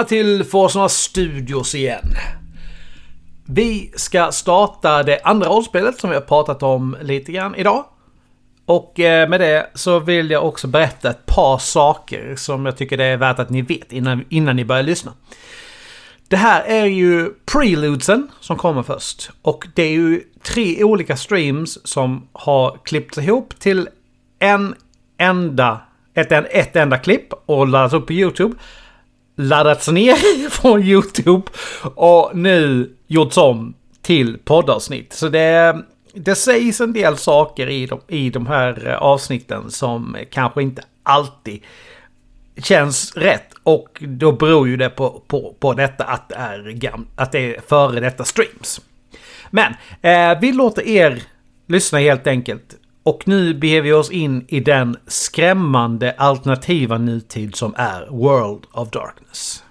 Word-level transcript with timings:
Välkomna 0.00 0.22
till 0.22 0.44
Forsarna 0.44 0.88
Studios 0.88 1.74
igen. 1.74 2.14
Vi 3.46 3.92
ska 3.96 4.32
starta 4.32 5.02
det 5.02 5.20
andra 5.24 5.48
rollspelet 5.48 6.00
som 6.00 6.10
vi 6.10 6.16
har 6.16 6.22
pratat 6.22 6.62
om 6.62 6.96
lite 7.02 7.32
grann 7.32 7.54
idag. 7.54 7.84
Och 8.66 9.00
eh, 9.00 9.28
med 9.28 9.40
det 9.40 9.70
så 9.74 9.98
vill 9.98 10.30
jag 10.30 10.46
också 10.46 10.66
berätta 10.66 11.10
ett 11.10 11.26
par 11.26 11.58
saker 11.58 12.36
som 12.36 12.66
jag 12.66 12.76
tycker 12.76 12.96
det 12.96 13.04
är 13.04 13.16
värt 13.16 13.38
att 13.38 13.50
ni 13.50 13.62
vet 13.62 13.92
innan, 13.92 14.24
innan 14.28 14.56
ni 14.56 14.64
börjar 14.64 14.82
lyssna. 14.82 15.12
Det 16.28 16.36
här 16.36 16.62
är 16.62 16.86
ju 16.86 17.30
preludesen 17.52 18.28
som 18.40 18.56
kommer 18.56 18.82
först. 18.82 19.30
Och 19.42 19.66
det 19.74 19.82
är 19.82 19.92
ju 19.92 20.22
tre 20.42 20.84
olika 20.84 21.16
streams 21.16 21.86
som 21.86 22.28
har 22.32 22.78
klippts 22.84 23.18
ihop 23.18 23.58
till 23.58 23.88
en 24.38 24.74
enda, 25.18 25.80
ett, 26.14 26.32
ett 26.32 26.76
enda 26.76 26.98
klipp 26.98 27.32
och 27.46 27.68
laddats 27.68 27.94
upp 27.94 28.06
på 28.06 28.12
YouTube 28.12 28.54
laddats 29.40 29.88
ner 29.88 30.48
från 30.50 30.82
YouTube 30.82 31.46
och 31.94 32.30
nu 32.34 32.90
gjorts 33.06 33.36
om 33.36 33.74
till 34.02 34.38
poddavsnitt. 34.38 35.12
Så 35.12 35.28
det, 35.28 35.82
det 36.14 36.34
sägs 36.34 36.80
en 36.80 36.92
del 36.92 37.16
saker 37.16 37.68
i 37.68 37.86
de, 37.86 38.00
i 38.08 38.30
de 38.30 38.46
här 38.46 38.88
eh, 38.88 38.96
avsnitten 38.96 39.70
som 39.70 40.16
kanske 40.30 40.62
inte 40.62 40.82
alltid 41.02 41.62
känns 42.56 43.16
rätt. 43.16 43.54
Och 43.62 44.02
då 44.06 44.32
beror 44.32 44.68
ju 44.68 44.76
det 44.76 44.90
på, 44.90 45.22
på, 45.26 45.54
på 45.60 45.74
detta 45.74 46.04
att 46.04 46.28
det, 46.28 46.34
är 46.34 46.70
gam, 46.70 47.06
att 47.16 47.32
det 47.32 47.56
är 47.56 47.60
före 47.68 48.00
detta 48.00 48.24
streams. 48.24 48.80
Men 49.50 49.74
eh, 50.02 50.40
vi 50.40 50.52
låter 50.52 50.88
er 50.88 51.22
lyssna 51.66 51.98
helt 51.98 52.26
enkelt 52.26 52.76
och 53.02 53.28
nu 53.28 53.54
beger 53.54 53.82
vi 53.82 53.92
oss 53.92 54.10
in 54.10 54.44
i 54.48 54.60
den 54.60 54.96
skrämmande 55.06 56.14
alternativa 56.18 56.98
nutid 56.98 57.56
som 57.56 57.74
är 57.76 58.06
World 58.10 58.66
of 58.72 58.90
Darkness. 58.90 59.64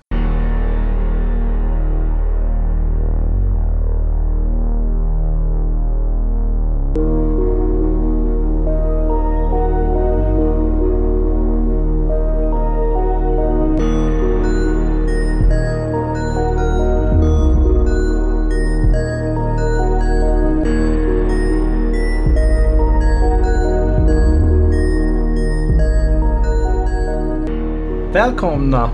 Välkomna! 28.30 28.92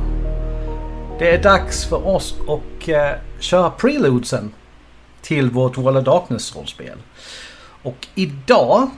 Det 1.20 1.32
är 1.32 1.44
dags 1.44 1.86
för 1.86 2.08
oss 2.08 2.36
att 2.48 2.88
eh, 2.88 3.12
köra 3.40 3.70
preludesen 3.70 4.54
till 5.22 5.50
vårt 5.50 5.78
World 5.78 5.98
of 5.98 6.04
Darkness-rollspel. 6.04 6.98
Och 7.84 8.08
idag 8.16 8.90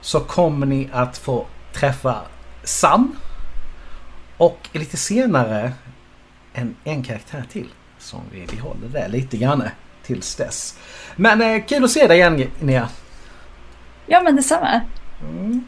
så 0.00 0.20
kommer 0.20 0.66
ni 0.66 0.88
att 0.92 1.18
få 1.18 1.46
träffa 1.72 2.20
Sam. 2.64 3.16
Och 4.36 4.68
lite 4.72 4.96
senare 4.96 5.72
en, 6.52 6.76
en 6.84 7.02
karaktär 7.02 7.44
till. 7.52 7.68
Som 7.98 8.20
vi, 8.32 8.46
vi 8.50 8.58
håller 8.58 8.88
där 8.88 9.08
lite 9.08 9.36
grann 9.36 9.62
tills 10.02 10.34
dess. 10.34 10.78
Men 11.16 11.42
eh, 11.42 11.64
kul 11.66 11.84
att 11.84 11.90
se 11.90 12.06
dig 12.06 12.18
igen 12.18 12.36
Linnea. 12.36 12.88
Ja 14.06 14.22
men 14.22 14.36
detsamma. 14.36 14.80
Mm. 15.22 15.66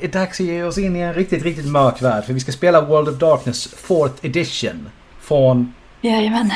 Det 0.00 0.04
är 0.04 0.08
dags 0.08 0.40
att 0.40 0.46
ge 0.46 0.62
oss 0.62 0.78
in 0.78 0.96
i 0.96 1.00
en 1.00 1.14
riktigt, 1.14 1.42
riktigt 1.42 1.66
mörk 1.66 2.02
värld. 2.02 2.24
För 2.24 2.32
vi 2.32 2.40
ska 2.40 2.52
spela 2.52 2.80
World 2.80 3.08
of 3.08 3.18
Darkness 3.18 3.74
4th 3.74 4.12
edition. 4.22 4.90
Från... 5.20 5.74
Jajamän. 6.00 6.50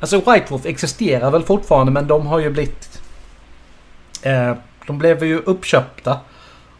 Alltså 0.00 0.16
White 0.16 0.46
Wolf 0.48 0.66
existerar 0.66 1.30
väl 1.30 1.42
fortfarande 1.42 1.92
men 1.92 2.06
de 2.06 2.26
har 2.26 2.38
ju 2.38 2.50
blivit... 2.50 3.02
Eh, 4.22 4.54
de 4.86 4.98
blev 4.98 5.24
ju 5.24 5.38
uppköpta 5.38 6.20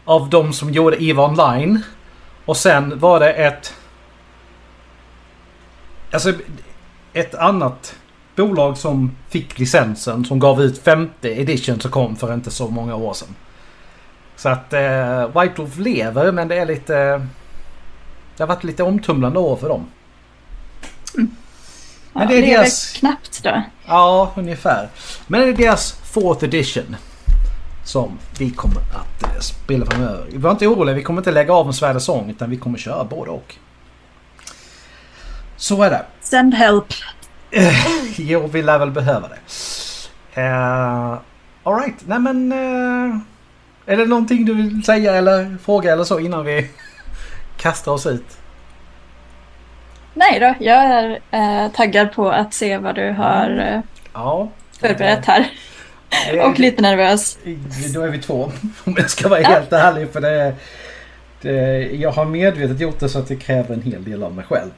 av 0.05 0.29
de 0.29 0.53
som 0.53 0.71
gjorde 0.71 1.03
EVE 1.03 1.21
Online. 1.21 1.83
Och 2.45 2.57
sen 2.57 2.99
var 2.99 3.19
det 3.19 3.33
ett... 3.33 3.73
Alltså 6.11 6.33
ett 7.13 7.35
annat 7.35 7.95
bolag 8.35 8.77
som 8.77 9.15
fick 9.29 9.59
licensen 9.59 10.25
som 10.25 10.39
gav 10.39 10.61
ut 10.61 10.83
femte 10.83 11.29
edition 11.29 11.79
som 11.79 11.91
kom 11.91 12.15
för 12.15 12.33
inte 12.33 12.51
så 12.51 12.67
många 12.67 12.95
år 12.95 13.13
sedan. 13.13 13.35
Så 14.35 14.49
att 14.49 14.73
eh, 14.73 15.41
White 15.41 15.53
Wolf 15.57 15.77
lever 15.77 16.31
men 16.31 16.47
det 16.47 16.55
är 16.55 16.65
lite... 16.65 17.27
Det 18.37 18.43
har 18.43 18.47
varit 18.47 18.63
lite 18.63 18.83
omtumlande 18.83 19.39
år 19.39 19.55
för 19.55 19.69
dem. 19.69 19.85
Mm. 21.17 21.35
Men 22.13 22.23
ja, 22.23 22.29
det 22.29 22.37
är 22.37 22.41
lever 22.41 22.57
deras... 22.57 22.93
knappt 22.93 23.43
då. 23.43 23.63
Ja, 23.85 24.33
ungefär. 24.35 24.89
Men 25.27 25.41
det 25.41 25.47
är 25.47 25.53
deras 25.53 25.91
fourth 25.91 26.43
edition. 26.43 26.95
Som 27.85 28.17
vi 28.39 28.49
kommer 28.49 28.77
att 28.77 29.23
eh, 29.23 29.39
spela 29.39 29.85
framöver. 29.85 30.27
Var 30.37 30.51
inte 30.51 30.67
oroliga, 30.67 30.95
vi 30.95 31.03
kommer 31.03 31.21
inte 31.21 31.31
lägga 31.31 31.53
av 31.53 31.67
en 31.67 31.73
Svärd 31.73 32.01
sång 32.01 32.29
utan 32.29 32.49
vi 32.49 32.57
kommer 32.57 32.77
köra 32.77 33.03
både 33.03 33.31
och. 33.31 33.55
Så 35.55 35.83
är 35.83 35.89
det. 35.89 36.05
Send 36.21 36.53
help. 36.53 36.85
jo, 38.15 38.47
vi 38.47 38.61
lär 38.61 38.79
väl 38.79 38.91
behöva 38.91 39.27
det. 39.27 39.39
Uh, 40.41 41.17
Alright, 41.63 41.95
nej 42.05 42.19
men... 42.19 42.51
Uh, 42.53 43.17
är 43.85 43.97
det 43.97 44.05
någonting 44.05 44.45
du 44.45 44.53
vill 44.53 44.83
säga 44.83 45.15
eller 45.15 45.57
fråga 45.63 45.91
eller 45.93 46.03
så 46.03 46.19
innan 46.19 46.45
vi 46.45 46.69
kastar 47.57 47.91
oss 47.91 48.05
ut? 48.05 48.37
Nej 50.13 50.39
då, 50.39 50.53
jag 50.59 50.77
är 50.77 51.19
eh, 51.31 51.71
taggad 51.71 52.11
på 52.13 52.31
att 52.31 52.53
se 52.53 52.77
vad 52.77 52.95
du 52.95 53.11
har 53.11 53.73
eh, 53.73 53.79
ja, 54.13 54.49
förberett 54.79 55.25
här. 55.25 55.51
Och 56.43 56.59
lite 56.59 56.81
nervös. 56.81 57.37
Då 57.93 58.01
är 58.01 58.09
vi 58.09 58.19
två 58.19 58.51
om 58.83 58.95
jag 58.97 59.09
ska 59.09 59.29
vara 59.29 59.41
ja. 59.41 59.49
helt 59.49 59.73
ärlig. 59.73 60.09
För 60.11 60.21
det, 60.21 60.55
det, 61.41 61.79
jag 61.93 62.11
har 62.11 62.25
medvetet 62.25 62.79
gjort 62.79 62.99
det 62.99 63.09
så 63.09 63.19
att 63.19 63.27
det 63.27 63.35
kräver 63.35 63.73
en 63.73 63.81
hel 63.81 64.03
del 64.03 64.23
av 64.23 64.33
mig 64.33 64.45
själv. 64.45 64.71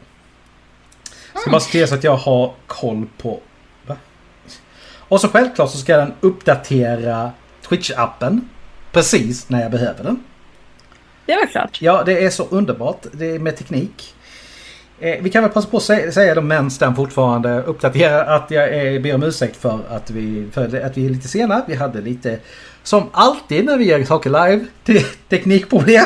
Jag 1.33 1.41
ska 1.41 1.51
bara 1.51 1.59
se 1.59 1.71
till 1.71 1.87
så 1.87 1.95
att 1.95 2.03
jag 2.03 2.15
har 2.17 2.53
koll 2.67 3.07
på... 3.17 3.39
Va? 3.85 3.95
Och 5.07 5.21
så 5.21 5.27
självklart 5.27 5.71
så 5.71 5.77
ska 5.77 5.97
den 5.97 6.13
uppdatera 6.19 7.31
Twitch-appen 7.67 8.41
precis 8.95 9.49
när 9.49 9.61
jag 9.61 9.71
behöver 9.71 10.03
den. 10.03 10.23
Det 11.25 11.35
var 11.35 11.45
klart. 11.45 11.81
Ja, 11.81 12.03
det 12.03 12.25
är 12.25 12.29
så 12.29 12.47
underbart 12.49 13.05
det 13.11 13.25
är 13.25 13.39
med 13.39 13.57
teknik. 13.57 14.15
Eh, 14.99 15.21
vi 15.21 15.29
kan 15.29 15.43
väl 15.43 15.51
passa 15.51 15.69
på 15.69 15.77
att 15.77 15.83
säga, 15.83 16.11
säga 16.11 16.35
det 16.35 16.41
medan 16.41 16.69
den 16.79 16.95
fortfarande 16.95 17.63
uppdaterar 17.63 18.35
att 18.35 18.51
jag 18.51 18.69
är, 18.69 18.99
ber 18.99 19.15
om 19.15 19.23
ursäkt 19.23 19.57
för 19.57 19.79
att 19.89 20.11
vi, 20.11 20.47
för 20.51 20.85
att 20.85 20.97
vi 20.97 21.05
är 21.05 21.09
lite 21.09 21.27
sena. 21.27 21.61
Vi 21.67 21.75
hade 21.75 22.01
lite, 22.01 22.39
som 22.83 23.09
alltid 23.11 23.65
när 23.65 23.77
vi 23.77 23.85
gör 23.85 24.03
saker 24.03 24.29
live, 24.29 24.65
teknikproblem. 25.29 26.05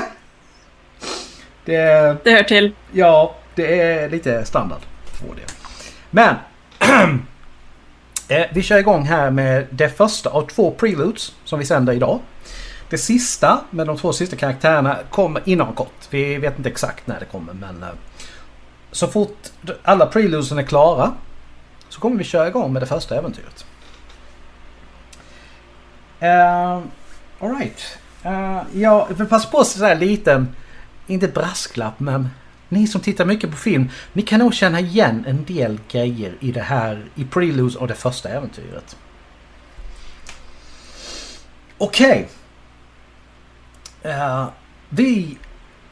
Det, 1.66 2.16
det 2.24 2.32
hör 2.32 2.44
till. 2.44 2.72
Ja, 2.92 3.36
det 3.56 3.82
är 3.82 4.10
lite 4.10 4.46
standard. 4.46 4.82
För 5.06 5.36
det. 5.36 5.54
Men 6.10 6.36
eh, 8.28 8.46
vi 8.54 8.64
kör 8.64 8.78
igång 8.78 9.04
här 9.04 9.32
med 9.32 9.66
det 9.70 9.90
första 9.90 10.30
av 10.30 10.48
två 10.48 10.72
preludes 10.72 11.32
som 11.46 11.60
vi 11.60 11.66
sänder 11.66 11.94
idag. 11.94 12.20
Det 12.90 12.98
sista 12.98 13.62
med 13.70 13.88
de 13.88 13.98
två 13.98 14.14
sista 14.14 14.36
karaktärerna 14.36 14.98
kommer 15.10 15.42
inom 15.46 15.74
kort. 15.74 16.08
Vi 16.10 16.38
vet 16.38 16.58
inte 16.58 16.70
exakt 16.70 17.08
när 17.08 17.20
det 17.20 17.26
kommer 17.26 17.54
men 17.54 17.84
eh, 17.84 17.90
så 18.92 19.08
fort 19.08 19.38
alla 19.84 20.06
preludesen 20.06 20.58
är 20.58 20.64
klara 20.64 21.14
så 21.90 22.00
kommer 22.00 22.18
vi 22.18 22.24
köra 22.24 22.48
igång 22.48 22.74
med 22.74 22.82
det 22.82 22.86
första 22.86 23.16
äventyret. 23.16 23.66
Uh, 26.22 26.84
Alright. 27.40 27.98
Uh, 28.26 28.62
jag 28.74 29.08
vill 29.18 29.28
passa 29.28 29.50
på 29.50 29.60
att 29.60 29.68
säga 29.68 29.92
en 29.92 30.00
liten, 30.00 30.56
inte 31.08 31.28
brasklapp 31.28 32.00
men 32.00 32.30
ni 32.70 32.88
som 32.88 33.02
tittar 33.02 33.26
mycket 33.26 33.52
på 33.52 33.58
film, 33.58 33.90
ni 34.14 34.22
kan 34.22 34.40
nog 34.40 34.54
känna 34.54 34.80
igen 34.80 35.24
en 35.28 35.46
del 35.46 35.80
grejer 35.92 36.34
i 36.40 36.52
det 36.52 36.62
här, 36.62 37.06
i 37.16 37.26
preludes 37.26 37.76
och 37.76 37.88
det 37.88 37.96
första 37.96 38.30
äventyret. 38.30 38.98
Okej. 41.78 42.10
Okay. 42.10 42.26
Uh, 44.06 44.48
vi 44.90 45.38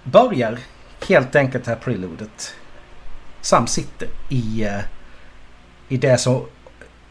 börjar 0.03 0.59
helt 1.07 1.35
enkelt 1.35 1.65
det 1.65 1.71
här 1.71 1.77
preludet. 1.77 2.55
Sam 3.41 3.67
sitter 3.67 4.07
i, 4.29 4.65
uh, 4.65 4.83
i 5.87 5.97
det 5.97 6.17
som 6.17 6.45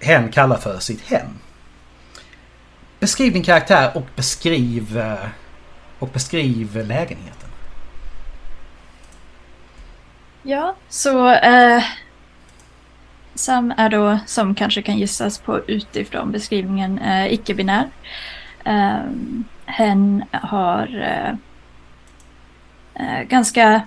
hen 0.01 0.33
kallar 0.33 0.57
för 0.57 0.79
sitt 0.79 1.01
hem. 1.01 1.39
Beskriv 3.01 3.33
din 3.33 3.43
karaktär 3.43 3.97
och 3.97 4.07
beskriv, 4.17 4.99
uh, 4.99 5.27
och 5.99 6.09
beskriv 6.09 6.77
lägenheten. 6.77 7.51
Ja, 10.43 10.77
så 10.89 11.37
Sam 13.35 13.75
är 13.77 13.89
då, 13.89 14.19
som 14.27 14.55
kanske 14.55 14.83
kan 14.83 14.99
gissas 14.99 15.39
på 15.39 15.61
utifrån 15.67 16.33
beskrivningen, 16.33 17.01
icke-binär. 17.31 17.91
Um, 18.65 19.45
hen 19.67 20.25
har 20.31 21.03
eh, 21.03 21.35
eh, 23.07 23.23
ganska 23.23 23.81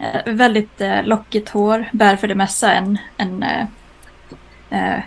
eh, 0.00 0.32
väldigt 0.32 0.80
eh, 0.80 1.02
lockigt 1.02 1.48
hår, 1.48 1.88
bär 1.92 2.16
för 2.16 2.28
det 2.28 2.34
mesta 2.34 2.72
en, 2.72 2.98
en 3.16 3.42
eh, 3.42 3.66
eh 4.70 5.00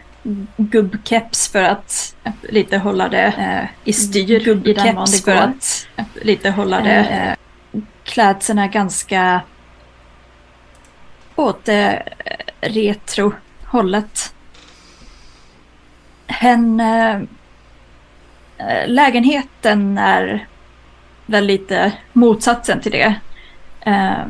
gubbkeps 0.57 1.47
för 1.47 1.63
att 1.63 2.15
lite 2.41 2.77
hålla 2.77 3.09
det 3.09 3.69
i 3.83 3.93
styr. 3.93 4.39
Gubbkeps 4.39 5.23
för 5.23 5.35
att 5.35 5.87
lite 6.21 6.49
hålla 6.49 6.81
det. 6.81 7.35
Klädseln 8.03 8.59
är 8.59 8.67
ganska 8.67 9.41
åt 11.35 11.65
det 11.65 12.03
retro-hållet. 12.61 14.33
Hen, 16.27 16.79
äh, 16.79 17.19
Eh, 18.57 18.87
lägenheten 18.87 19.97
är 19.97 20.47
väl 21.25 21.45
lite 21.45 21.91
motsatsen 22.13 22.81
till 22.81 22.91
det. 22.91 23.15
Eh, 23.81 24.25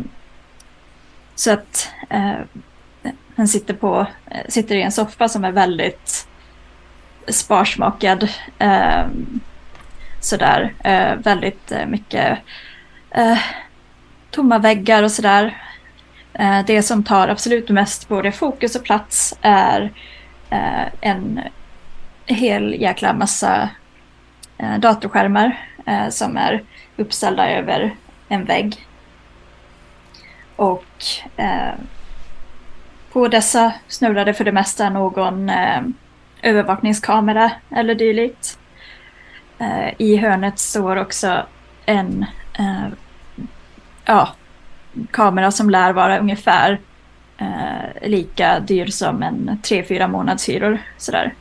så 1.36 1.52
att 1.52 1.90
eh, 2.10 2.32
äh, 2.32 3.12
han 3.36 3.48
sitter, 3.48 3.74
på, 3.74 4.08
sitter 4.48 4.76
i 4.76 4.82
en 4.82 4.92
soffa 4.92 5.30
som 5.30 5.44
är 5.46 5.52
väldigt 5.52 6.28
sparsmakad. 7.28 8.30
Eh, 8.60 9.06
sådär, 10.20 10.74
eh, 10.84 11.16
väldigt 11.16 11.72
mycket 11.88 12.40
eh, 13.12 13.38
tomma 14.32 14.58
väggar 14.58 15.04
och 15.04 15.12
sådär. 15.12 15.58
Eh, 16.34 16.66
det 16.66 16.84
som 16.84 17.04
tar 17.04 17.28
absolut 17.28 17.70
mest 17.70 18.08
både 18.08 18.32
fokus 18.32 18.76
och 18.76 18.84
plats 18.84 19.38
är 19.42 19.92
eh, 20.50 20.86
en 21.02 21.40
hel 22.26 22.82
jäkla 22.82 23.14
massa 23.14 23.70
Eh, 24.58 24.80
datorskärmar 24.80 25.60
eh, 25.86 26.10
som 26.10 26.38
är 26.38 26.64
uppställda 26.98 27.50
över 27.52 27.96
en 28.28 28.46
vägg. 28.46 28.86
Och 30.56 31.06
eh, 31.38 31.74
på 33.12 33.28
dessa 33.28 33.74
snurrade 33.88 34.34
för 34.34 34.44
det 34.44 34.52
mesta 34.52 34.90
någon 34.90 35.52
övervakningskamera 36.42 37.52
eller 37.72 37.96
dylikt. 37.96 38.60
I 39.98 40.18
hörnet 40.18 40.60
står 40.60 40.96
också 40.96 41.46
en 41.86 42.26
ja, 44.06 44.30
kamera 45.12 45.52
som 45.52 45.70
lär 45.70 45.94
vara 45.94 46.20
ungefär 46.20 46.80
eh, 47.38 48.10
lika 48.10 48.60
dyr 48.60 48.88
som 48.88 49.24
en 49.24 49.60
3-4 49.64 50.08
månadshyror. 50.08 50.78
Sådär. 50.98 51.34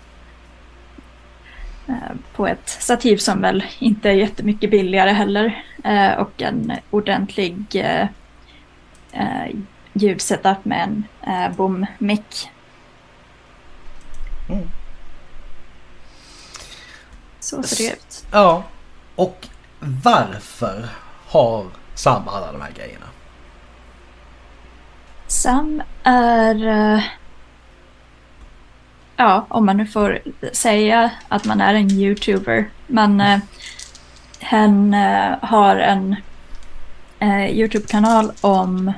Eh, 1.89 2.17
på 2.33 2.47
ett 2.47 2.69
stativ 2.69 3.17
som 3.17 3.41
väl 3.41 3.65
inte 3.79 4.09
är 4.09 4.15
jättemycket 4.15 4.71
billigare 4.71 5.11
heller. 5.11 5.65
Eh, 5.85 6.13
och 6.13 6.43
en 6.43 6.73
ordentlig 6.91 7.65
eh, 7.75 8.09
ljudsetup 9.93 10.65
med 10.65 10.83
en 10.83 11.05
eh, 11.21 11.57
boom-mick. 11.57 12.51
Mm. 14.49 14.71
Så 17.41 17.63
ser 17.63 17.85
det 17.85 17.93
ut. 17.93 18.27
Ja, 18.33 18.63
och 19.17 19.49
varför 19.81 20.89
har 21.29 21.67
Sam 21.95 22.29
alla 22.29 22.53
de 22.53 22.61
här 22.61 22.73
grejerna? 22.77 23.07
Sam 25.27 25.83
är... 26.03 27.05
Ja, 29.17 29.47
om 29.49 29.67
man 29.67 29.77
nu 29.77 29.87
får 29.87 30.19
säga 30.53 31.11
att 31.29 31.45
man 31.45 31.61
är 31.61 31.75
en 31.75 31.91
YouTuber. 31.91 32.71
Men 32.87 33.21
eh, 33.21 33.39
hen 34.41 34.95
eh, 34.95 35.39
har 35.43 35.77
en 35.77 36.17
eh, 37.19 37.51
YouTube-kanal 37.51 38.33
om 38.41 38.89
eh, 38.89 38.95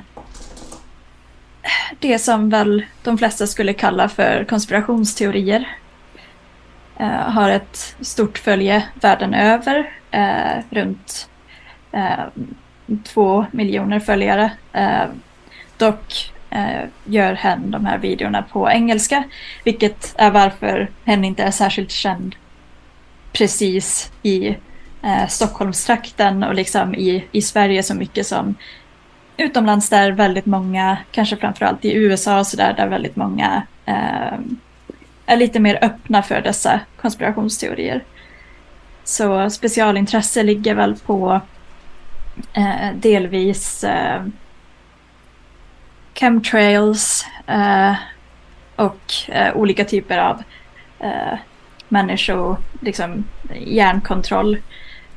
det 1.99 2.19
som 2.19 2.49
väl 2.49 2.85
de 3.03 3.17
flesta 3.17 3.47
skulle 3.47 3.73
kalla 3.73 4.09
för 4.09 4.45
konspirationsteorier. 4.49 5.77
Eh, 6.97 7.07
har 7.09 7.49
ett 7.49 7.95
stort 8.01 8.37
följe 8.37 8.83
världen 9.01 9.33
över, 9.33 9.91
eh, 10.11 10.63
runt 10.69 11.29
eh, 11.91 12.25
två 13.03 13.45
miljoner 13.51 13.99
följare. 13.99 14.51
Eh, 14.73 15.05
dock 15.77 16.33
Eh, 16.49 16.89
gör 17.05 17.33
hen 17.33 17.71
de 17.71 17.85
här 17.85 17.97
videorna 17.97 18.41
på 18.41 18.69
engelska, 18.69 19.23
vilket 19.63 20.15
är 20.17 20.31
varför 20.31 20.91
hen 21.05 21.25
inte 21.25 21.43
är 21.43 21.51
särskilt 21.51 21.91
känd 21.91 22.35
precis 23.33 24.11
i 24.23 24.57
eh, 25.01 25.27
Stockholmstrakten 25.27 26.43
och 26.43 26.55
liksom 26.55 26.95
i, 26.95 27.25
i 27.31 27.41
Sverige 27.41 27.83
så 27.83 27.95
mycket 27.95 28.27
som 28.27 28.55
utomlands 29.37 29.89
där 29.89 30.11
väldigt 30.11 30.45
många, 30.45 30.97
kanske 31.11 31.37
framförallt 31.37 31.85
i 31.85 31.93
USA 31.93 32.39
och 32.39 32.47
sådär, 32.47 32.73
där, 32.73 32.83
där 32.83 32.87
väldigt 32.87 33.15
många 33.15 33.63
eh, 33.85 34.39
är 35.25 35.37
lite 35.37 35.59
mer 35.59 35.79
öppna 35.81 36.23
för 36.23 36.41
dessa 36.41 36.79
konspirationsteorier. 37.01 38.03
Så 39.03 39.49
specialintresse 39.49 40.43
ligger 40.43 40.75
väl 40.75 40.95
på 40.95 41.41
eh, 42.53 42.95
delvis 42.95 43.83
eh, 43.83 44.23
chemtrails 46.19 47.25
eh, 47.47 47.93
och 48.75 49.13
eh, 49.27 49.55
olika 49.57 49.85
typer 49.85 50.17
av 50.17 50.43
eh, 50.99 51.37
människo, 51.89 52.57
liksom 52.81 53.23
hjärnkontroll. 53.55 54.57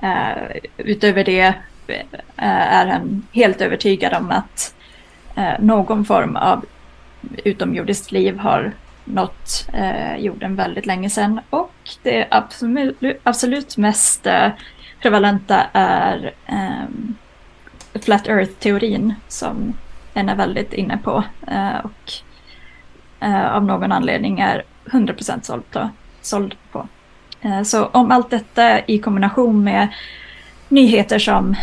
Eh, 0.02 0.56
utöver 0.76 1.24
det 1.24 1.54
eh, 1.86 2.04
är 2.36 2.86
han 2.86 3.26
helt 3.32 3.60
övertygad 3.60 4.14
om 4.14 4.30
att 4.30 4.74
eh, 5.36 5.60
någon 5.60 6.04
form 6.04 6.36
av 6.36 6.64
utomjordiskt 7.44 8.12
liv 8.12 8.38
har 8.38 8.72
nått 9.04 9.68
eh, 9.72 10.16
jorden 10.16 10.56
väldigt 10.56 10.86
länge 10.86 11.10
sedan. 11.10 11.40
Och 11.50 11.74
det 12.02 12.26
absolut, 12.30 12.98
absolut 13.22 13.76
mest 13.76 14.26
eh, 14.26 14.48
prevalenta 15.02 15.66
är 15.72 16.34
ehm, 16.46 17.16
Flat 18.02 18.28
Earth-teorin 18.28 19.14
som 19.28 19.74
en 20.14 20.28
är 20.28 20.34
väldigt 20.34 20.72
inne 20.72 20.98
på 20.98 21.24
eh, 21.46 21.78
och 21.78 22.12
eh, 23.20 23.54
av 23.54 23.64
någon 23.64 23.92
anledning 23.92 24.40
är 24.40 24.62
100% 24.84 25.42
såld 25.42 25.70
på. 25.70 25.90
Såld 26.20 26.54
på. 26.72 26.88
Eh, 27.40 27.62
så 27.62 27.86
om 27.86 28.10
allt 28.10 28.30
detta 28.30 28.86
i 28.86 28.98
kombination 28.98 29.64
med 29.64 29.88
nyheter 30.68 31.18
som 31.18 31.56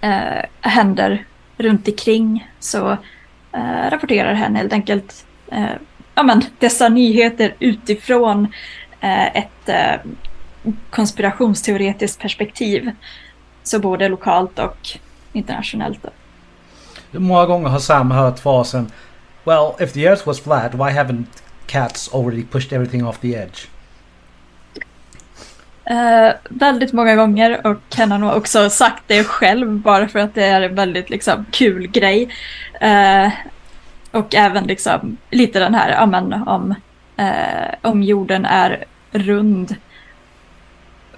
eh, 0.00 0.44
händer 0.60 1.24
runt 1.56 1.88
omkring 1.88 2.48
så 2.58 2.90
eh, 3.52 3.90
rapporterar 3.90 4.34
hen 4.34 4.56
helt 4.56 4.72
enkelt 4.72 5.26
eh, 5.52 5.74
ja, 6.14 6.22
men, 6.22 6.42
dessa 6.58 6.88
nyheter 6.88 7.54
utifrån 7.58 8.52
ett 9.34 9.70
konspirationsteoretiskt 10.90 12.20
perspektiv. 12.20 12.90
Så 13.62 13.78
både 13.78 14.08
lokalt 14.08 14.58
och 14.58 14.88
internationellt. 15.32 16.06
Många 17.10 17.46
gånger 17.46 17.68
har 17.68 17.78
Sam 17.78 18.10
hört 18.10 18.38
frasen 18.38 18.90
Well, 19.44 19.76
if 19.80 19.92
the 19.92 20.06
earth 20.06 20.26
was 20.26 20.40
flat, 20.40 20.74
why 20.74 20.90
haven't 20.90 21.26
cats 21.66 22.14
already 22.14 22.42
pushed 22.42 22.72
everything 22.72 23.06
off 23.06 23.20
the 23.20 23.34
edge? 23.34 23.68
Uh, 25.90 26.32
väldigt 26.48 26.92
många 26.92 27.16
gånger 27.16 27.66
och 27.66 27.80
han 27.96 28.12
har 28.12 28.18
nog 28.18 28.36
också 28.36 28.70
sagt 28.70 29.02
det 29.06 29.24
själv 29.24 29.70
bara 29.70 30.08
för 30.08 30.18
att 30.18 30.34
det 30.34 30.44
är 30.44 30.60
en 30.60 30.74
väldigt 30.74 31.10
liksom, 31.10 31.46
kul 31.50 31.86
grej. 31.86 32.22
Uh, 32.82 33.32
och 34.10 34.34
även 34.34 34.64
liksom 34.64 35.16
lite 35.30 35.58
den 35.58 35.74
här, 35.74 35.90
ja, 35.90 36.06
men, 36.06 36.32
om, 36.32 36.74
uh, 37.20 37.74
om 37.90 38.02
jorden 38.02 38.44
är 38.44 38.84
rund. 39.10 39.76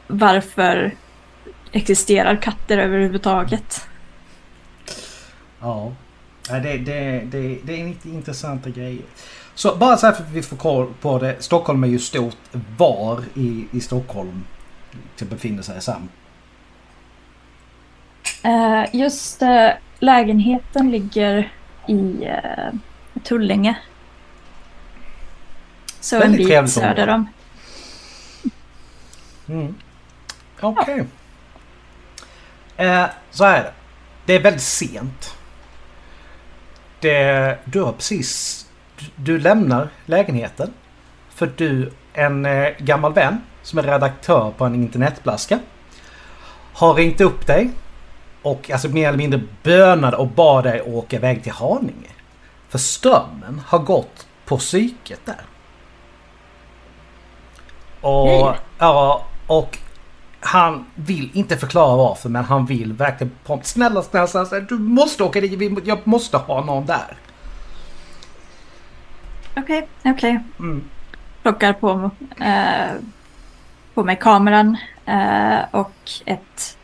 Varför 0.06 0.94
existerar 1.72 2.36
katter 2.36 2.78
överhuvudtaget? 2.78 3.86
Ja. 5.60 5.92
Det, 6.48 6.78
det, 6.78 7.20
det, 7.24 7.58
det 7.64 7.80
är 7.80 7.94
intressanta 8.04 8.70
grejer. 8.70 9.02
Så 9.54 9.76
bara 9.76 9.96
så 9.96 10.06
här 10.06 10.14
för 10.14 10.22
att 10.22 10.30
vi 10.30 10.42
får 10.42 10.56
koll 10.56 10.94
på 11.00 11.18
det. 11.18 11.42
Stockholm 11.42 11.84
är 11.84 11.88
ju 11.88 11.98
stort. 11.98 12.36
Var 12.76 13.24
i, 13.34 13.66
i 13.72 13.80
Stockholm 13.80 14.44
befinner 15.18 15.62
sig 15.62 15.82
Sam? 15.82 16.08
Uh, 18.44 18.96
just 18.96 19.42
uh, 19.42 19.68
lägenheten 19.98 20.90
ligger 20.90 21.52
i 21.88 22.28
uh, 22.28 22.78
Tullinge. 23.24 23.78
Så 26.00 26.18
Väldigt 26.18 26.50
en 26.50 26.64
bit 26.64 26.72
söder 26.72 27.08
om. 27.08 27.28
Mm. 29.48 29.74
Okej. 30.60 30.94
Okay. 30.94 31.04
Ja. 32.76 33.10
så 33.30 33.44
är 33.44 33.62
det. 33.62 33.72
Det 34.26 34.34
är 34.34 34.42
väldigt 34.42 34.62
sent 34.62 35.36
det, 37.00 37.58
du 37.64 37.80
har 37.80 37.92
precis... 37.92 38.66
Du 39.16 39.38
lämnar 39.38 39.88
lägenheten. 40.06 40.72
För 41.30 41.50
du, 41.56 41.92
en 42.12 42.46
eh, 42.46 42.68
gammal 42.78 43.12
vän 43.12 43.40
som 43.62 43.78
är 43.78 43.82
redaktör 43.82 44.52
på 44.56 44.64
en 44.64 44.74
internetblaska. 44.74 45.58
Har 46.72 46.94
ringt 46.94 47.20
upp 47.20 47.46
dig. 47.46 47.70
och 48.42 48.70
alltså 48.70 48.88
mer 48.88 49.08
eller 49.08 49.18
mindre 49.18 49.40
bönade 49.62 50.16
och 50.16 50.28
bad 50.28 50.64
dig 50.64 50.82
åka 50.82 51.16
iväg 51.16 51.42
till 51.42 51.52
Haninge. 51.52 52.10
För 52.68 52.78
strömmen 52.78 53.62
har 53.66 53.78
gått 53.78 54.26
på 54.44 54.58
psyket 54.58 55.20
där. 55.24 55.40
Och, 58.00 58.26
Nej. 58.26 58.54
ja, 58.78 59.24
och 59.46 59.78
han 60.40 60.86
vill 60.94 61.30
inte 61.32 61.56
förklara 61.56 61.96
varför 61.96 62.28
men 62.28 62.44
han 62.44 62.66
vill 62.66 62.92
verkligen. 62.92 63.32
Snälla, 63.62 64.02
snälla, 64.02 64.26
snälla, 64.26 64.60
du 64.60 64.78
måste 64.78 65.24
åka 65.24 65.40
dit. 65.40 65.86
Jag 65.86 66.06
måste 66.06 66.36
ha 66.36 66.64
någon 66.64 66.86
där. 66.86 67.16
Okej, 69.56 69.88
okej. 70.04 70.40
Mm. 70.58 70.84
Plockar 71.42 71.72
på, 71.72 72.10
eh, 72.40 72.92
på 73.94 74.04
mig 74.04 74.16
kameran 74.16 74.76
eh, 75.06 75.58
och 75.70 76.10
ett 76.24 76.78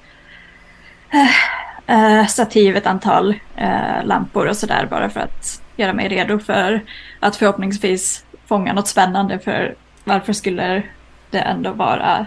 eh, 1.10 2.20
eh, 2.20 2.26
stativ, 2.26 2.76
ett 2.76 2.86
antal 2.86 3.34
eh, 3.56 4.04
lampor 4.04 4.46
och 4.46 4.56
sådär 4.56 4.86
bara 4.90 5.10
för 5.10 5.20
att 5.20 5.62
göra 5.76 5.92
mig 5.92 6.08
redo 6.08 6.38
för 6.38 6.84
att 7.20 7.36
förhoppningsvis 7.36 8.24
fånga 8.46 8.72
något 8.72 8.88
spännande 8.88 9.38
för 9.38 9.74
varför 10.04 10.32
skulle 10.32 10.82
det 11.30 11.38
ändå 11.38 11.72
vara 11.72 12.26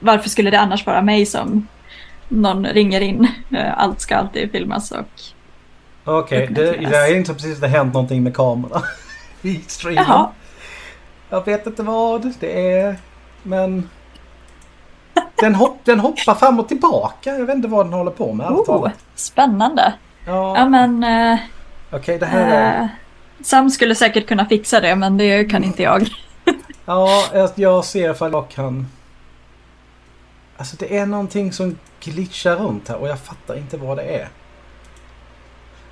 varför 0.00 0.28
skulle 0.28 0.50
det 0.50 0.60
annars 0.60 0.86
vara 0.86 1.02
mig 1.02 1.26
som 1.26 1.66
någon 2.28 2.66
ringer 2.66 3.00
in? 3.00 3.28
Eh, 3.50 3.78
Allt 3.78 4.00
ska 4.00 4.16
alltid 4.16 4.50
filmas 4.52 4.90
och 4.92 5.06
Okej, 6.04 6.46
det, 6.50 6.64
Dokumenteras. 6.64 6.90
det 6.92 6.98
är 6.98 7.16
inte 7.16 7.34
precis 7.34 7.60
det 7.60 7.68
hänt 7.68 7.94
någonting 7.94 8.22
med 8.22 8.36
kameran. 8.36 8.82
I 9.42 9.60
streamen. 9.66 10.04
jaha, 10.08 10.28
Jag 11.30 11.44
vet 11.44 11.66
inte 11.66 11.82
vad 11.82 12.32
det 12.40 12.72
är. 12.78 12.96
Men... 13.42 13.88
Den, 15.40 15.54
hopp, 15.54 15.78
den 15.84 16.00
hoppar 16.00 16.34
fram 16.34 16.60
och 16.60 16.68
tillbaka. 16.68 17.30
Jag 17.38 17.46
vet 17.46 17.56
inte 17.56 17.68
vad 17.68 17.86
den 17.86 17.92
håller 17.92 18.10
på 18.10 18.32
med. 18.32 18.46
oh, 18.46 18.88
spännande. 19.14 19.92
Ja, 20.26 20.58
Ja 20.58 20.68
men 20.68 21.04
eh, 21.04 21.38
okej 21.90 22.18
det 22.18 22.26
här 22.26 22.48
är... 22.50 22.80
Eh, 22.82 22.86
Sam 23.44 23.70
skulle 23.70 23.94
säkert 23.94 24.26
kunna 24.28 24.46
fixa 24.46 24.80
det, 24.80 24.96
men 24.96 25.16
det 25.16 25.44
kan 25.44 25.64
inte 25.64 25.82
jag. 25.82 26.08
Ja, 26.86 27.24
jag 27.54 27.84
ser 27.84 28.10
ifall 28.10 28.32
jag 28.32 28.48
kan... 28.48 28.86
Alltså 30.56 30.76
det 30.76 30.96
är 30.96 31.06
någonting 31.06 31.52
som 31.52 31.78
glitchar 32.00 32.56
runt 32.56 32.88
här 32.88 32.96
och 32.96 33.08
jag 33.08 33.20
fattar 33.20 33.56
inte 33.56 33.76
vad 33.76 33.96
det 33.96 34.02
är. 34.02 34.28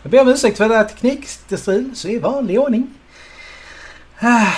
Jag 0.03 0.11
ber 0.11 0.21
om 0.21 0.29
ursäkt 0.29 0.59
för 0.59 0.69
det 0.69 0.77
här 0.77 0.85
teknikstrul, 0.85 1.97
så 1.97 2.09
i 2.09 2.19
vanlig 2.19 2.61
ordning. 2.61 2.95
Ah. 4.21 4.53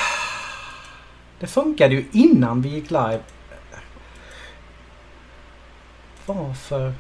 Det 1.41 1.47
funkade 1.47 1.95
ju 1.95 2.05
innan 2.13 2.63
vi 2.63 2.69
gick 2.69 2.91
live. 2.91 3.21
Varför? 6.27 6.93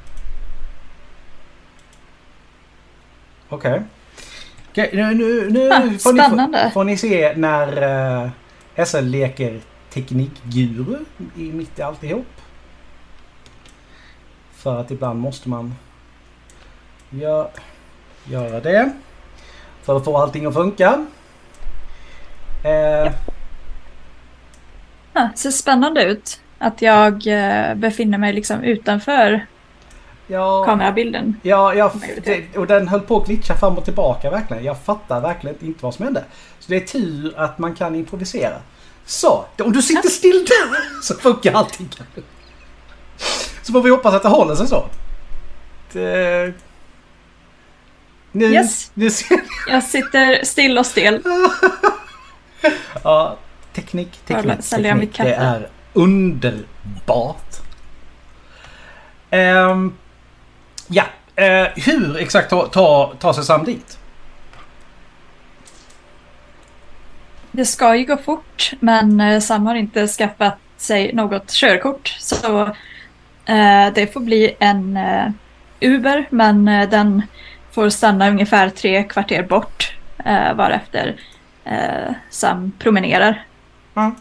Okej. 3.48 3.82
Okej, 4.70 4.90
nu, 4.92 5.14
nu, 5.14 5.50
nu 5.50 5.70
Ah, 5.70 5.80
får, 5.98 6.12
ni, 6.12 6.20
får, 6.20 6.70
får 6.70 6.84
ni 6.84 6.96
se 6.96 7.36
när 7.36 8.24
uh, 8.76 8.84
SL 8.84 9.04
leker 9.04 9.60
teknikguru 9.90 10.98
i 11.36 11.52
mitt 11.52 11.78
i 11.78 11.82
alltihop. 11.82 12.26
För 14.66 14.80
att 14.80 14.90
ibland 14.90 15.20
måste 15.20 15.48
man 15.48 15.74
gö- 17.10 17.48
göra 18.24 18.60
det. 18.60 18.92
För 19.82 19.96
att 19.96 20.04
få 20.04 20.18
allting 20.18 20.46
att 20.46 20.54
funka. 20.54 21.06
Eh, 22.64 23.12
Ah, 25.12 25.28
ser 25.34 25.50
spännande 25.50 26.04
ut 26.04 26.40
att 26.58 26.82
jag 26.82 27.26
eh, 27.26 27.74
befinner 27.74 28.18
mig 28.18 28.32
liksom 28.32 28.62
utanför 28.62 29.46
ja, 30.26 30.64
kamerabilden. 30.64 31.40
Ja, 31.42 31.74
jag, 31.74 31.90
det, 32.24 32.56
och 32.56 32.66
den 32.66 32.88
höll 32.88 33.00
på 33.00 33.16
att 33.16 33.26
glitcha 33.26 33.54
fram 33.54 33.78
och 33.78 33.84
tillbaka 33.84 34.30
verkligen. 34.30 34.64
Jag 34.64 34.78
fattar 34.80 35.20
verkligen 35.20 35.56
inte 35.60 35.84
vad 35.84 35.94
som 35.94 36.04
hände. 36.04 36.24
Så 36.58 36.70
det 36.72 36.76
är 36.76 36.86
tur 36.86 37.34
att 37.36 37.58
man 37.58 37.74
kan 37.74 37.94
improvisera. 37.94 38.56
Så, 39.04 39.44
om 39.58 39.72
du 39.72 39.82
sitter 39.82 40.08
still 40.08 40.44
där 40.48 41.02
så 41.02 41.14
funkar 41.14 41.52
allting. 41.52 41.88
Så 43.66 43.72
får 43.72 43.82
vi 43.82 43.90
hoppas 43.90 44.14
att 44.14 44.22
det 44.22 44.28
håller 44.28 44.54
sig 44.54 44.66
så. 44.68 44.86
Det, 45.92 46.54
nu, 48.32 48.44
Yes. 48.46 48.90
nu 48.94 49.10
ser 49.10 49.38
Jag 49.68 49.82
sitter 49.82 50.44
still 50.44 50.78
och 50.78 50.86
stel. 50.86 51.22
Ja, 53.04 53.36
teknik, 53.72 54.20
teknik, 54.26 54.60
teknik. 54.70 55.18
Det 55.18 55.34
är 55.34 55.68
underbart. 55.92 57.56
Ehm, 59.30 59.94
ja, 60.88 61.04
eh, 61.36 61.66
hur 61.76 62.16
exakt 62.16 62.50
ta, 62.50 62.66
ta, 62.66 63.12
ta 63.18 63.34
sig 63.34 63.44
Sam 63.44 63.64
dit? 63.64 63.98
Det 67.50 67.64
ska 67.64 67.96
ju 67.96 68.04
gå 68.04 68.16
fort, 68.16 68.72
men 68.80 69.20
eh, 69.20 69.40
Sam 69.40 69.66
har 69.66 69.74
inte 69.74 70.08
skaffat 70.08 70.58
sig 70.76 71.12
något 71.12 71.50
körkort. 71.50 72.16
Så 72.20 72.76
det 73.94 74.12
får 74.12 74.20
bli 74.20 74.56
en 74.58 74.96
eh, 74.96 75.30
Uber, 75.80 76.26
men 76.30 76.68
eh, 76.68 76.88
den 76.88 77.22
får 77.70 77.88
stanna 77.88 78.28
ungefär 78.28 78.68
tre 78.68 79.04
kvarter 79.04 79.42
bort 79.42 79.96
eh, 80.24 80.54
varefter 80.54 81.20
eh, 81.64 82.14
Sam 82.30 82.72
promenerar. 82.78 83.44
Mm. 83.96 84.14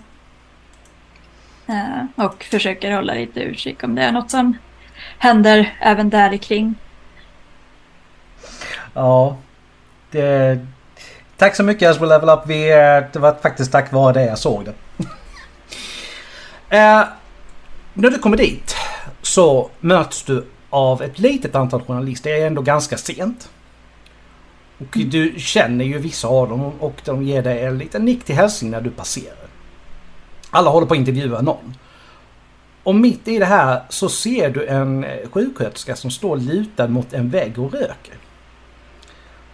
Eh, 1.68 2.26
och 2.26 2.44
försöker 2.44 2.92
hålla 2.92 3.14
lite 3.14 3.40
utkik 3.40 3.84
om 3.84 3.96
det 3.96 4.04
är 4.04 4.12
något 4.12 4.32
som 4.32 4.58
händer 5.18 5.78
även 5.80 6.10
där 6.10 6.38
kring. 6.38 6.76
Ja, 8.94 9.38
det, 10.12 10.60
tack 11.38 11.56
så 11.56 11.64
mycket 11.64 11.90
As 11.90 12.02
Will 12.02 12.10
Level 12.10 12.30
Up. 12.30 12.42
Vi, 12.46 12.72
eh, 12.72 13.12
det 13.14 13.20
var 13.20 13.36
faktiskt 13.42 13.72
tack 13.72 13.92
vare 13.92 14.14
det 14.14 14.26
jag 14.26 14.38
såg 14.38 14.66
det. 14.66 14.74
eh, 16.78 17.04
när 17.94 18.10
du 18.10 18.18
kommer 18.20 18.38
dit 18.38 18.76
så 19.36 19.70
möts 19.80 20.24
du 20.24 20.46
av 20.70 21.02
ett 21.02 21.20
litet 21.20 21.56
antal 21.56 21.82
journalister. 21.82 22.30
Det 22.30 22.42
är 22.42 22.48
ändå 22.48 22.62
ganska 22.62 22.98
sent. 22.98 23.50
Och 24.78 24.98
du 24.98 25.34
känner 25.38 25.86
ju 25.86 25.98
vissa 25.98 26.28
av 26.28 26.50
dem 26.50 26.72
och 26.80 27.02
de 27.06 27.24
ger 27.24 27.44
dig 27.44 27.64
en 27.64 27.78
liten 27.78 28.06
nick 28.06 28.24
till 28.24 28.36
hälsning 28.36 28.72
när 28.72 28.82
du 28.82 28.90
passerar. 28.90 29.48
Alla 30.50 30.70
håller 30.70 30.88
på 30.88 30.94
att 30.94 31.00
intervjua 31.00 31.42
någon. 31.42 31.76
Och 32.84 32.96
mitt 32.96 33.28
i 33.28 33.40
det 33.40 33.46
här 33.46 33.82
så 33.90 34.10
ser 34.10 34.50
du 34.50 34.68
en 34.68 35.04
eh, 35.04 35.30
sjuksköterska 35.32 35.96
som 35.96 36.12
står 36.12 36.38
lutad 36.38 36.88
mot 36.88 37.14
en 37.14 37.30
vägg 37.30 37.60
och 37.60 37.74
röker. 37.74 38.18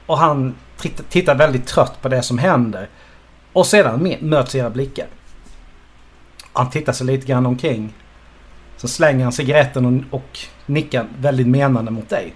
Och 0.06 0.18
han 0.18 0.56
titt- 0.78 1.10
tittar 1.10 1.36
väldigt 1.36 1.68
trött 1.68 2.02
på 2.02 2.10
det 2.10 2.22
som 2.22 2.38
händer. 2.38 2.90
Och 3.54 3.66
sedan 3.68 4.16
möts 4.20 4.56
era 4.56 4.70
blickar. 4.70 5.08
Han 6.54 6.70
tittar 6.70 6.94
sig 6.94 7.08
lite 7.08 7.28
grann 7.28 7.46
omkring. 7.46 7.94
Så 8.82 8.88
slänger 8.88 9.24
han 9.24 9.32
cigaretten 9.34 9.86
och, 9.86 10.20
och 10.20 10.40
nickar 10.66 11.08
väldigt 11.20 11.48
menande 11.48 11.92
mot 11.92 12.10
dig. 12.10 12.34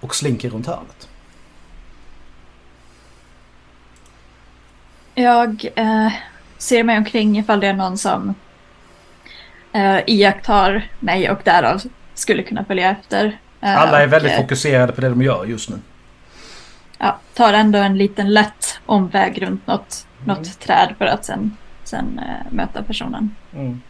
Och 0.00 0.14
slinker 0.14 0.50
runt 0.50 0.66
hörnet. 0.66 1.08
Jag 5.14 5.64
eh, 5.76 6.12
ser 6.58 6.84
mig 6.84 6.98
omkring 6.98 7.38
ifall 7.38 7.60
det 7.60 7.66
är 7.66 7.72
någon 7.72 7.98
som 7.98 8.34
eh, 9.72 9.98
iakttar 10.06 10.88
mig 11.00 11.30
och 11.30 11.40
därav 11.44 11.82
skulle 12.14 12.42
kunna 12.42 12.64
följa 12.64 12.90
efter. 12.90 13.38
Eh, 13.60 13.76
Alla 13.78 14.02
är 14.02 14.06
och, 14.06 14.12
väldigt 14.12 14.32
eh, 14.32 14.38
fokuserade 14.38 14.92
på 14.92 15.00
det 15.00 15.08
de 15.08 15.22
gör 15.22 15.44
just 15.44 15.70
nu. 15.70 15.76
ja, 16.98 17.18
tar 17.34 17.52
ändå 17.52 17.78
en 17.78 17.98
liten 17.98 18.32
lätt 18.34 18.80
omväg 18.86 19.42
runt 19.42 19.66
något, 19.66 20.06
Mm. 20.24 20.36
något 20.38 20.60
träd 20.60 20.94
för 20.98 21.04
att 21.04 21.24
sen, 21.24 21.56
sen 21.84 22.18
eh, 22.18 22.52
möta 22.52 22.82
personen. 22.82 23.34
Mm. 23.54 23.82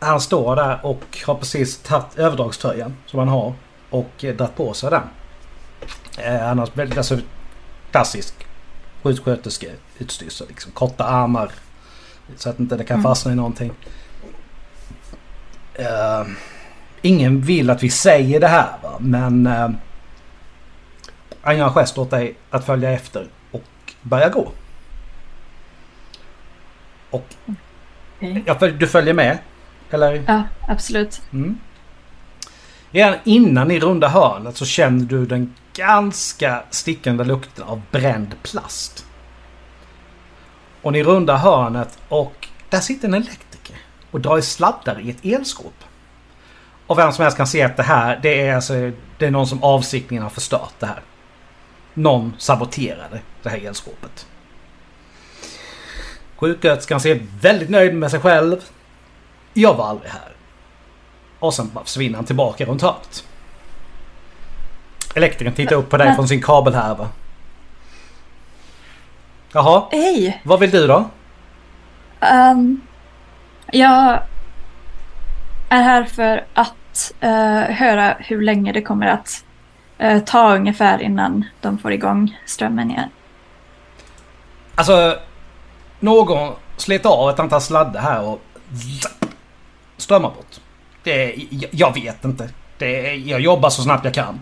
Han 0.00 0.20
står 0.20 0.56
där 0.56 0.78
och 0.82 1.18
har 1.26 1.34
precis 1.34 1.78
tagit 1.78 2.18
överdragströjan 2.18 2.96
som 3.06 3.18
han 3.18 3.28
har 3.28 3.54
och 3.90 4.24
eh, 4.24 4.34
dragit 4.36 4.56
på 4.56 4.74
sig 4.74 4.90
den. 4.90 5.02
Eh, 6.18 6.40
han 6.40 6.58
har 6.58 6.68
väldigt 6.74 6.98
alltså, 6.98 7.18
klassisk 7.90 8.34
sjuksköterskeutstyrsel. 9.02 10.48
Liksom, 10.48 10.72
korta 10.72 11.04
armar 11.04 11.50
så 12.36 12.50
att 12.50 12.60
inte 12.60 12.76
det 12.76 12.84
kan 12.84 12.94
Mm. 12.94 13.02
fastna 13.04 13.32
i 13.32 13.34
någonting. 13.34 13.72
Eh, 15.74 16.24
ingen 17.02 17.40
vill 17.40 17.70
att 17.70 17.82
vi 17.82 17.90
säger 17.90 18.40
det 18.40 18.48
här 18.48 18.68
va? 18.82 18.96
men 19.00 19.46
eh, 19.46 19.70
han 21.42 21.58
gör 21.58 21.66
en 21.66 21.72
gest 21.72 21.98
åt 21.98 22.10
dig 22.10 22.34
att 22.50 22.64
följa 22.66 22.90
efter 22.90 23.26
och 23.50 23.94
börja 24.02 24.28
gå. 24.28 24.52
Och 27.10 27.24
Okej. 28.16 28.42
Ja, 28.46 28.54
du 28.54 28.86
följer 28.86 29.14
med? 29.14 29.38
Eller? 29.90 30.24
Ja, 30.26 30.42
absolut. 30.68 31.22
Mm. 31.32 31.58
Redan 32.90 33.14
innan 33.24 33.68
ni 33.68 33.80
rundar 33.80 34.08
hörnet 34.08 34.56
så 34.56 34.64
känner 34.66 35.04
du 35.04 35.26
den 35.26 35.54
ganska 35.74 36.62
stickande 36.70 37.24
lukten 37.24 37.64
av 37.64 37.82
bränd 37.90 38.34
plast. 38.42 39.06
Och 40.82 40.92
ni 40.92 41.02
rundar 41.02 41.36
hörnet 41.36 41.98
och 42.08 42.48
där 42.68 42.80
sitter 42.80 43.08
en 43.08 43.14
elektriker 43.14 43.76
och 44.10 44.20
drar 44.20 44.38
i 44.38 44.42
sladdar 44.42 45.00
i 45.00 45.10
ett 45.10 45.24
elskåp. 45.24 45.84
Och 46.86 46.98
vem 46.98 47.12
som 47.12 47.22
helst 47.22 47.36
kan 47.36 47.46
se 47.46 47.62
att 47.62 47.76
det 47.76 47.82
här, 47.82 48.20
det 48.22 48.40
är 48.40 48.54
alltså, 48.54 48.74
det 49.18 49.26
är 49.26 49.30
någon 49.30 49.46
som 49.46 49.62
avsiktligen 49.62 50.22
har 50.22 50.30
förstört 50.30 50.74
det 50.78 50.86
här. 50.86 51.02
Någon 51.94 52.34
saboterade 52.38 53.20
det 53.42 53.48
här 53.48 53.66
elskåpet. 53.66 54.26
Sjuksköterskan 56.36 57.00
ser 57.00 57.20
väldigt 57.40 57.70
nöjd 57.70 57.94
med 57.94 58.10
sig 58.10 58.20
själv. 58.20 58.56
Jag 59.54 59.74
var 59.74 59.88
aldrig 59.88 60.10
här. 60.10 60.32
Och 61.38 61.54
sen 61.54 61.70
bara 61.74 61.84
försvinner 61.84 62.16
han 62.16 62.24
tillbaka 62.24 62.64
runt 62.64 62.82
hörnet. 62.82 63.24
Elektrikern 65.14 65.54
tittar 65.54 65.76
upp 65.76 65.90
på 65.90 65.96
dig 65.96 66.14
från 66.14 66.28
sin 66.28 66.42
kabelhärva. 66.42 67.08
Jaha, 69.52 69.82
Hej! 69.90 70.40
vad 70.44 70.60
vill 70.60 70.70
du 70.70 70.86
då? 70.86 71.10
Um, 72.20 72.80
jag 73.72 74.22
är 75.68 75.82
här 75.82 76.04
för 76.04 76.44
att 76.54 77.12
eh, 77.20 77.60
höra 77.60 78.16
hur 78.18 78.42
länge 78.42 78.72
det 78.72 78.82
kommer 78.82 79.06
att 79.06 79.44
eh, 79.98 80.22
ta 80.22 80.54
ungefär 80.54 81.02
innan 81.02 81.44
de 81.60 81.78
får 81.78 81.92
igång 81.92 82.38
strömmen 82.46 82.90
igen. 82.90 83.08
Alltså, 84.74 85.18
någon 86.00 86.54
slet 86.76 87.06
av 87.06 87.30
ett 87.30 87.38
antal 87.38 87.60
sladdar 87.60 88.00
här 88.00 88.22
och 88.22 88.40
strömmar 90.00 90.28
bort. 90.28 90.60
Det, 91.02 91.34
jag, 91.50 91.70
jag 91.72 91.94
vet 91.94 92.24
inte. 92.24 92.48
Det, 92.78 93.14
jag 93.14 93.40
jobbar 93.40 93.70
så 93.70 93.82
snabbt 93.82 94.04
jag 94.04 94.14
kan. 94.14 94.40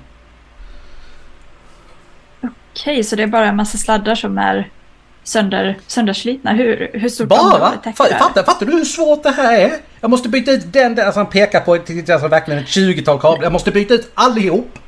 Okej, 2.72 3.04
så 3.04 3.16
det 3.16 3.22
är 3.22 3.26
bara 3.26 3.46
en 3.46 3.56
massa 3.56 3.78
sladdar 3.78 4.14
som 4.14 4.38
är 4.38 4.70
sönder, 5.22 5.78
sönderslitna. 5.86 6.52
Hur, 6.52 6.90
hur 6.94 7.08
stort 7.08 7.28
Bara? 7.28 7.70
Fattar, 7.96 8.42
fattar 8.42 8.66
du 8.66 8.72
hur 8.72 8.84
svårt 8.84 9.22
det 9.22 9.30
här 9.30 9.58
är? 9.60 9.72
Jag 10.00 10.10
måste 10.10 10.28
byta 10.28 10.50
ut 10.50 10.72
den 10.72 10.94
där 10.94 11.12
som 11.12 11.20
han 11.22 11.26
pekar 11.32 11.60
på. 11.60 11.78
till- 11.78 12.12
Alltså 12.12 12.28
verkligen 12.28 12.60
ett 12.62 12.68
20-tal 12.68 13.20
kablar. 13.20 13.42
Jag 13.42 13.52
måste 13.52 13.70
byta 13.70 13.94
ut 13.94 14.10
allihop. 14.14 14.78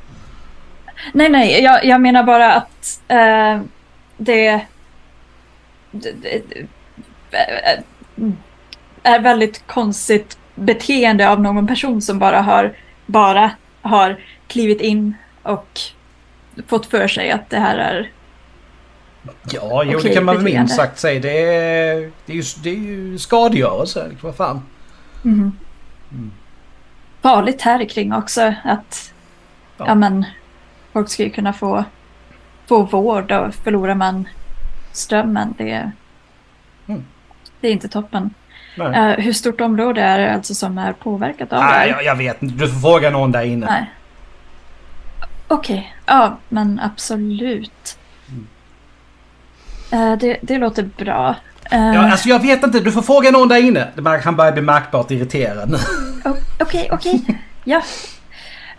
Nej, 1.13 1.29
nej, 1.29 1.63
jag, 1.63 1.85
jag 1.85 2.01
menar 2.01 2.23
bara 2.23 2.53
att 2.53 3.01
eh, 3.07 3.61
det, 4.17 4.61
det, 5.91 6.11
det 6.21 6.41
är 9.03 9.19
väldigt 9.19 9.67
konstigt 9.67 10.37
beteende 10.61 11.29
av 11.29 11.41
någon 11.41 11.67
person 11.67 12.01
som 12.01 12.19
bara 12.19 12.41
har, 12.41 12.73
bara 13.05 13.51
har 13.81 14.19
klivit 14.47 14.81
in 14.81 15.15
och 15.43 15.79
fått 16.67 16.85
för 16.85 17.07
sig 17.07 17.31
att 17.31 17.49
det 17.49 17.57
här 17.59 17.77
är... 17.77 18.11
Ja, 19.51 19.83
jo 19.83 19.97
Okej, 19.97 20.09
det 20.09 20.15
kan 20.15 20.25
man 20.25 20.35
beteende. 20.35 20.59
minst 20.59 20.75
sagt 20.75 20.99
säga. 20.99 21.19
Det 21.19 21.39
är, 21.45 22.11
det 22.25 22.33
är, 22.33 22.35
ju, 22.35 22.43
det 22.63 22.69
är 22.69 22.75
ju 22.75 23.17
skadegörelse. 23.17 24.11
Vad 24.21 24.35
fan. 24.35 24.61
Mhm. 25.23 25.51
Farligt 27.21 27.61
här 27.61 27.85
kring 27.85 28.13
också 28.13 28.53
att 28.63 29.13
Ja. 29.77 29.85
ja. 29.87 29.95
men, 29.95 30.25
folk 30.93 31.09
ska 31.09 31.23
ju 31.23 31.29
kunna 31.29 31.53
få, 31.53 31.83
få 32.67 32.83
vård 32.83 33.31
och 33.31 33.53
förlorar 33.55 33.95
man 33.95 34.27
strömmen 34.91 35.53
det, 35.57 35.91
Mm. 36.87 37.03
det 37.59 37.67
är 37.67 37.71
inte 37.71 37.87
toppen. 37.87 38.33
Nej. 38.75 39.11
Eh, 39.11 39.23
hur 39.23 39.33
stort 39.33 39.61
område 39.61 40.01
är 40.01 40.19
det 40.19 40.33
alltså 40.33 40.53
som 40.53 40.77
är 40.77 40.93
påverkat 40.93 41.53
av 41.53 41.59
det 41.59 41.65
Nej, 41.65 41.73
här? 41.79 41.87
jag, 41.87 42.03
jag 42.03 42.15
vet 42.15 42.43
inte. 42.43 42.55
Du 42.55 42.71
får 42.71 42.79
fråga 42.79 43.09
någon 43.09 43.31
där 43.31 43.43
inne. 43.43 43.65
Nej. 43.65 43.91
Okej, 45.47 45.95
ja 46.05 46.37
men 46.49 46.79
absolut. 46.83 47.97
Mm. 48.29 48.47
Eh, 50.11 50.17
det, 50.17 50.37
det 50.41 50.57
låter 50.57 50.83
bra. 50.83 51.35
Eh, 51.71 51.93
Ja, 51.93 52.11
alltså 52.11 52.29
jag 52.29 52.39
vet 52.39 52.63
inte. 52.63 52.79
Du 52.79 52.91
får 52.91 53.01
fråga 53.01 53.31
någon 53.31 53.47
där 53.47 53.57
inne. 53.63 53.87
Han 54.23 54.35
börjar 54.35 54.51
bli 54.51 54.61
märkbart 54.61 55.11
irriterad 55.11 55.69
nu. 55.71 55.77
Okej, 56.59 56.89
okej. 56.91 57.21
ja. 57.63 57.81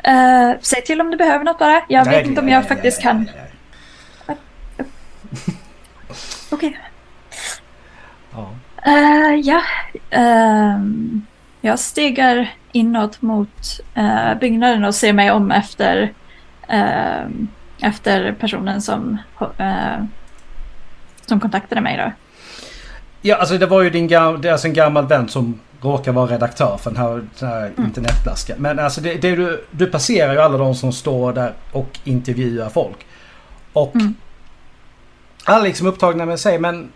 Eh, 0.04 0.52
säg 0.60 0.82
till 0.84 1.00
om 1.00 1.10
du 1.10 1.16
behöver 1.16 1.44
något 1.44 1.58
bara. 1.58 1.82
Jag 1.88 2.04
vet 2.04 2.26
inte 2.26 2.40
om 2.40 2.48
jag 2.48 2.68
faktiskt 2.68 3.02
kan. 3.02 3.28
Okej. 6.50 6.78
Eh, 8.86 9.34
ja. 9.42 9.62
Ehm, 10.10 11.26
jag 11.60 11.78
stegar 11.78 12.54
inåt 12.72 13.22
mot 13.22 13.80
eh, 13.94 14.34
byggnaden 14.40 14.84
och 14.84 14.94
ser 14.94 15.12
mig 15.12 15.30
om 15.30 15.50
efter, 15.50 16.12
ehm, 16.68 17.48
efter 17.80 18.32
personen 18.32 18.82
som, 18.82 19.18
eh, 19.58 20.04
som 21.26 21.40
kontaktade 21.40 21.80
mig. 21.80 21.96
Då. 21.96 22.12
Ja, 23.22 23.36
alltså 23.36 23.58
det 23.58 23.66
var 23.66 23.82
ju 23.82 23.90
din 23.90 24.08
det 24.08 24.14
är 24.48 24.52
alltså 24.52 24.66
en 24.66 24.74
gammal 24.74 25.06
vän 25.06 25.28
som 25.28 25.60
råkar 25.80 26.12
vara 26.12 26.26
redaktör 26.26 26.76
för 26.76 26.90
den 26.90 27.00
här, 27.00 27.22
den 27.38 27.48
här 27.48 27.70
internetblaskan. 27.78 28.56
Men 28.58 28.78
alltså 28.78 29.00
det, 29.00 29.14
det 29.14 29.36
du, 29.36 29.64
du 29.70 29.86
passerar 29.86 30.32
ju 30.32 30.40
alla 30.40 30.58
de 30.58 30.74
som 30.74 30.92
står 30.92 31.32
där 31.32 31.52
och 31.72 31.98
intervjuar 32.04 32.68
folk. 32.68 33.06
Och 33.72 33.94
Mm. 33.94 34.14
alla 35.44 35.60
är 35.60 35.64
liksom 35.64 35.86
upptagna 35.86 36.26
med 36.26 36.40
sig 36.40 36.58
men 36.58 36.88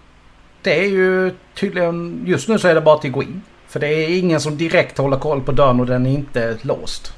det 0.66 0.79
är 0.85 0.88
ju 0.88 1.35
tydligen 1.55 2.22
just 2.26 2.48
nu 2.48 2.59
så 2.59 2.68
är 2.68 2.74
det 2.74 2.81
bara 2.81 2.98
till 2.98 3.11
att 3.11 3.14
gå 3.14 3.22
in. 3.22 3.42
För 3.68 3.81
det 3.81 3.88
är 3.88 4.18
ingen 4.18 4.40
som 4.40 4.57
direkt 4.57 4.98
håller 4.98 5.16
koll 5.16 5.40
på 5.42 5.52
dörren 5.52 5.81
och 5.81 5.87
den 5.87 6.07
är 6.07 6.11
inte 6.11 6.59
låst. 6.62 7.14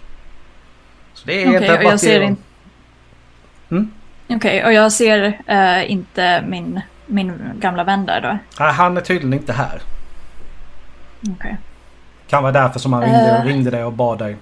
Så 1.14 1.26
det 1.26 1.42
är 1.42 1.48
Okej, 1.48 1.62
inte 1.62 1.76
och 1.78 1.84
jag 1.84 2.00
ser 2.00 2.20
inte... 2.20 2.42
Mm? 3.70 3.90
Okej, 4.28 4.64
och 4.64 4.72
jag 4.72 4.92
ser 4.92 5.40
eh, 5.46 5.90
inte 5.90 6.44
min, 6.48 6.80
min 7.06 7.32
gamla 7.60 7.84
vän 7.84 8.06
där 8.06 8.20
då. 8.20 8.38
Nej, 8.64 8.72
han 8.72 8.96
är 8.96 9.00
tydligen 9.00 9.32
inte 9.38 9.52
här. 9.52 9.80
Okej. 11.30 11.56
Kan 12.28 12.42
vara 12.42 12.52
därför 12.52 12.78
som 12.78 12.92
han 12.92 13.02
ringde, 13.02 13.38
Eh. 13.38 13.44
ringde 13.44 13.70
dig 13.70 13.84
och 13.84 13.92
bad 13.92 14.18
dig. 14.18 14.36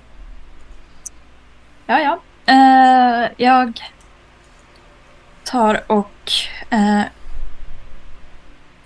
Ja, 1.86 1.98
ja. 1.98 2.18
Eh, 2.52 3.30
jag 3.36 3.80
tar 5.44 5.80
och... 5.86 6.32
eh, 6.70 7.00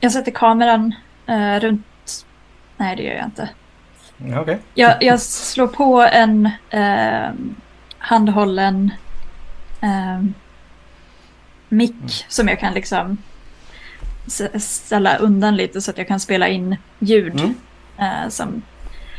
jag 0.01 0.13
sätter 0.13 0.33
kameran 0.33 0.95
eh, 1.27 1.61
runt... 1.61 2.27
Nej, 2.77 2.97
det 2.97 3.03
gör 3.03 3.15
jag 3.15 3.25
inte. 3.25 3.49
Okej. 4.41 4.59
Jag, 4.75 5.03
jag 5.03 5.21
slår 5.21 5.67
på 5.67 6.01
en 6.13 6.51
eh, 6.71 7.31
handhållen 7.99 8.91
eh, 9.81 10.23
mick 11.69 12.25
som 12.29 12.49
jag 12.49 12.61
kan 12.61 12.75
liksom 12.75 13.17
ställa 14.59 15.17
undan 15.17 15.57
lite 15.57 15.81
så 15.81 15.91
att 15.91 15.99
jag 15.99 16.09
kan 16.09 16.21
spela 16.21 16.49
in 16.49 16.77
ljud 16.99 17.41
Mm. 17.41 17.55
eh, 17.99 18.29
som, 18.29 18.63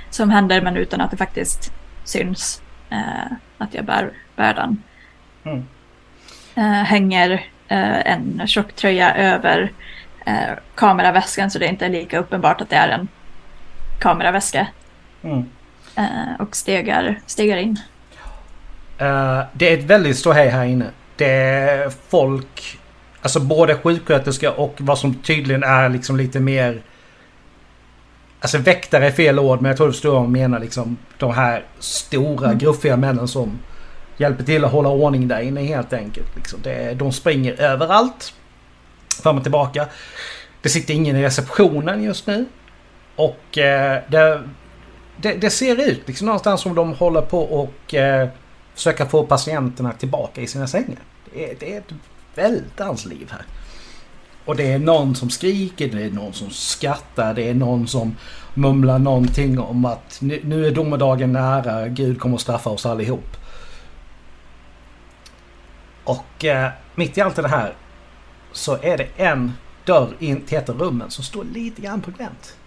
som 0.10 0.30
händer 0.30 0.62
men 0.62 0.78
utan 0.78 1.02
att 1.02 1.12
det 1.12 1.18
faktiskt 1.18 1.74
syns 2.04 2.62
eh, 2.90 3.32
att 3.58 3.74
jag 3.74 3.86
bär, 3.86 4.12
bär 4.36 4.54
den. 4.54 4.84
Mm. 5.44 5.66
Eh, 6.56 6.84
hänger 6.84 7.32
eh, 7.68 8.12
en 8.12 8.48
tjocktröja 8.48 9.16
över 9.16 9.72
eh, 10.26 10.58
kameraväskan 10.76 11.52
så 11.52 11.60
det 11.60 11.66
inte 11.68 11.86
är 11.86 11.90
lika 11.90 12.20
uppenbart 12.20 12.62
att 12.62 12.70
det 12.70 12.76
är 12.76 12.90
en 12.90 13.08
kameraväska. 14.00 14.68
Mm. 15.24 15.46
Eh, 15.96 16.36
och 16.40 16.56
stegar, 16.56 17.20
stegar 17.26 17.58
in. 17.58 17.80
Eh, 18.98 19.42
det 19.54 19.74
är 19.74 19.78
ett 19.78 19.84
väldigt 19.84 20.18
ståhej 20.18 20.50
här 20.50 20.66
inne. 20.66 20.86
Det 21.16 21.32
är 21.32 21.92
folk, 22.10 22.80
alltså 23.22 23.40
både 23.40 23.76
sjuksköterska 23.76 24.52
och 24.52 24.76
vad 24.78 24.98
som 24.98 25.14
tydligen 25.14 25.64
är 25.64 25.90
liksom 25.90 26.18
lite 26.18 26.40
mer... 26.40 26.82
Alltså 28.40 28.58
väktare 28.58 29.08
är 29.08 29.12
fel 29.12 29.40
ord 29.40 29.62
men 29.62 29.70
jag 29.70 29.78
tror 29.78 29.88
du 29.88 29.94
förstår 29.94 30.12
vad 30.14 30.24
jag 30.24 30.30
menar 30.30 30.60
liksom. 30.60 30.98
De 31.18 31.34
här 31.34 31.64
stora 31.80 32.46
Mm. 32.48 32.58
gruffiga 32.58 32.98
männen 32.98 33.28
som 33.28 33.60
hjälper 34.18 34.44
till 34.44 34.66
att 34.66 34.72
hålla 34.72 34.90
ordning 34.90 35.28
där 35.28 35.42
inne 35.42 35.62
helt 35.62 35.94
enkelt. 35.94 36.36
Liksom. 36.36 36.60
Det, 36.64 36.94
de 36.94 37.12
springer 37.12 37.62
överallt. 37.62 38.34
Fram 39.24 39.38
och 39.38 39.44
tillbaka. 39.44 39.88
Det 40.62 40.70
sitter 40.70 40.94
ingen 40.94 41.16
i 41.16 41.24
receptionen 41.24 42.04
just 42.04 42.28
nu. 42.28 42.46
Och 43.16 43.58
eh, 43.58 44.02
det, 44.08 44.44
det, 45.18 45.34
det 45.34 45.50
ser 45.50 45.90
ut 45.90 46.08
liksom 46.08 46.26
någonstans 46.26 46.62
som 46.62 46.76
de 46.76 46.94
håller 46.94 47.22
på 47.22 47.44
och 47.44 47.94
eh, 47.94 48.30
försöka 48.76 49.06
få 49.06 49.26
patienterna 49.26 49.94
tillbaka 49.94 50.42
i 50.42 50.48
sina 50.48 50.68
sängar. 50.68 51.00
Det 51.34 51.52
är, 51.52 51.56
det 51.60 51.74
är 51.74 51.78
ett 51.78 51.94
väldans 52.36 53.06
liv 53.06 53.28
här. 53.32 53.46
Och 54.46 54.56
det 54.56 54.72
är 54.72 54.80
någon 54.80 55.16
som 55.16 55.30
skriker, 55.30 55.88
det 55.88 56.04
är 56.04 56.10
någon 56.10 56.34
som 56.34 56.50
skrattar, 56.50 57.34
det 57.34 57.50
är 57.50 57.54
någon 57.54 57.88
som 57.88 58.16
mumlar 58.54 59.00
någonting 59.00 59.60
om 59.60 59.86
att 59.86 60.18
nu, 60.22 60.42
nu 60.44 60.68
är 60.68 60.72
domedagen 60.72 61.34
nära, 61.34 61.88
Gud 61.88 62.20
kommer 62.20 62.36
att 62.36 62.42
straffa 62.42 62.70
oss 62.70 62.86
allihop. 62.86 63.38
Och 66.04 66.46
eh, 66.46 66.70
mitt 66.96 67.18
i 67.18 67.22
allt 67.22 67.36
det 67.36 67.48
här 67.48 67.74
så 68.52 68.78
är 68.82 68.98
det 68.98 69.08
en 69.18 69.54
dörr 69.86 70.14
in 70.20 70.42
till 70.42 70.58
ett 70.58 70.70
av 70.70 70.80
rummen 70.80 71.12
som 71.12 71.24
står 71.24 71.44
lite 71.44 71.82
grann 71.82 72.02
på 72.02 72.12
glänt. 72.12 72.58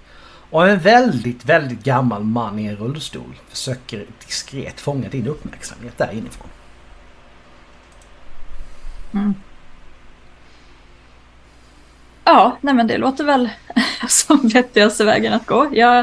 Och 0.51 0.69
en 0.69 0.79
väldigt, 0.79 1.45
väldigt 1.45 1.85
gammal 1.85 2.25
man 2.25 2.59
i 2.59 2.67
en 2.67 2.77
rullstol 2.77 3.35
försöker 3.49 4.07
diskret 4.27 4.81
fånga 4.81 5.09
din 5.09 5.27
uppmärksamhet 5.27 5.99
där 5.99 6.13
inifrån. 6.13 6.49
Mm. 9.13 9.35
Ja, 12.25 12.57
nej 12.61 12.75
men 12.75 12.87
det 12.87 12.99
låter 12.99 13.25
väl 13.25 13.51
som 14.09 14.49
vettigaste 14.49 15.05
vägen 15.05 15.33
att 15.33 15.47
gå. 15.47 15.69
Jag, 15.73 15.99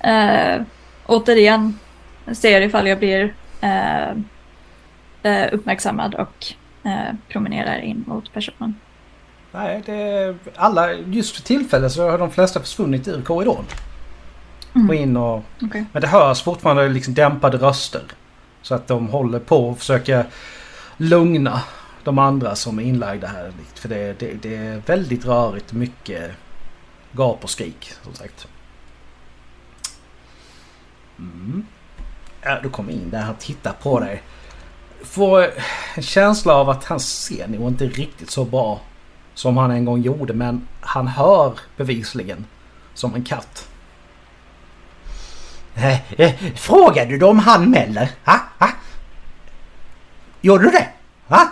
eh, 0.00 0.62
återigen, 1.06 1.78
ser 2.32 2.60
ifall 2.60 2.86
jag 2.86 2.98
blir 2.98 3.34
eh, 3.60 4.10
eh 5.22 5.48
uppmärksammad 5.52 6.14
och 6.14 6.46
eh, 6.84 7.14
promenerar 7.28 7.78
in 7.78 8.04
mot 8.06 8.32
personen. 8.32 8.74
Nej, 9.56 9.82
det 9.86 9.92
är 9.92 10.36
alla, 10.56 10.92
just 10.92 11.36
för 11.36 11.42
tillfället 11.42 11.92
så 11.92 12.10
har 12.10 12.18
de 12.18 12.30
flesta 12.30 12.60
försvunnit 12.60 13.08
ur 13.08 13.22
korridoren. 13.22 13.64
Mm. 14.74 14.88
Och 14.88 14.94
in 14.94 15.16
och... 15.16 15.42
Okej. 15.62 15.84
Men 15.92 16.02
det 16.02 16.08
hörs 16.08 16.42
fortfarande 16.42 16.88
liksom 16.88 17.14
dämpade 17.14 17.56
röster. 17.56 18.02
Så 18.62 18.74
att 18.74 18.86
de 18.86 19.08
håller 19.08 19.38
på 19.38 19.68
och 19.68 19.78
försöker 19.78 20.26
lugna 20.96 21.62
de 22.04 22.18
andra 22.18 22.54
som 22.54 22.78
är 22.78 22.82
inlagda 22.82 23.26
här. 23.26 23.52
För 23.74 23.88
det, 23.88 24.18
det, 24.18 24.42
det 24.42 24.56
är 24.56 24.82
väldigt 24.86 25.24
rörigt, 25.24 25.72
mycket 25.72 26.30
gap 27.12 27.44
och 27.44 27.50
skrik 27.50 27.92
som 28.02 28.14
sagt. 28.14 28.48
Mm. 31.18 31.66
Ja, 32.42 32.58
du 32.62 32.70
kommer 32.70 32.92
in 32.92 33.10
där, 33.10 33.20
han 33.20 33.34
tittar 33.34 33.72
på 33.72 34.00
dig. 34.00 34.22
Får 35.04 35.46
en 35.94 36.02
känsla 36.02 36.54
av 36.54 36.70
att 36.70 36.84
han 36.84 37.00
ser 37.00 37.48
nog 37.48 37.68
inte 37.68 37.86
riktigt 37.86 38.30
så 38.30 38.44
bra 38.44 38.80
som 39.36 39.56
han 39.56 39.70
en 39.70 39.84
gång 39.84 40.02
gjorde 40.02 40.32
men 40.32 40.68
han 40.80 41.08
hör 41.08 41.58
bevisligen 41.76 42.46
som 42.94 43.14
en 43.14 43.24
katt. 43.24 43.68
Eh, 45.74 46.20
eh, 46.20 46.34
Frågade 46.54 47.18
du 47.18 47.26
om 47.26 47.38
han 47.38 47.70
Meller? 47.70 48.10
Ha? 48.24 48.40
Ha? 48.58 48.68
Gjorde 50.40 50.64
du 50.64 50.70
det? 50.70 50.88
Va? 51.26 51.48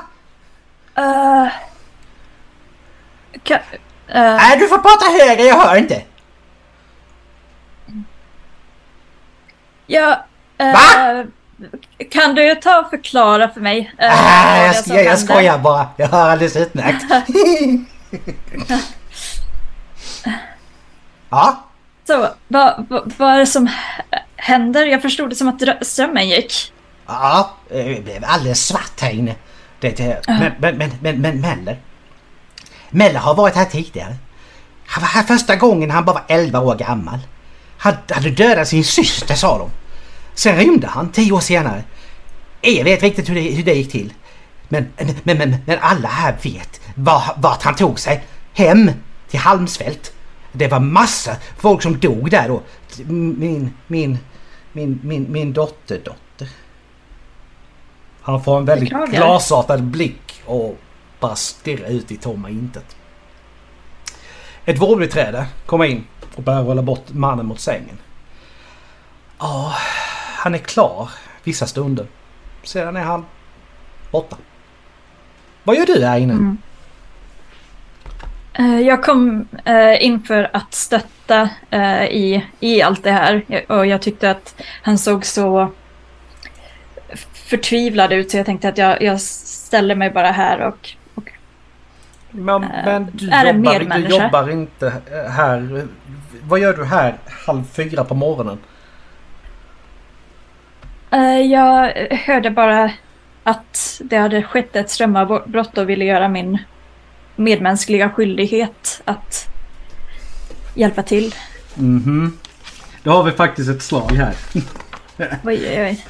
Uh, 0.99 1.47
eh, 3.45 3.61
Nej, 4.07 4.59
du 4.59 4.69
får 4.69 4.79
prata 4.79 5.05
högre, 5.25 5.43
jag 5.43 5.61
hör 5.61 5.77
inte. 5.77 6.03
ja, 9.87 10.25
eh, 10.59 10.73
Va? 10.73 11.25
Kan 12.11 12.35
du 12.35 12.55
ta 12.55 12.81
och 12.81 12.91
förklara 12.91 13.49
för 13.49 13.61
mig? 13.61 13.93
eh, 13.99 14.11
Ah, 14.13 14.67
jag, 14.67 14.77
som 14.77 14.97
jag, 14.97 15.19
skojar 15.19 15.59
bara. 15.59 15.89
Jag 15.97 16.09
hör 16.09 16.31
alldeles 16.31 16.57
utmärkt. 16.65 17.05
ja, 21.31 21.65
Så, 22.07 22.29
vad, 22.49 22.87
vad, 22.89 23.13
vad 23.17 23.33
är 23.35 23.39
det 23.39 23.47
som 23.47 23.69
händer? 24.37 24.87
Jag 24.87 25.03
förstod 25.03 25.31
det 25.31 25.35
som 25.37 25.49
att 25.49 25.87
strömmen 25.87 26.29
gick. 26.29 26.73
ja, 27.07 27.51
eh, 27.71 27.77
det 27.87 28.05
blev 28.05 28.25
alldeles 28.27 28.67
svart 28.67 29.01
här 29.01 29.11
inne. 29.11 29.35
Det, 29.81 29.97
det, 29.97 30.21
men, 30.27 30.53
men, 30.59 30.77
men, 30.79 30.91
men, 31.01 31.21
men 31.21 31.41
Meller. 31.41 31.79
Meller 32.91 33.21
har 33.21 33.35
varit 33.35 33.55
här 33.55 33.65
tidigare. 33.65 34.17
Han 34.87 35.03
var 35.03 35.09
här 35.09 35.23
första 35.23 35.57
gången 35.57 35.91
han 35.91 36.05
bara 36.05 36.13
var 36.13 36.25
11 36.29 36.61
år 36.61 36.75
gammal. 36.75 37.19
Han 37.79 37.95
hade 38.11 38.31
dödat 38.31 38.69
sin 38.69 38.85
syster 38.85 39.35
sa 39.35 39.59
de. 39.59 39.71
Sen 40.35 40.57
rymde 40.57 40.87
han 40.87 41.13
10 41.13 41.33
år 41.33 41.41
senare. 41.41 41.85
Ingen 42.61 42.85
vet 42.85 43.03
riktigt 43.03 43.29
hur 43.29 43.35
det, 43.35 43.41
hur 43.41 43.63
det 43.63 43.75
gick 43.75 43.91
till. 43.91 44.13
Men, 44.69 44.87
men, 45.23 45.39
men, 45.39 45.57
men 45.67 45.79
alla 45.81 46.09
här 46.09 46.37
vet 46.43 46.81
var, 46.95 47.23
vart 47.37 47.63
han 47.63 47.75
tog 47.75 48.01
sig. 48.01 48.25
Hem 48.53 48.91
till 49.29 49.41
Halmsfält. 49.41 50.13
Det 50.53 50.69
var 50.69 50.81
massa 50.81 51.37
folk 51.57 51.83
som 51.83 52.01
dog 52.01 52.31
där 52.31 52.49
då. 52.49 52.63
Min, 53.07 53.75
min, 53.87 54.19
min, 54.73 55.01
min, 55.03 55.33
min 55.33 55.53
dotterdotter. 55.53 56.49
Han 58.21 58.45
får 58.45 58.59
en 58.59 58.65
väldigt 58.65 58.91
glasartad 59.11 59.83
blick 59.83 60.43
och 60.45 60.79
bara 61.21 61.37
stirrar 61.37 61.89
ut 61.89 62.11
i 62.11 62.17
tomma 62.17 62.51
intet. 62.51 62.97
Ett 64.65 64.79
vårbiträde 64.79 65.47
kommer 65.67 65.85
in 65.85 66.05
och 66.37 66.43
börjar 66.43 66.63
rulla 66.63 66.83
bort 66.83 67.13
mannen 67.13 67.47
mot 67.47 67.61
sängen. 67.61 67.99
Ja, 69.39 69.75
han 70.45 70.55
är 70.55 70.59
klar 70.59 71.11
vissa 71.45 71.67
stunder. 71.67 72.07
Sedan 72.63 72.97
är 72.97 73.01
han 73.03 73.27
borta. 74.11 74.37
Vad 75.63 75.77
gör 75.77 75.87
du 75.87 76.05
här 76.05 76.19
inne? 76.19 76.33
Mm. 76.33 76.59
Eh, 78.53 78.81
Jag 78.81 79.03
kom 79.03 79.49
eh, 79.65 80.05
in 80.05 80.23
för 80.23 80.51
att 80.53 80.75
stötta 80.75 81.49
eh, 81.71 82.05
i, 82.05 82.47
i 82.61 82.83
allt 82.83 83.05
det 83.05 83.11
här 83.11 83.65
och 83.69 83.87
jag 83.87 84.03
tyckte 84.03 84.31
att 84.31 84.63
han 84.83 84.99
såg 84.99 85.25
så 85.25 85.73
förtvivlad 87.33 88.13
ut 88.13 88.31
så 88.31 88.37
jag 88.37 88.47
tänkte 88.47 88.69
att 88.69 88.79
jag, 88.79 89.03
jag 89.03 89.21
ställer 89.21 89.95
mig 89.95 90.11
bara 90.11 90.31
här 90.31 90.61
och, 90.61 90.89
och 91.15 91.31
Men, 92.31 92.61
men 92.61 93.11
du, 93.13 93.31
är 93.31 93.55
jobbar, 93.55 93.99
du 93.99 94.07
jobbar 94.09 94.51
inte 94.51 94.93
här. 95.29 95.87
Vad 96.43 96.61
gör 96.61 96.77
du 96.77 96.85
här 96.85 97.15
halv 97.47 97.65
fyra 97.65 98.05
på 98.05 98.15
morgonen? 98.15 98.59
Eh, 101.15 101.41
Jag 101.41 101.93
hörde 102.11 102.51
bara 102.51 102.91
att 103.43 104.01
det 104.05 104.17
hade 104.17 104.43
skett 104.43 104.77
ett 104.77 104.91
strömavbrott 104.91 105.79
och 105.79 105.89
ville 105.89 106.05
göra 106.05 106.29
min 106.29 106.59
medmänskliga 107.37 108.11
skyldighet 108.11 109.03
att 109.05 109.49
hjälpa 110.75 111.03
till. 111.03 111.35
Mhm. 111.75 112.39
Då 113.03 113.11
har 113.11 113.23
vi 113.23 113.33
faktiskt 113.33 113.71
ett 113.71 113.83
slag 113.83 114.13
här. 114.13 114.35
Oj, 115.45 115.61
oj, 115.69 115.81
oj. 115.83 116.05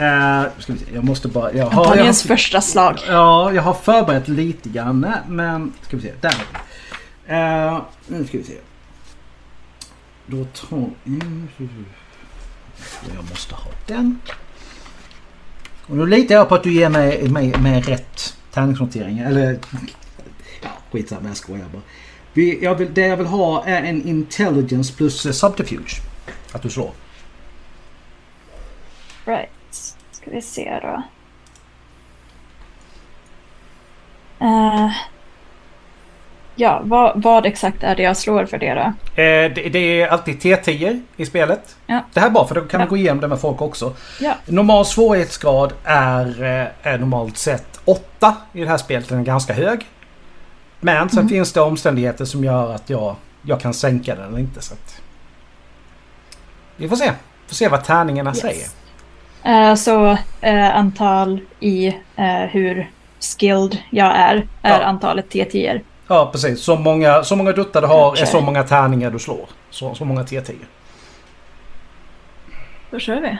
Uh, 0.00 0.46
jag 0.94 1.04
måste 1.04 1.28
bara... 1.28 1.52
Jag 1.52 1.66
har, 1.66 1.96
jag 1.96 2.04
har, 2.04 2.12
första 2.12 2.60
slag. 2.60 2.98
ja, 3.08 3.52
jag 3.52 3.62
har 3.62 3.74
förberett 3.74 4.28
lite 4.28 4.68
grann 4.68 5.06
men... 5.28 5.72
Ska 5.82 5.96
vi 5.96 6.02
se, 6.02 6.12
där. 6.20 6.34
Eh, 7.26 7.80
Nu 8.06 8.24
ska 8.26 8.38
vi 8.38 8.44
se. 8.44 8.56
Då 10.26 10.44
tar... 10.44 10.90
mm, 11.06 11.48
Jag 13.16 13.24
måste 13.30 13.54
ha 13.54 13.70
den. 13.86 14.20
Och 15.90 15.96
nu 15.96 16.06
litar 16.06 16.34
jag 16.34 16.48
på 16.48 16.54
att 16.54 16.62
du 16.62 16.72
ger 16.72 16.88
mig, 16.88 17.28
mig, 17.28 17.58
mig 17.58 17.80
rätt 17.80 18.36
tärningsnotering. 18.52 19.18
Eller... 19.18 19.58
Ja, 20.62 20.68
skitsamma, 20.90 21.28
jag 21.28 21.36
skojar 21.36 21.66
bara. 21.72 21.82
Vi, 22.32 22.64
jag 22.64 22.74
vill, 22.74 22.94
det 22.94 23.06
jag 23.06 23.16
vill 23.16 23.26
ha 23.26 23.64
är 23.64 23.82
en 23.82 24.08
intelligence 24.08 24.94
plus 24.96 25.38
subterfuge. 25.38 26.00
Att 26.52 26.62
du 26.62 26.70
slår. 26.70 26.90
Right. 29.24 29.94
Ska 30.12 30.30
vi 30.30 30.42
se 30.42 30.80
då. 30.82 31.02
Uh, 34.46 34.92
ja, 36.60 36.80
vad, 36.84 37.22
vad 37.22 37.46
exakt 37.46 37.82
är 37.82 37.96
det 37.96 38.02
jag 38.02 38.16
slår 38.16 38.44
för 38.46 38.58
det 38.58 38.74
då? 38.74 38.80
Eh, 39.22 39.52
det, 39.54 39.68
det 39.72 40.02
är 40.02 40.08
alltid 40.08 40.38
T10 40.42 41.02
i 41.16 41.26
spelet. 41.26 41.76
Ja. 41.86 42.00
Det 42.12 42.20
här 42.20 42.26
är 42.26 42.30
bra 42.30 42.46
för 42.46 42.54
då 42.54 42.60
kan 42.60 42.80
Ja. 42.80 42.86
vi 42.86 42.90
gå 42.90 42.96
igenom 42.96 43.20
det 43.20 43.28
med 43.28 43.40
folk 43.40 43.60
också. 43.62 43.92
Ja. 44.20 44.34
Normal 44.46 44.84
svårighetsgrad 44.86 45.72
är, 45.84 46.42
eh, 46.42 46.66
är 46.92 46.98
normalt 46.98 47.36
sett 47.38 47.80
8 47.84 48.36
i 48.52 48.60
det 48.60 48.68
här 48.68 48.76
spelet. 48.78 49.08
Den 49.08 49.18
är 49.18 49.24
ganska 49.24 49.52
hög. 49.52 49.86
Men 50.80 51.08
sen 51.08 51.18
Mm. 51.18 51.28
finns 51.28 51.52
det 51.52 51.60
omständigheter 51.60 52.24
som 52.24 52.44
gör 52.44 52.74
att 52.74 52.90
jag, 52.90 53.16
jag 53.42 53.60
kan 53.60 53.74
sänka 53.74 54.14
den 54.14 54.24
eller 54.28 54.38
inte. 54.38 54.62
Så 54.62 54.74
att... 54.74 55.00
Vi 56.76 56.88
får 56.88 56.96
se. 56.96 57.12
Får 57.48 57.54
se 57.54 57.68
vad 57.68 57.84
tärningarna 57.84 58.30
Yes. 58.30 58.40
säger. 58.40 58.66
Eh, 59.44 59.74
så 59.74 60.16
eh, 60.40 60.76
antal 60.76 61.40
i 61.60 61.86
eh, 62.16 62.40
hur 62.50 62.90
skilled 63.20 63.78
jag 63.90 64.16
är, 64.16 64.46
är 64.62 64.80
antalet 64.80 65.32
T10. 65.32 65.80
Ja 66.10 66.30
precis. 66.32 66.62
Så 66.62 66.76
många, 66.76 67.24
så 67.24 67.36
många 67.36 67.52
duttar 67.52 67.80
du 67.80 67.86
har 67.86 68.06
är 68.06 68.10
Okej. 68.10 68.26
så 68.26 68.40
många 68.40 68.62
tärningar 68.64 69.10
du 69.10 69.18
slår. 69.18 69.48
Så, 69.70 69.94
så 69.94 70.04
många 70.04 70.22
T10. 70.22 70.54
Då 72.90 72.98
kör 72.98 73.20
vi. 73.20 73.38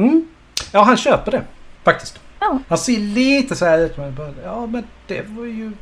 Mm. 0.00 0.28
Ja, 0.72 0.82
han 0.82 0.96
köper 0.96 1.32
det. 1.32 1.42
Faktiskt. 1.82 2.20
Ja. 2.40 2.58
Han 2.68 2.78
ser 2.78 2.98
lite 2.98 3.56
så 3.56 3.64
här 3.64 3.78
ut. 3.78 3.96
Ja, 4.44 4.66
men 4.66 4.84
det 5.06 5.22
var 5.28 5.44
ju 5.44 5.72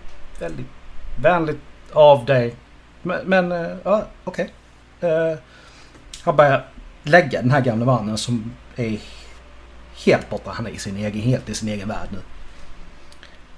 väldigt 0.41 0.67
vänligt 1.23 1.61
av 1.93 2.25
dig. 2.25 2.55
Men, 3.03 3.21
men 3.25 3.53
eh, 3.53 3.77
ja, 3.85 4.05
okej. 4.25 4.53
Eh, 5.01 5.39
han 6.23 6.37
börjar 6.37 6.65
lägga 7.03 7.43
den 7.43 7.51
här 7.51 7.61
gamla 7.61 7.85
mannen 7.85 8.19
som 8.19 8.53
är 8.77 8.99
helt 10.07 10.31
borta. 10.31 10.51
Han 10.55 10.67
är 10.67 10.71
i 10.71 10.79
sin 10.79 10.97
egen, 10.97 11.23
helt 11.23 11.49
i 11.49 11.55
sin 11.55 11.69
egen 11.69 11.89
värld 11.89 12.09
nu. 12.11 12.19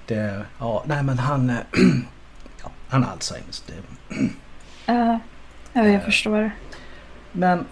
Det, 0.05 0.45
ja, 0.59 0.83
nej 0.87 1.03
men 1.03 1.19
han... 1.19 1.49
eh, 1.49 1.55
ja, 2.63 2.71
han 2.89 3.03
har 3.03 3.11
Alzheimers. 3.11 3.61
Det, 3.67 3.73
Eh, 4.87 5.17
ja, 5.73 5.83
jag 5.83 5.93
Eh. 5.93 6.01
förstår. 6.01 6.51
Men... 7.31 7.65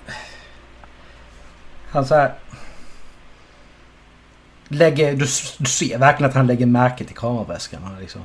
Han 1.89 2.05
så 2.05 2.15
här... 2.15 2.33
Lägger, 4.67 5.11
du, 5.11 5.25
du 5.57 5.65
ser 5.69 5.97
verkligen 5.97 6.29
att 6.29 6.35
han 6.35 6.47
lägger 6.47 6.65
märke 6.65 7.05
till 7.05 7.15
kameraväskan. 7.15 7.83
Han 7.83 7.99
liksom... 7.99 8.21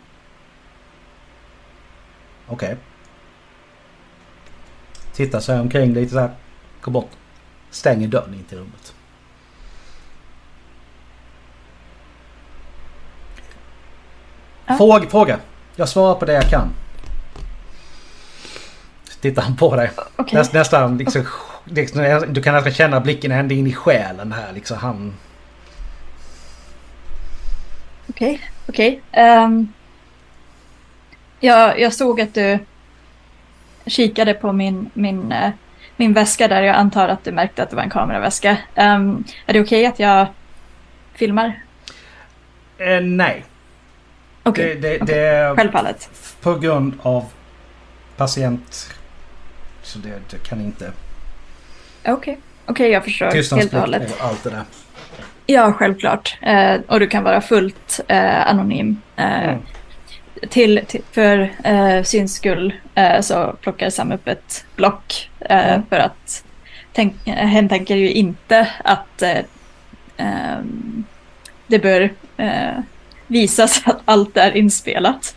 Okej. 2.46 2.76
Tittar 5.12 5.40
sig 5.40 5.60
omkring 5.60 5.94
lite 5.94 6.12
så 6.12 6.18
här. 6.20 6.30
Går 6.80 6.92
bort. 6.92 7.10
Stänger 7.70 8.08
dörren 8.08 8.34
in 8.34 8.44
till 8.44 8.58
rummet. 8.58 8.94
Ja. 14.68 14.76
Fråga, 14.76 15.09
fråga. 15.09 15.38
Jag 15.76 15.88
svarar 15.88 16.14
på 16.14 16.24
det 16.24 16.33
jag 16.33 16.50
kan. 16.50 16.68
Så 19.04 19.20
tittar 19.20 19.42
han 19.42 19.57
på 19.57 19.76
dig. 19.76 19.90
Okej. 20.16 20.38
Näst, 20.38 20.52
nästan 20.52 20.98
liksom 20.98 21.24
liksom, 21.64 22.24
du 22.28 22.42
kan 22.42 22.54
alltså 22.54 22.70
känna 22.70 23.00
blicken 23.00 23.33
ända 23.33 23.54
in 23.54 23.66
i 23.66 23.72
själen 23.72 24.33
här 24.33 24.52
liksom. 24.52 24.78
Han... 24.78 25.14
Okej, 28.09 28.35
okay, 28.35 28.48
okej. 28.68 29.00
Okay. 29.12 29.24
Um, 29.24 29.44
ehm, 29.44 29.72
jag, 31.40 31.81
jag 31.81 31.92
såg 31.92 32.20
att 32.20 32.35
du 32.35 32.59
kikade 33.87 34.35
på 34.35 34.52
min, 34.52 34.90
min, 34.94 35.33
uh, 35.33 35.50
min 35.96 36.12
väska 36.12 36.48
där. 36.48 36.62
Jag 36.62 36.76
antar 36.76 37.09
att 37.09 37.24
du 37.24 37.33
märkte 37.33 37.62
att 37.62 37.70
det 37.70 37.76
var 37.76 37.83
en 37.83 37.90
kameraväska. 37.90 38.50
Um, 38.74 39.24
är 39.46 39.52
det 39.52 39.61
okej 39.61 39.62
okay 39.62 39.87
att 39.87 39.98
jag 39.98 40.26
filmar? 41.14 41.62
Eh, 42.78 43.00
nej. 43.00 43.44
Okej, 44.48 44.78
okay. 44.78 44.80
det, 44.80 44.98
det, 44.98 45.04
det, 45.04 45.56
självfallet. 45.56 46.11
På 46.40 46.54
grund 46.54 46.94
av 47.02 47.24
patient... 48.16 48.94
Så 49.82 49.98
det, 49.98 50.18
det 50.30 50.38
kan 50.48 50.61
inte... 50.61 50.92
Okej, 52.02 52.12
okay. 52.12 52.32
okej 52.32 52.38
okay, 52.66 52.88
jag 52.88 53.04
förstår 53.04 53.56
helt 53.56 53.74
och 53.74 53.80
hållet. 53.80 54.12
och 54.18 54.24
allt 54.26 54.44
det 54.44 54.50
där. 54.50 54.64
Ja, 55.46 55.72
självklart. 55.72 56.38
Eh, 56.42 56.80
och 56.87 57.00
du 57.00 57.06
kan 57.06 57.24
vara 57.24 57.40
fullt 57.40 58.00
eh, 58.08 58.48
anonym. 58.48 59.00
Eh, 59.16 59.48
mm. 59.48 59.58
till, 60.48 60.80
till, 60.87 61.02
för 61.12 61.54
eh, 61.64 62.02
sin 62.02 62.28
skull 62.28 62.74
eh, 62.94 63.20
så 63.20 63.56
plockar 63.61 63.90
Sam 63.90 64.12
upp 64.12 64.28
ett 64.28 64.64
block. 64.76 65.30
Eh, 65.40 65.68
mm. 65.68 65.82
För 65.88 65.96
att 65.96 66.44
tänk, 66.92 67.14
hen 67.24 67.68
tänker 67.68 67.96
ju 67.96 68.12
inte 68.12 68.68
att 68.84 69.22
eh, 69.22 69.38
ehm, 70.16 71.04
det 71.66 71.78
bör 71.78 72.11
visas 73.28 73.82
att 73.84 74.00
allt 74.04 74.36
är 74.36 74.56
inspelat. 74.56 75.36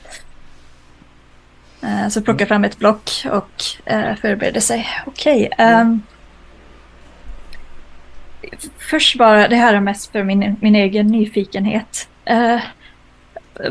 Eh, 1.84 2.08
så 2.08 2.22
plockar 2.22 2.46
fram 2.46 2.64
ett 2.64 2.80
block 2.80 3.12
och 3.32 3.64
eh, 3.86 4.16
förbereder 4.16 4.60
sig. 4.60 4.88
Okej. 5.06 5.50
Okay, 5.52 5.82
um, 5.82 6.02
först 8.78 9.18
bara, 9.18 9.48
det 9.48 9.56
här 9.56 9.74
är 9.74 9.80
mest 9.80 10.12
för 10.12 10.24
min, 10.24 10.56
min 10.62 10.76
egen 10.76 11.08
nyfikenhet. 11.08 12.08
Uh, 12.32 12.62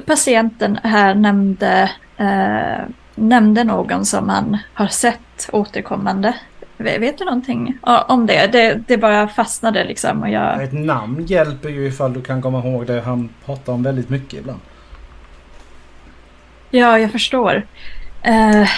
patienten 0.07 0.79
här 0.83 1.15
nämnde, 1.15 1.91
uh, 2.21 2.89
nämnde 3.15 3.65
någon 3.65 4.07
som 4.07 4.29
han 4.29 4.59
har 4.75 4.89
sett 4.89 5.51
återkommande. 5.53 6.35
Vet 6.81 7.19
du 7.19 7.25
någonting 7.25 7.79
om 7.83 8.27
det? 8.27 8.47
Det, 8.53 8.81
det 8.89 8.97
bara 8.97 9.29
fastnade 9.29 9.85
liksom. 9.85 10.23
Och 10.23 10.31
jag... 10.31 10.65
Ett 10.65 10.73
namn 10.73 11.27
hjälper 11.27 11.69
ju 11.69 11.87
ifall 11.87 12.13
du 12.13 12.23
kan 12.23 12.43
komma 12.43 12.59
ihåg 12.59 12.87
det. 12.87 13.01
Han 13.01 13.29
pratar 13.45 13.73
om 13.73 13.83
väldigt 13.83 14.09
mycket 14.09 14.41
ibland. 14.41 14.61
Ja, 16.71 16.99
jag 16.99 17.13
förstår. 17.13 17.67
Uh, 18.29 18.69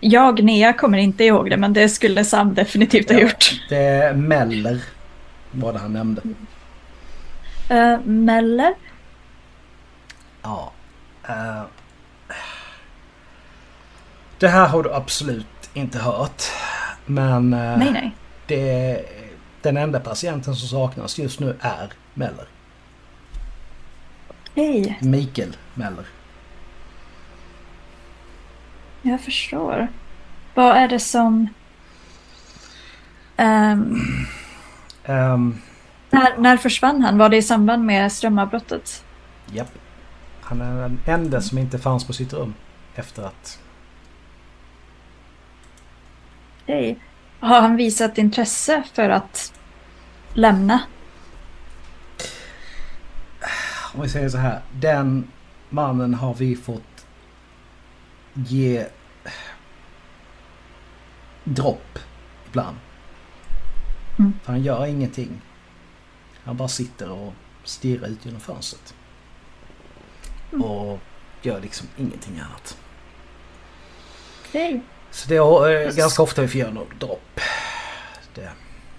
jag, 0.00 0.42
Nea, 0.42 0.72
kommer 0.72 0.98
inte 0.98 1.24
ihåg 1.24 1.50
det 1.50 1.56
men 1.56 1.72
det 1.72 1.88
skulle 1.88 2.24
Sam 2.24 2.54
definitivt 2.54 3.10
ha 3.10 3.16
ja, 3.16 3.22
gjort. 3.22 3.60
Det 3.68 3.76
är 3.76 4.14
Meller 4.14 4.80
var 5.50 5.72
det 5.72 5.78
han 5.78 5.92
nämnde. 5.92 6.22
Uh, 7.70 8.00
Meller? 8.04 8.74
Ja. 10.42 10.72
Uh, 11.28 11.62
det 14.38 14.48
här 14.48 14.68
har 14.68 14.82
du 14.82 14.94
absolut 14.94 15.70
inte 15.74 15.98
hört. 15.98 16.42
Men 17.06 17.54
uh, 17.54 17.78
nej, 17.78 17.92
nej. 17.92 18.14
Det, 18.46 19.04
den 19.62 19.76
enda 19.76 20.00
patienten 20.00 20.56
som 20.56 20.68
saknas 20.68 21.18
just 21.18 21.40
nu 21.40 21.56
är 21.60 21.92
Meller. 22.14 22.46
Okej. 24.50 24.98
Mikael 25.00 25.56
Meller. 25.74 26.04
Jag 29.02 29.20
förstår. 29.20 29.88
Vad 30.54 30.76
är 30.76 30.88
det 30.88 31.00
som... 31.00 31.48
Um, 33.36 34.26
um, 35.06 35.60
när, 36.10 36.38
när 36.38 36.56
försvann 36.56 37.02
han? 37.02 37.18
Var 37.18 37.28
det 37.28 37.36
i 37.36 37.42
samband 37.42 37.84
med 37.84 38.12
strömavbrottet? 38.12 39.04
Japp. 39.52 39.72
Han 40.40 40.60
är 40.60 40.80
den 40.80 41.00
enda 41.06 41.40
som 41.40 41.58
inte 41.58 41.78
fanns 41.78 42.04
på 42.04 42.12
sitt 42.12 42.32
rum 42.32 42.54
efter 42.94 43.22
att... 43.22 43.58
Okej. 46.64 46.98
Har 47.40 47.60
han 47.60 47.76
visat 47.76 48.18
intresse 48.18 48.82
för 48.92 49.08
att 49.08 49.60
lämna? 50.34 50.80
Om 53.94 54.02
vi 54.02 54.08
säger 54.08 54.28
så 54.28 54.38
här. 54.38 54.62
Den 54.72 55.30
mannen 55.70 56.14
har 56.14 56.34
vi 56.34 56.56
fått 56.56 57.06
ge 58.32 58.86
dropp 61.44 61.98
ibland. 62.46 62.76
Mm. 64.18 64.32
För 64.42 64.52
han 64.52 64.62
gör 64.62 64.86
ingenting. 64.86 65.40
Han 66.44 66.56
bara 66.56 66.68
sitter 66.68 67.10
och 67.10 67.32
stirrar 67.64 68.08
ut 68.08 68.24
genom 68.24 68.40
fönstret. 68.40 68.94
Mm. 70.52 70.62
Och 70.64 71.00
gör 71.42 71.60
liksom 71.60 71.88
ingenting 71.96 72.40
annat. 72.40 72.78
Okej. 74.48 74.68
Okay. 74.68 74.80
Så 75.14 75.28
det 75.28 75.36
är 75.36 75.86
äh, 75.86 75.94
ganska 75.94 76.22
ofta 76.22 76.42
vi 76.42 76.48
får 76.48 76.60
göra 76.60 76.70
något 76.70 77.00
dropp. 77.00 77.40
Det. 78.34 78.50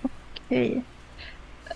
Okej. 0.02 0.70
Okay. 0.70 0.82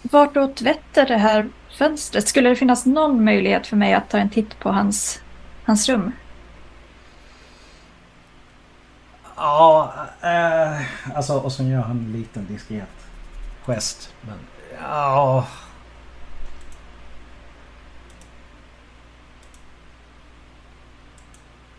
Vartåt 0.02 0.62
vetter 0.62 1.06
det 1.06 1.18
här 1.18 1.50
fönstret? 1.78 2.28
Skulle 2.28 2.50
det 2.50 2.56
finnas 2.56 2.86
någon 2.86 3.24
möjlighet 3.24 3.68
för 3.68 3.76
mig 3.76 3.94
att 3.94 4.10
ta 4.10 4.18
en 4.18 4.30
titt 4.30 4.60
på 4.60 4.70
hans, 4.70 5.22
hans 5.66 5.90
rum? 5.90 6.12
Ja, 9.36 9.94
eh, 10.22 10.82
alltså 11.16 11.34
och 11.34 11.52
så 11.52 11.64
gör 11.64 11.82
han 11.82 11.98
en 11.98 12.12
liten 12.12 12.48
diskret 12.48 13.08
gest. 13.66 14.14
Men 14.22 14.38
ja... 14.82 15.48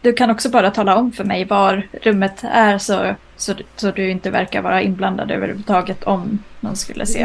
Du 0.03 0.13
kan 0.13 0.31
också 0.31 0.51
bara 0.51 0.71
tala 0.71 0.97
om 0.97 1.13
för 1.13 1.25
mig 1.25 1.45
var 1.45 1.89
rummet 2.03 2.45
är 2.45 2.79
så, 2.79 3.15
så, 3.37 3.55
så 3.77 3.91
du 3.91 4.11
inte 4.11 4.31
verkar 4.31 4.63
vara 4.63 4.83
inblandad 4.83 5.31
överhuvudtaget 5.31 6.05
om 6.05 6.39
någon 6.61 6.77
skulle 6.77 7.07
se. 7.07 7.25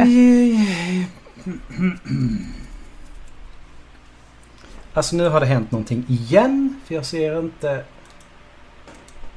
Alltså 4.94 5.16
nu 5.16 5.30
har 5.30 5.40
det 5.40 5.46
hänt 5.46 5.72
någonting 5.72 6.06
igen. 6.08 6.82
För 6.86 6.96
jag 6.96 7.06
ser 7.06 7.40
inte 7.40 7.84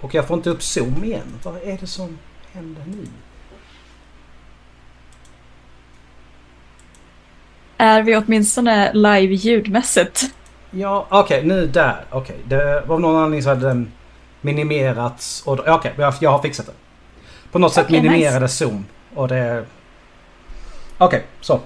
och 0.01 0.14
jag 0.14 0.27
får 0.27 0.37
inte 0.37 0.51
upp 0.51 0.62
zoom 0.62 1.05
igen. 1.05 1.35
Vad 1.42 1.57
är 1.57 1.79
det 1.81 1.87
som 1.87 2.18
händer 2.53 2.83
nu? 2.87 3.07
Är 7.77 8.03
vi 8.03 8.16
åtminstone 8.16 8.92
live 8.92 9.35
ljudmässigt? 9.35 10.35
Ja, 10.71 11.07
okej, 11.11 11.39
okay, 11.39 11.49
nu 11.49 11.67
där. 11.67 12.05
Okej, 12.11 12.37
okay. 12.47 12.59
det 12.59 12.83
var 12.87 12.99
någon 12.99 13.17
anledning 13.17 13.43
så 13.43 13.49
hade 13.49 13.69
den 13.69 13.93
minimerats. 14.41 15.43
Okej, 15.47 15.73
okay, 15.73 15.93
jag, 15.97 16.15
jag 16.21 16.31
har 16.31 16.43
fixat 16.43 16.67
det. 16.67 16.73
På 17.53 17.59
något 17.59 17.75
sätt 17.75 17.91
minimerade 17.91 18.41
nice. 18.41 18.65
zoom. 18.65 18.87
Och 19.15 19.29
det... 19.29 19.65
Okej, 20.99 21.25
så. 21.41 21.61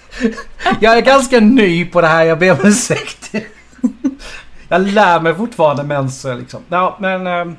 jag 0.80 0.98
är 0.98 1.02
ganska 1.02 1.40
ny 1.40 1.86
på 1.86 2.00
det 2.00 2.06
här, 2.06 2.24
jag 2.24 2.38
ber 2.38 2.52
om 2.52 2.58
ursäkt. 2.62 3.32
Jag 4.72 4.86
lär 4.86 5.20
mig 5.20 5.34
fortfarande 5.34 5.82
mens 5.82 6.24
liksom. 6.24 6.62
Ja 6.68 6.96
men... 7.00 7.26
Ehm, 7.26 7.56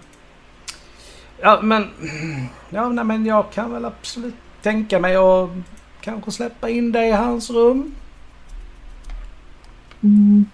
ja 1.42 1.60
men... 1.62 1.90
Ja 2.74 2.90
nej, 2.90 3.06
men 3.06 3.26
jag 3.26 3.52
kan 3.52 3.74
väl 3.74 3.86
absolut 3.86 4.36
tänka 4.62 5.00
mig 5.00 5.16
att 5.16 5.50
kanske 6.02 6.32
släppa 6.32 6.70
in 6.70 6.92
dig 6.92 7.10
i 7.10 7.12
hans 7.12 7.50
rum. 7.50 7.96
Mm. 10.04 10.46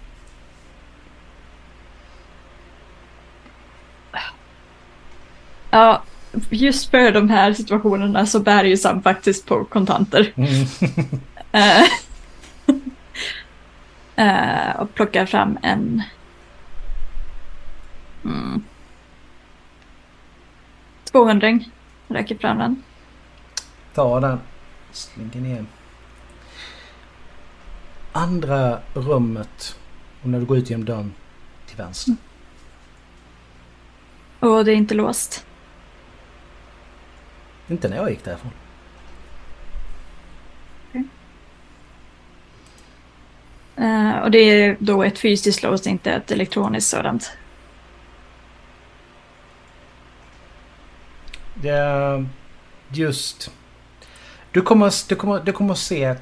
Ja, 5.78 6.02
just 6.50 6.90
för 6.90 7.12
de 7.12 7.30
här 7.30 7.52
situationerna 7.52 8.26
så 8.26 8.40
bär 8.40 8.64
ju 8.64 8.76
Sam 8.76 9.02
faktiskt 9.02 9.46
på 9.46 9.64
kontanter. 9.64 10.32
Mm. 10.36 10.50
uh, 14.16 14.76
och 14.80 14.94
plockar 14.94 15.26
fram 15.26 15.58
en 15.62 16.02
Mm. 18.24 18.64
200 21.04 21.58
räcker 22.08 22.38
fram 22.38 22.58
den. 22.58 22.82
Ta 23.94 24.20
den. 24.20 24.40
Slinker 24.92 25.40
ner. 25.40 25.64
Andra 28.12 28.78
rummet. 28.94 29.78
Och 30.22 30.28
när 30.28 30.40
du 30.40 30.46
går 30.46 30.58
ut 30.58 30.70
genom 30.70 30.84
dörren 30.84 31.14
till 31.66 31.76
vänster. 31.76 32.10
Mm. 32.10 32.18
Och 34.40 34.64
det 34.64 34.72
är 34.72 34.76
inte 34.76 34.94
låst? 34.94 35.44
Inte 37.68 37.88
när 37.88 37.96
jag 37.96 38.10
gick 38.10 38.24
därifrån. 38.24 38.52
Okay. 40.88 41.04
Uh, 43.78 44.18
och 44.18 44.30
det 44.30 44.38
är 44.38 44.76
då 44.80 45.02
ett 45.02 45.18
fysiskt 45.18 45.62
lås, 45.62 45.86
inte 45.86 46.12
ett 46.12 46.30
elektroniskt 46.30 46.90
sådant? 46.90 47.30
Det 51.54 51.68
är 51.68 52.26
just... 52.88 53.50
Du 54.52 54.62
kommer, 54.62 55.08
du 55.08 55.14
kommer, 55.16 55.40
du 55.40 55.52
kommer 55.52 55.74
se... 55.74 56.04
eh, 56.04 56.16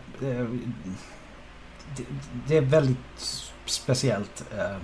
Det, 1.97 2.05
det 2.47 2.57
är 2.57 2.61
väldigt 2.61 3.43
speciellt. 3.65 4.45
eh, 4.59 4.77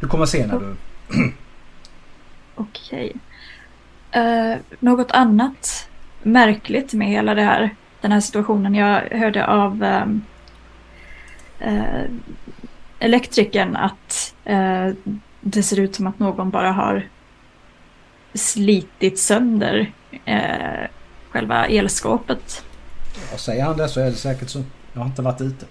Du 0.00 0.08
kommer 0.08 0.26
se 0.26 0.46
när 0.46 0.58
du... 0.60 0.76
Okej. 2.54 3.16
Eh, 4.16 4.58
något 4.80 5.10
annat 5.10 5.88
märkligt 6.22 6.92
med 6.92 7.08
hela 7.08 7.34
det 7.34 7.42
här, 7.42 7.74
den 8.00 8.12
här 8.12 8.20
situationen. 8.20 8.74
Jag 8.74 9.00
hörde 9.10 9.46
av 9.46 9.82
ehm, 9.82 10.22
eh, 11.60 12.04
elektrikern 12.98 13.76
att 13.76 14.34
eh, 14.44 14.88
det 15.40 15.62
ser 15.62 15.80
ut 15.80 15.94
som 15.94 16.06
att 16.06 16.18
någon 16.18 16.50
bara 16.50 16.72
har 16.72 17.08
slitit 18.34 19.18
sönder 19.18 19.92
eh, 20.24 20.88
själva 21.30 21.66
elskåpet. 21.66 22.64
Ja, 23.32 23.38
säger 23.38 23.64
han 23.64 23.76
det 23.76 23.88
så 23.88 24.00
är 24.00 24.04
det 24.04 24.12
säkert 24.12 24.48
så. 24.48 24.62
Jag 24.92 25.00
har 25.00 25.06
inte 25.06 25.22
varit 25.22 25.40
ute. 25.40 25.66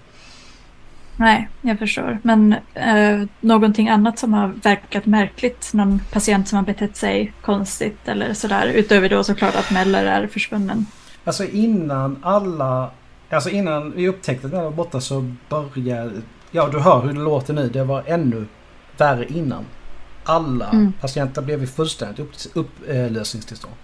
Nej, 1.16 1.48
jag 1.60 1.78
förstår. 1.78 2.18
Men 2.22 2.52
eh, 2.74 3.22
någonting 3.40 3.88
annat 3.88 4.18
som 4.18 4.34
har 4.34 4.48
verkat 4.48 5.06
märkligt? 5.06 5.70
Någon 5.74 6.00
patient 6.12 6.48
som 6.48 6.56
har 6.56 6.64
betett 6.64 6.96
sig 6.96 7.32
konstigt 7.42 8.08
eller 8.08 8.34
sådär? 8.34 8.66
Utöver 8.66 9.08
då 9.08 9.24
såklart 9.24 9.54
att 9.56 9.70
Meller 9.70 10.04
är 10.04 10.26
försvunnen. 10.26 10.86
Alltså 11.24 11.44
innan 11.44 12.18
alla... 12.22 12.90
Alltså 13.30 13.50
innan 13.50 13.92
vi 13.96 14.08
upptäckte 14.08 14.46
att 14.46 14.52
den 14.52 14.64
var 14.64 14.70
borta 14.70 15.00
så 15.00 15.32
började... 15.48 16.12
Ja, 16.50 16.68
du 16.68 16.78
hör 16.80 17.00
hur 17.02 17.12
det 17.12 17.20
låter 17.20 17.54
nu. 17.54 17.68
Det 17.68 17.84
var 17.84 18.02
ännu 18.06 18.46
värre 18.98 19.26
innan. 19.28 19.64
Alla 20.24 20.68
Mm. 20.70 20.92
patienter 21.00 21.42
blev 21.42 21.62
i 21.62 21.66
fullständigt 21.66 22.18
upp, 22.18 22.32
upplösningstillstånd. 22.54 23.74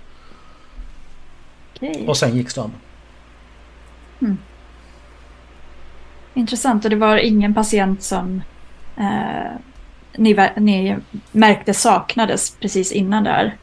Okej. 1.76 2.04
Och 2.08 2.16
sen 2.16 2.36
gick 2.36 2.50
strömmen. 2.50 2.76
Intressant. 6.34 6.84
Och 6.84 6.90
det 6.90 6.96
var 6.96 7.16
ingen 7.16 7.54
patient 7.54 8.02
som 8.02 8.42
eh, 8.96 9.52
ni, 10.16 10.50
ni 10.56 10.96
märkte 11.32 11.74
saknades 11.74 12.56
precis 12.60 12.92
innan 12.92 13.24
där? 13.24 13.56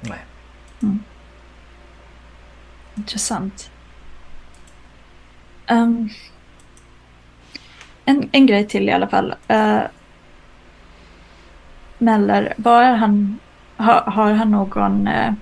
Nej. 0.00 0.18
Intressant. 2.94 3.70
Ehm, 5.66 6.08
en, 8.04 8.28
en 8.32 8.46
grej 8.46 8.66
till 8.66 8.88
i 8.88 8.92
alla 8.92 9.08
fall. 9.08 9.34
Uh, 9.50 9.80
Meller, 11.98 12.54
var 12.56 12.82
han, 12.82 13.38
har, 13.76 14.00
har 14.00 14.32
han 14.32 14.50
någon 14.50 15.06
eh, 15.06 15.32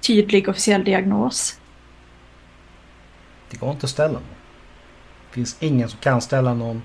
tydlig 0.00 0.48
officiell 0.48 0.84
diagnos? 0.84 1.59
Det 3.50 3.56
går 3.56 3.70
inte 3.70 3.86
att 3.86 3.90
ställa 3.90 4.12
någon. 4.12 4.22
Det 5.28 5.34
finns 5.34 5.56
ingen 5.60 5.88
som 5.88 5.98
kan 5.98 6.20
ställa 6.20 6.54
någon 6.54 6.82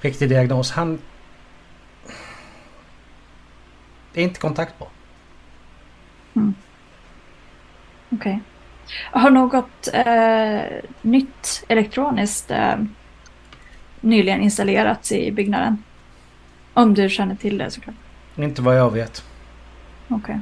riktig 0.00 0.28
diagnos. 0.28 0.70
Han... 0.70 0.98
är 4.14 4.22
inte 4.22 4.40
kontaktbar. 4.40 4.88
Okej. 8.10 8.40
Har 9.10 9.30
något 9.30 9.88
eh, 9.92 10.62
nytt 11.02 11.64
elektroniskt 11.68 12.50
eh, 12.50 12.76
nyligen 14.00 14.40
installerats 14.40 15.12
i 15.12 15.32
byggnaden? 15.32 15.82
Om 16.74 16.94
du 16.94 17.08
känner 17.08 17.34
till 17.34 17.58
det 17.58 17.70
såklart. 17.70 17.94
Inte 18.36 18.62
vad 18.62 18.78
jag 18.78 18.90
vet. 18.90 19.24
Okej. 20.08 20.40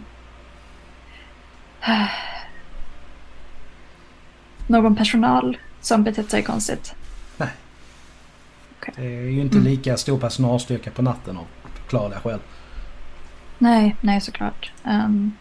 Någon 4.72 4.96
personal 4.96 5.56
som 5.80 6.04
betett 6.04 6.30
sig 6.30 6.42
konstigt? 6.42 6.94
Det 8.96 9.02
är 9.06 9.30
ju 9.30 9.40
inte 9.40 9.56
Mm. 9.56 9.64
lika 9.68 9.96
stor 9.96 10.18
personalstyrka 10.18 10.90
på 10.90 11.02
natten 11.02 11.36
av 11.36 11.46
förklarliga 11.74 12.20
skäl. 12.20 12.38
Nej, 13.58 13.96
nej 14.00 14.20
såklart. 14.20 14.72
Ehm, 14.84 15.32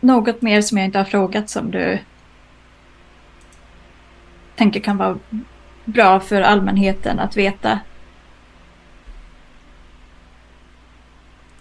något 0.00 0.42
mer 0.42 0.62
som 0.62 0.78
jag 0.78 0.84
inte 0.84 0.98
har 0.98 1.04
frågat 1.04 1.50
som 1.50 1.70
du 1.70 1.98
tänker 4.56 4.80
kan 4.80 4.96
vara 4.96 5.18
bra 5.84 6.20
för 6.20 6.42
allmänheten 6.42 7.18
att 7.18 7.36
veta? 7.36 7.80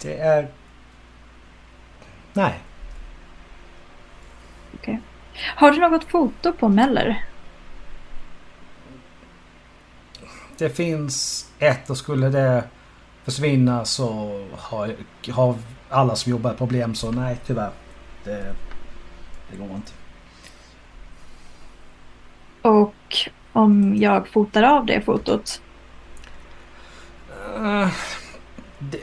Det 0.02 0.18
är... 0.18 0.48
Nej. 2.34 2.60
Har 5.42 5.72
du 5.72 5.80
något 5.80 6.04
foto 6.04 6.54
på 6.54 6.70
Meller? 6.70 7.26
Det 10.58 10.70
finns 10.70 11.46
ett 11.60 11.90
och 11.90 11.98
skulle 11.98 12.30
det 12.30 12.64
försvinna 13.24 13.86
så 13.86 14.40
har, 14.58 14.96
har 15.32 15.56
alla 15.90 16.16
som 16.16 16.32
jobbar 16.32 16.54
problem 16.54 16.96
så 16.96 17.12
nej 17.12 17.38
tyvärr. 17.46 17.72
Det, 18.24 18.56
det 19.52 19.58
går 19.58 19.76
inte. 19.76 19.92
Och 22.62 23.18
om 23.54 23.96
jag 23.96 24.28
fotar 24.28 24.64
av 24.64 24.86
det 24.86 25.02
fotot? 25.02 25.62
Eh, 27.56 27.90
det, 28.80 29.00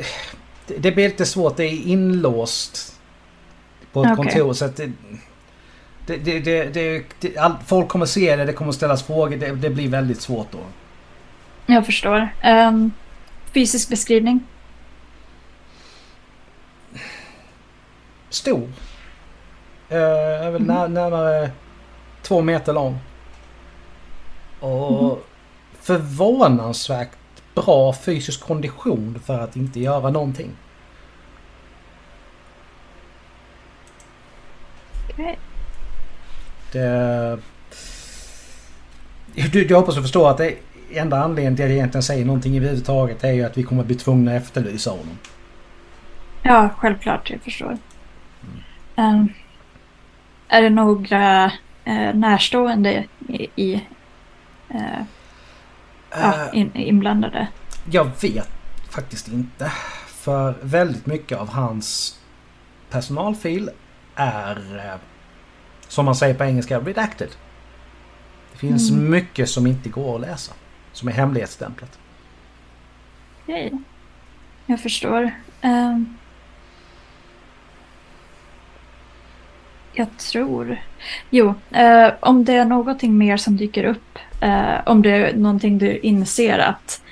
det, 0.67 0.79
det 0.79 0.93
blir 0.93 1.09
lite 1.09 1.27
svårt. 1.27 1.57
Det 1.57 1.65
är 1.65 1.87
inlåst 1.87 3.01
på 3.93 4.05
ett 4.05 4.13
Okej. 4.13 4.17
kontor. 4.17 4.53
Så 4.53 4.65
att 4.65 4.77
det, 4.77 4.93
det, 6.07 6.17
det, 6.17 6.41
det, 6.41 7.05
det, 7.21 7.39
all, 7.39 7.55
folk 7.67 7.89
kommer 7.89 8.07
se 8.07 8.37
det, 8.37 8.45
det 8.45 8.53
kommer 8.53 8.73
ställas 8.73 9.03
frågor. 9.03 9.37
Det, 9.37 9.71
blir 9.71 9.89
väldigt 9.89 10.21
svårt 10.21 10.53
då. 10.53 10.59
Jag 11.67 11.87
förstår. 11.87 12.29
Ehm, 12.43 12.93
fysisk 13.55 13.89
beskrivning? 13.89 14.45
Stor. 18.29 18.63
Uh, 19.93 19.99
är 20.47 20.51
väl 20.51 20.63
när, 20.63 20.89
närmare 20.89 21.51
två 22.23 22.43
meter 22.43 22.73
lång. 22.73 22.99
Och 24.61 25.27
förvånansvärt 25.81 27.11
bra 27.55 27.93
fysisk 27.93 28.41
kondition 28.41 29.21
för 29.27 29.39
att 29.39 29.57
inte 29.57 29.81
göra 29.81 30.11
någonting. 30.11 30.51
Okej. 35.11 35.39
Det... 36.77 37.39
Du, 39.53 39.67
jag 39.67 39.79
hoppas 39.81 39.95
du 39.95 40.03
förstår 40.03 40.31
att 40.31 40.39
det 40.39 40.55
enda 40.93 41.19
anledningen 41.19 41.57
till 41.57 41.65
att 41.65 41.71
jag 41.71 41.77
egentligen 41.77 42.03
säger 42.03 42.25
någonting 42.25 42.57
överhuvudtaget 42.57 43.25
är 43.25 43.33
ju 43.33 43.45
att 43.45 43.59
vi 43.59 43.63
kommer 43.63 43.85
bli 43.85 43.95
tvungna 43.95 44.37
att 44.37 44.43
efterlysa 44.43 44.91
honom. 44.91 45.19
Ja, 46.43 46.69
självklart. 46.77 47.31
Jag 47.31 47.41
förstår. 47.41 47.79
Ehm, 48.97 49.29
är 50.49 50.63
det 50.63 50.71
några 50.71 51.45
eh, 51.85 52.15
närstående 52.15 53.05
i, 53.29 53.49
i, 53.57 53.75
eh, 54.69 54.81
ja, 56.11 56.35
Eh, 56.53 56.61
in, 56.61 56.71
inblandade? 56.75 57.49
Jag 57.91 58.11
vet 58.21 58.51
faktiskt 58.91 59.29
inte. 59.29 59.73
För 60.07 60.55
väldigt 60.63 61.07
mycket 61.07 61.39
av 61.39 61.49
hans 61.49 62.21
personalfil 62.91 63.71
är, 64.15 64.57
eh, 64.77 65.01
som 65.89 66.05
man 66.05 66.15
säger 66.15 66.35
på 66.35 66.45
engelska, 66.45 66.81
redacted. 66.81 67.29
Det 68.53 68.59
finns 68.59 68.91
Mm. 68.91 69.11
mycket 69.11 69.49
som 69.49 69.67
inte 69.67 69.89
går 69.89 70.15
att 70.15 70.21
läsa. 70.21 70.53
Som 70.93 71.09
är 71.09 71.13
hemlighetsstämplat. 71.13 71.99
Okej. 73.43 73.73
Jag 74.67 74.81
förstår. 74.81 75.31
Ehm, 75.61 76.17
jag 79.93 80.17
tror... 80.19 80.81
Jo, 81.31 81.55
eh, 81.71 82.09
om 82.21 82.45
det 82.45 82.55
är 82.55 82.65
någonting 82.65 83.19
mer 83.19 83.37
som 83.37 83.57
dyker 83.57 83.85
upp. 83.85 84.19
eh, 84.41 84.75
om 84.87 85.03
det 85.03 85.11
är 85.11 85.37
någonting 85.37 85.79
du 85.79 85.99
inser 85.99 86.59
att 86.59 87.03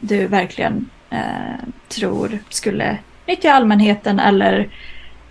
du 0.00 0.26
verkligen 0.26 0.90
eh, 1.10 1.68
tror 1.88 2.38
skulle 2.48 2.98
nyttja 3.26 3.52
allmänheten 3.52 4.20
eller 4.20 4.68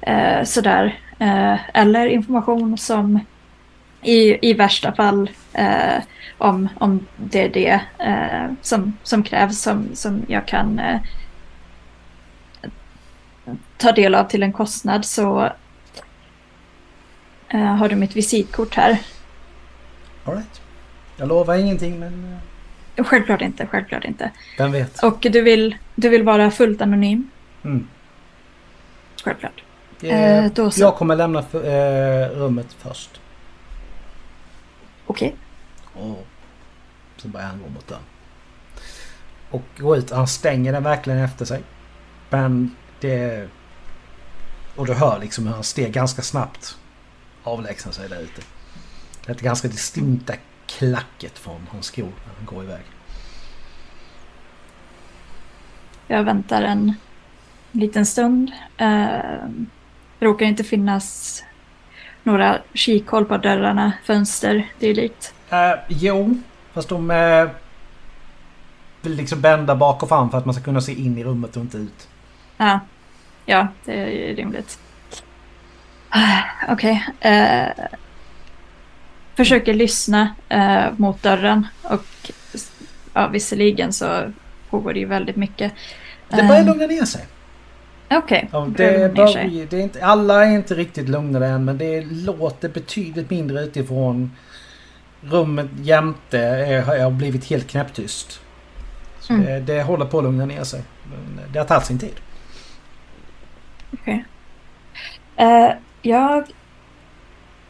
eh, 0.01 0.43
sådär. 0.43 0.99
Eh, 1.19 1.57
eller 1.73 2.05
information 2.07 2.77
som 2.77 3.19
i, 4.01 4.49
i 4.49 4.53
värsta 4.53 4.93
fall 4.93 5.29
eh, 5.53 6.03
om, 6.37 6.69
om 6.77 7.05
det 7.17 7.43
är 7.43 7.49
det 7.49 7.81
eh, 7.99 8.51
som, 8.61 8.97
som 9.03 9.23
krävs 9.23 9.59
som, 9.61 9.95
som 9.95 10.25
jag 10.27 10.45
kan 10.45 10.79
eh, 10.79 10.99
ta 13.77 13.91
del 13.91 14.15
av 14.15 14.23
till 14.23 14.43
en 14.43 14.53
kostnad 14.53 15.05
så 15.05 15.51
eh, 17.49 17.75
har 17.75 17.89
du 17.89 17.95
mitt 17.95 18.15
visitkort 18.15 18.75
här. 18.75 18.97
All 20.25 20.33
right. 20.33 20.61
Jag 21.17 21.27
lovar 21.27 21.55
ingenting 21.55 21.99
men 21.99 22.39
eh, 22.95 23.03
Självklart 23.05 23.41
inte, 23.41 23.67
självklart 23.67 24.05
inte. 24.05 24.31
vem 24.57 24.71
vet. 24.71 25.03
Och 25.03 25.27
du 25.31 25.41
vill, 25.41 25.75
du 25.95 26.09
vill 26.09 26.23
vara 26.23 26.51
fullt 26.51 26.81
anonym? 26.81 27.29
Mm. 27.63 27.87
Självklart. 29.23 29.63
Eh, 30.01 30.45
Eh, 30.45 30.51
då 30.51 30.71
så. 30.71 30.81
Jag 30.81 30.95
kommer 30.95 31.15
lämna 31.15 31.41
för, 31.41 31.63
eh, 31.63 32.29
rummet 32.29 32.73
först. 32.79 33.21
Okej. 35.05 35.35
Och 35.93 36.27
så 37.17 37.27
börjar 37.27 37.47
han 37.47 37.61
gå 37.61 37.69
mot 37.69 37.87
dörren. 37.87 38.03
Och 39.49 39.61
går 39.77 39.97
ut. 39.97 40.11
Han 40.11 40.27
stänger 40.27 40.73
den 40.73 40.83
verkligen 40.83 41.19
efter 41.19 41.45
sig. 41.45 41.61
Men 42.29 42.75
det... 42.99 43.47
Och 44.75 44.85
du 44.85 44.93
hör 44.93 45.19
liksom 45.19 45.47
hur 45.47 45.53
han 45.53 45.63
steg 45.63 45.93
ganska 45.93 46.21
snabbt 46.21 46.77
avlägsnar 47.43 47.91
sig 47.93 48.09
där 48.09 48.19
ute. 48.19 48.41
Det 49.25 49.31
är 49.31 49.35
ett 49.35 49.41
ganska 49.41 49.67
distinkta 49.67 50.33
klacket 50.67 51.37
från 51.39 51.67
hans 51.71 51.85
skor 51.85 52.03
när 52.25 52.33
han 52.37 52.45
går 52.45 52.63
iväg. 52.63 52.83
Jag 56.07 56.23
väntar 56.23 56.61
en 56.61 56.93
liten 57.71 58.05
stund. 58.05 58.51
Eh, 58.77 59.19
råkar 60.19 60.45
inte 60.45 60.63
finnas 60.63 61.43
några 62.23 62.57
kikhål 62.73 63.25
på 63.25 63.37
dörrarna, 63.37 63.91
fönster, 64.03 64.67
dylikt. 64.79 65.33
Eh, 65.49 65.73
jo, 65.87 66.37
fast 66.73 66.89
de 66.89 67.11
eh, 67.11 67.47
vill 69.01 69.15
liksom 69.15 69.41
bända 69.41 69.75
bak 69.75 70.03
och 70.03 70.09
fram 70.09 70.29
för 70.29 70.37
att 70.37 70.45
man 70.45 70.53
ska 70.53 70.63
kunna 70.63 70.81
se 70.81 70.93
in 70.93 71.17
i 71.17 71.23
rummet 71.23 71.55
och 71.55 71.61
inte 71.61 71.77
ut. 71.77 72.07
Ja, 72.57 72.79
ja 73.45 73.67
det 73.85 73.93
är 73.93 74.35
rimligt. 74.35 74.79
Ah, 76.09 76.41
Okej. 76.69 77.07
eh, 77.19 77.67
försöker 79.35 79.73
lyssna 79.73 80.35
mot 80.97 81.23
dörren 81.23 81.67
och 81.81 82.31
ja, 83.13 83.27
visserligen 83.27 83.93
så 83.93 84.31
pågår 84.69 84.93
det 84.93 84.99
ju 84.99 85.05
väldigt 85.05 85.35
mycket. 85.35 85.73
Det 86.29 86.43
börjar 86.43 86.63
lugna 86.63 86.85
ner 86.85 87.05
sig. 87.05 87.25
Okej, 88.17 88.49
börjar 88.51 89.09
det, 89.49 89.65
det 89.69 89.77
är 89.77 89.81
inte, 89.81 90.05
alla 90.05 90.45
är 90.45 90.51
inte 90.51 90.75
riktigt 90.75 91.09
lugnade 91.09 91.47
än 91.47 91.65
men 91.65 91.77
det 91.77 92.01
låter 92.01 92.69
betydligt 92.69 93.29
mindre 93.29 93.61
utifrån. 93.63 94.31
Rummet 95.21 95.67
jämte 95.81 96.39
är, 96.39 96.81
har 97.03 97.11
blivit 97.11 97.45
helt 97.45 97.67
knäpptyst. 97.67 98.41
Så 99.19 99.33
Mm. 99.33 99.45
det, 99.45 99.59
det 99.59 99.83
håller 99.83 100.05
på 100.05 100.17
att 100.17 100.23
lugna 100.23 100.45
ner 100.45 100.63
sig. 100.63 100.81
Men 101.09 101.39
det 101.53 101.59
har 101.59 101.65
tagit 101.65 101.85
sin 101.85 101.99
tid. 101.99 102.15
Okej. 103.93 104.25
Eh, 105.35 105.69
jag 106.01 106.45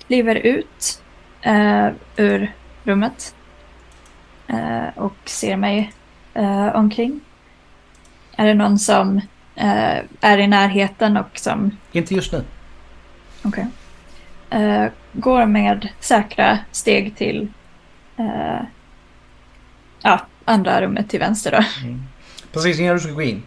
kliver 0.08 0.36
ut 0.36 1.02
eh, 1.42 1.88
ur 2.16 2.54
rummet 2.84 3.36
eh, 4.48 4.88
och 4.96 5.16
ser 5.26 5.58
mig 5.58 5.94
omkring. 6.74 7.20
Är 8.36 8.46
det 8.46 8.54
någon 8.54 8.80
som 8.80 9.22
eh, 9.56 9.98
är 10.22 10.38
i 10.38 10.48
närheten 10.48 11.18
och 11.18 11.30
som 11.40 11.78
Inte 11.92 12.16
just 12.16 12.32
nu. 12.32 12.44
okej, 13.44 13.68
eh, 14.50 14.86
går 15.14 15.46
med 15.46 15.88
säkra 16.00 16.60
steg 16.72 17.16
till 17.18 17.48
eh, 18.18 18.62
ja, 20.02 20.22
andra 20.46 20.82
rummet 20.82 21.10
till 21.10 21.20
vänster 21.20 21.52
då? 21.52 21.64
Precis 22.52 22.80
innan 22.80 22.94
du 22.96 23.00
ska 23.00 23.12
gå 23.12 23.22
in 23.22 23.44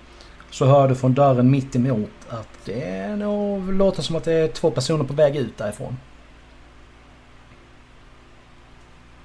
så 0.50 0.66
hör 0.66 0.88
du 0.88 0.94
från 0.94 1.14
dörren 1.14 1.50
mitt 1.50 1.76
emot 1.76 2.10
att 2.28 2.48
det 2.64 2.82
är 2.90 3.16
nog, 3.16 3.72
låter 3.72 4.02
som 4.02 4.16
att 4.16 4.24
det 4.24 4.32
är 4.32 4.48
två 4.48 4.70
personer 4.70 5.04
på 5.04 5.12
väg 5.12 5.36
ut 5.36 5.58
därifrån. 5.58 5.96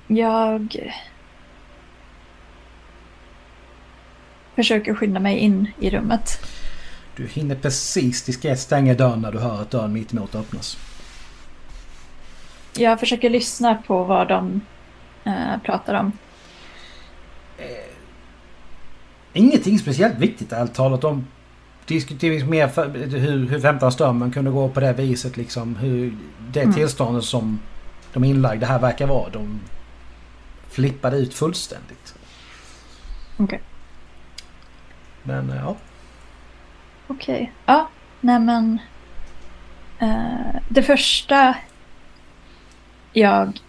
Jag 0.07 0.91
försöker 4.55 4.93
skynda 4.93 5.19
mig 5.19 5.37
in 5.37 5.71
i 5.79 5.89
rummet. 5.89 6.39
Du 7.15 7.27
hinner 7.27 7.55
precis 7.55 8.23
diskret 8.23 8.59
stänga 8.59 8.93
dörren 8.93 9.21
när 9.21 9.31
du 9.31 9.39
hör 9.39 9.61
att 9.61 9.71
dörren 9.71 9.93
mitt 9.93 10.13
emot 10.13 10.35
öppnas. 10.35 10.77
Jag 12.77 12.99
försöker 12.99 13.29
lyssna 13.29 13.75
på 13.75 14.03
vad 14.03 14.27
de 14.27 14.61
eh, 15.23 15.57
pratar 15.65 15.93
om. 15.93 16.11
Ingenting 19.33 19.79
speciellt 19.79 20.17
viktigt 20.17 20.51
ärligt 20.51 20.73
talat. 20.73 21.01
De 21.01 21.27
diskuterar 21.85 22.45
mer 22.45 22.67
för, 22.67 22.89
hur, 23.17 23.47
hur 23.47 23.59
15 23.59 23.91
strömmen 23.91 24.31
kunde 24.31 24.51
gå 24.51 24.69
på 24.69 24.79
det 24.79 24.93
viset 24.93 25.37
liksom. 25.37 25.75
Hur 25.75 26.17
det 26.51 26.61
Mm. 26.61 26.73
tillståndet 26.73 27.23
som 27.23 27.59
de 28.13 28.23
inlagda 28.23 28.67
här 28.67 28.79
verkar 28.79 29.07
vara. 29.07 29.29
De 29.29 29.59
flippade 30.69 31.17
ut 31.17 31.33
fullständigt. 31.33 32.15
Okej. 33.37 33.61
Men 35.23 35.49
eh, 35.49 35.55
ja. 35.57 35.75
Okej. 37.15 37.51
Ja, 37.65 37.87
nej 38.21 38.39
men. 38.39 38.79
Eh, 39.99 40.61
det 40.69 40.83
första 40.83 41.55
jag 43.13 43.59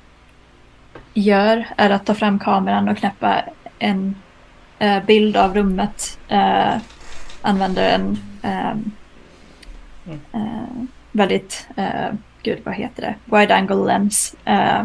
gör 1.14 1.66
är 1.76 1.90
att 1.90 2.06
ta 2.06 2.14
fram 2.14 2.38
kameran 2.38 2.88
och 2.88 2.98
knäppa 2.98 3.44
en 3.78 4.16
eh, 4.78 5.04
bild 5.04 5.36
av 5.36 5.54
rummet. 5.54 6.18
Eh, 6.28 6.74
använder 7.42 7.94
en 7.94 8.18
ehm, 8.42 8.90
eh, 10.32 10.86
väldigt, 11.12 11.68
eh, 11.76 12.12
gud 12.42 12.58
vad 12.64 12.74
heter 12.74 13.02
det, 13.02 13.36
wide 13.36 13.54
angle 13.56 13.76
lens. 13.84 14.36
eh, 14.44 14.84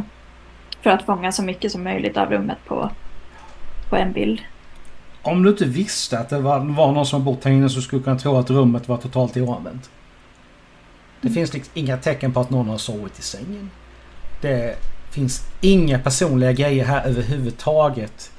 för 0.81 0.89
att 0.89 1.05
fånga 1.05 1.31
så 1.31 1.43
mycket 1.43 1.71
som 1.71 1.83
möjligt 1.83 2.17
av 2.17 2.29
rummet 2.31 2.57
på, 2.65 2.89
på 3.89 3.95
en 3.95 4.11
bild. 4.11 4.41
Om 5.21 5.43
du 5.43 5.49
inte 5.49 5.65
visste 5.65 6.19
att 6.19 6.29
det 6.29 6.39
var, 6.39 6.59
var 6.59 6.91
någon 6.91 7.05
som 7.05 7.23
bott 7.23 7.43
här 7.43 7.51
inne 7.51 7.69
så 7.69 7.81
skulle 7.81 7.99
du 7.99 8.03
kunna 8.03 8.19
tro 8.19 8.37
att 8.37 8.49
rummet 8.49 8.87
var 8.87 8.97
totalt 8.97 9.37
oanvänt. 9.37 9.89
Det 11.21 11.29
finns 11.29 11.53
liksom 11.53 11.71
inga 11.73 11.97
tecken 11.97 12.33
på 12.33 12.39
att 12.39 12.49
någon 12.49 12.67
har 12.67 12.77
sovit 12.77 13.19
i 13.19 13.21
sängen. 13.21 13.69
Det 14.41 14.75
finns 15.11 15.41
inga 15.61 15.99
personliga 15.99 16.51
grejer 16.51 16.85
här 16.85 17.07
överhuvudtaget. 17.07 18.31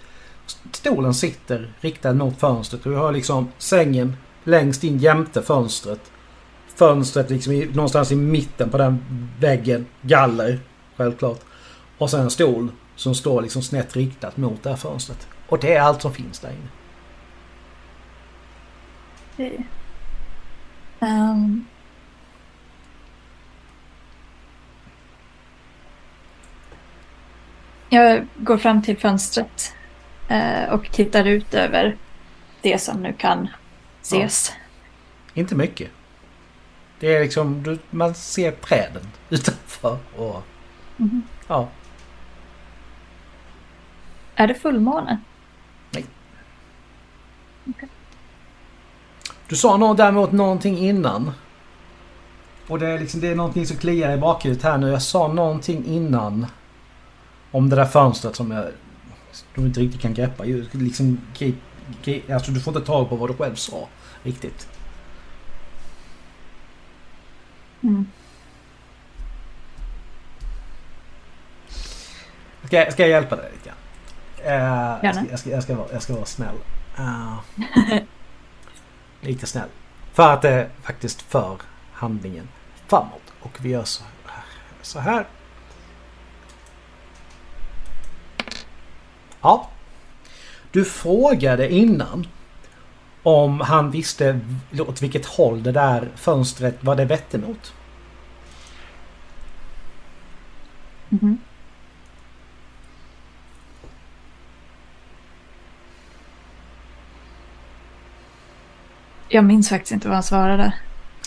Stolen 0.73 1.15
sitter 1.15 1.73
riktad 1.81 2.13
mot 2.13 2.41
fönstret 2.41 2.87
och 2.87 2.93
du 2.93 2.99
har 2.99 3.13
liksom 3.13 3.53
sängen 3.59 4.17
längst 4.45 4.85
in 4.85 4.99
jämte 4.99 5.43
fönstret. 5.43 6.01
Fönstret 6.75 7.31
liksom 7.31 7.53
i, 7.53 7.67
någonstans 7.67 8.13
i 8.13 8.17
mitten 8.17 8.71
på 8.71 8.79
den 8.79 8.99
väggen. 9.41 9.87
Galler, 10.03 10.61
självklart. 10.97 11.41
Och 11.99 12.11
sen 12.11 12.21
en 12.21 12.31
stol 12.31 12.69
som 12.97 13.15
står 13.15 13.43
liksom 13.43 13.63
snett 13.63 13.97
riktat 13.97 14.37
mot 14.37 14.63
det 14.63 14.69
här 14.71 14.77
fönstret. 14.77 15.29
Och 15.51 15.59
det 15.59 15.75
är 15.75 15.81
allt 15.81 16.03
som 16.03 16.15
finns 16.15 16.39
där 16.39 16.51
inne. 16.51 16.69
Okej. 19.35 19.67
Ehm. 21.01 21.65
jag 27.89 28.27
går 28.37 28.59
fram 28.59 28.83
till 28.83 28.99
fönstret 28.99 29.75
eh, 30.29 30.65
och 30.73 30.91
tittar 30.93 31.25
ut 31.25 31.55
över 31.55 31.97
det 32.61 32.79
som 32.79 33.03
nu 33.03 33.13
kan 33.13 33.49
ses. 34.03 34.53
Inte 35.35 35.55
mycket. 35.55 35.91
Det 36.99 37.17
är 37.17 37.21
liksom, 37.21 37.63
du, 37.63 37.79
man 37.91 38.15
ser 38.15 38.53
träden 38.53 39.03
utanför 39.31 39.99
och 40.17 40.43
Mhm. 40.97 41.23
ja. 41.49 41.69
Är 44.35 44.47
det 44.47 44.55
fullmåne? 44.55 45.19
Du 49.49 49.57
sa 49.57 49.77
nå- 49.77 49.95
däremot 49.95 50.33
någonting 50.33 50.79
innan. 50.79 51.31
Och 52.69 52.79
det 52.79 52.89
är 52.89 52.99
liksom, 52.99 53.21
det 53.21 53.29
är 53.29 53.35
någonting 53.35 53.67
som 53.67 53.77
kliar 53.77 54.13
i 54.13 54.17
bakhuvudet 54.19 54.63
här 54.65 54.79
nu. 54.79 54.89
Jag 54.91 55.03
sa 55.03 55.29
någonting 55.29 55.85
innan. 55.87 56.47
Om 57.51 57.69
det 57.69 57.77
där 57.77 57.85
fönstret 57.85 58.37
som 58.37 58.51
jag 58.51 58.67
nog 59.55 59.67
inte 59.67 59.81
riktigt 59.81 60.01
kan 60.01 60.15
greppa. 60.15 60.45
Liksom, 60.73 61.21
alltså 62.33 62.53
du 62.53 62.61
får 62.61 62.77
inte 62.77 62.87
tag 62.87 63.09
på 63.09 63.17
vad 63.17 63.31
du 63.31 63.35
själv 63.35 63.55
sa 63.55 63.89
riktigt. 64.23 64.69
Mm. 67.83 68.07
Ska, 72.65 72.77
jag- 72.77 72.93
ska 72.93 73.03
jag 73.03 73.11
hjälpa 73.11 73.37
dig 73.37 73.51
lite 73.53 73.69
grann? 73.69 73.77
Eh, 74.55 74.99
jag, 75.03 75.15
ska, 75.15 75.25
jag, 75.31 75.39
ska, 75.41 75.51
jag, 75.51 75.63
ska 75.63 75.75
vara, 75.75 75.87
jag 75.93 76.03
ska 76.03 76.15
vara 76.15 76.25
snäll. 76.25 76.55
Lite 79.21 79.47
snäll. 79.47 79.69
För 80.13 80.33
att 80.33 80.43
det 80.43 80.71
faktiskt 80.83 81.23
för 81.23 81.57
handlingen 81.93 82.49
framåt. 82.87 83.33
Och 83.41 83.59
vi 83.61 83.69
gör 83.69 83.85
så 83.85 84.03
här. 84.27 84.45
Så 84.83 84.99
här. 84.99 85.27
Ja. 89.41 89.69
Du 90.73 90.85
frågade 90.85 91.73
innan 91.73 92.27
om 93.23 93.61
han 93.61 93.91
visste 93.91 94.41
åt 94.79 95.03
vilket 95.03 95.27
håll 95.27 95.63
det 95.63 95.73
där 95.73 96.09
fönstret 96.17 96.85
var 96.85 96.97
det 96.97 97.05
vette 97.05 97.39
mot. 97.39 97.75
Mhm. 101.09 101.39
Jag 109.33 109.45
minns 109.45 109.69
faktiskt 109.69 109.93
inte 109.93 110.09
vad 110.09 110.15
han 110.17 110.23
svarade. 110.23 110.73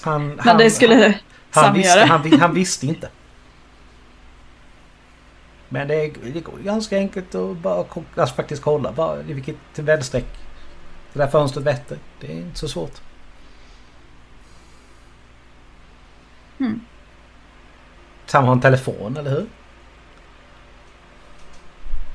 Han, 0.02 0.28
Men 0.28 0.40
han, 0.40 0.58
det 0.58 0.70
skulle 0.72 0.96
han, 1.52 1.64
Sam 1.64 1.74
visste, 1.74 2.00
göra. 2.00 2.08
han, 2.08 2.40
han 2.40 2.54
visste 2.54 2.88
inte. 2.88 3.10
Men 5.70 5.88
det, 5.88 5.96
är- 5.96 6.34
det 6.34 6.40
går 6.42 6.58
ganska 6.58 6.98
enkelt 6.98 7.36
att 7.36 7.58
bara 7.58 7.86
alltså 8.16 8.36
faktiskt 8.36 8.62
kolla 8.64 9.18
i 9.28 9.34
vilket 9.34 9.56
väderstreck 9.80 10.26
det 11.14 11.20
där 11.20 11.28
fönstret 11.28 11.66
vetter. 11.66 11.98
Det 12.20 12.28
är 12.28 12.36
inte 12.36 12.60
så 12.60 12.68
svårt. 12.68 13.02
Mm. 16.60 16.82
Sam 18.26 18.46
har 18.46 18.52
en 18.52 18.62
telefon, 18.62 19.18
eller 19.18 19.32
hur? 19.32 19.46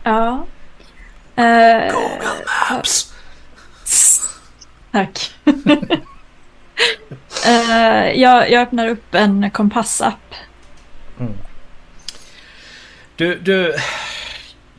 Ja. 0.02 0.46
Eh, 1.36 1.94
Maps! 2.70 3.07
Tack. 4.92 5.34
uh, 5.46 5.54
jag, 8.20 8.50
jag 8.50 8.62
öppnar 8.62 8.88
upp 8.88 9.14
en 9.14 9.50
kompassapp. 9.50 10.34
Mm. 11.20 11.32
Du, 13.16 13.38
du, 13.38 13.74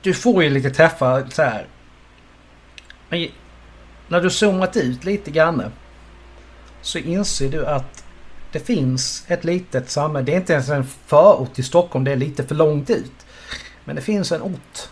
du 0.01 0.13
får 0.13 0.43
ju 0.43 0.49
lite 0.49 0.69
träffar 0.69 1.27
så 1.31 1.41
här. 1.41 1.67
Men 3.09 3.27
när 4.07 4.21
du 4.21 4.29
zoomat 4.29 4.77
ut 4.77 5.05
lite 5.05 5.31
grann 5.31 5.63
så 6.81 6.97
inser 6.97 7.49
du 7.49 7.65
att 7.65 8.03
det 8.51 8.59
finns 8.59 9.23
ett 9.27 9.43
litet 9.43 9.89
samhälle. 9.89 10.25
Det 10.25 10.33
är 10.33 10.37
inte 10.37 10.53
ens 10.53 10.69
en 10.69 10.85
förort 11.05 11.53
till 11.53 11.65
Stockholm. 11.65 12.05
Det 12.05 12.11
är 12.11 12.15
lite 12.15 12.43
för 12.43 12.55
långt 12.55 12.89
ut. 12.89 13.25
Men 13.85 13.95
det 13.95 14.01
finns 14.01 14.31
en 14.31 14.41
ort 14.41 14.89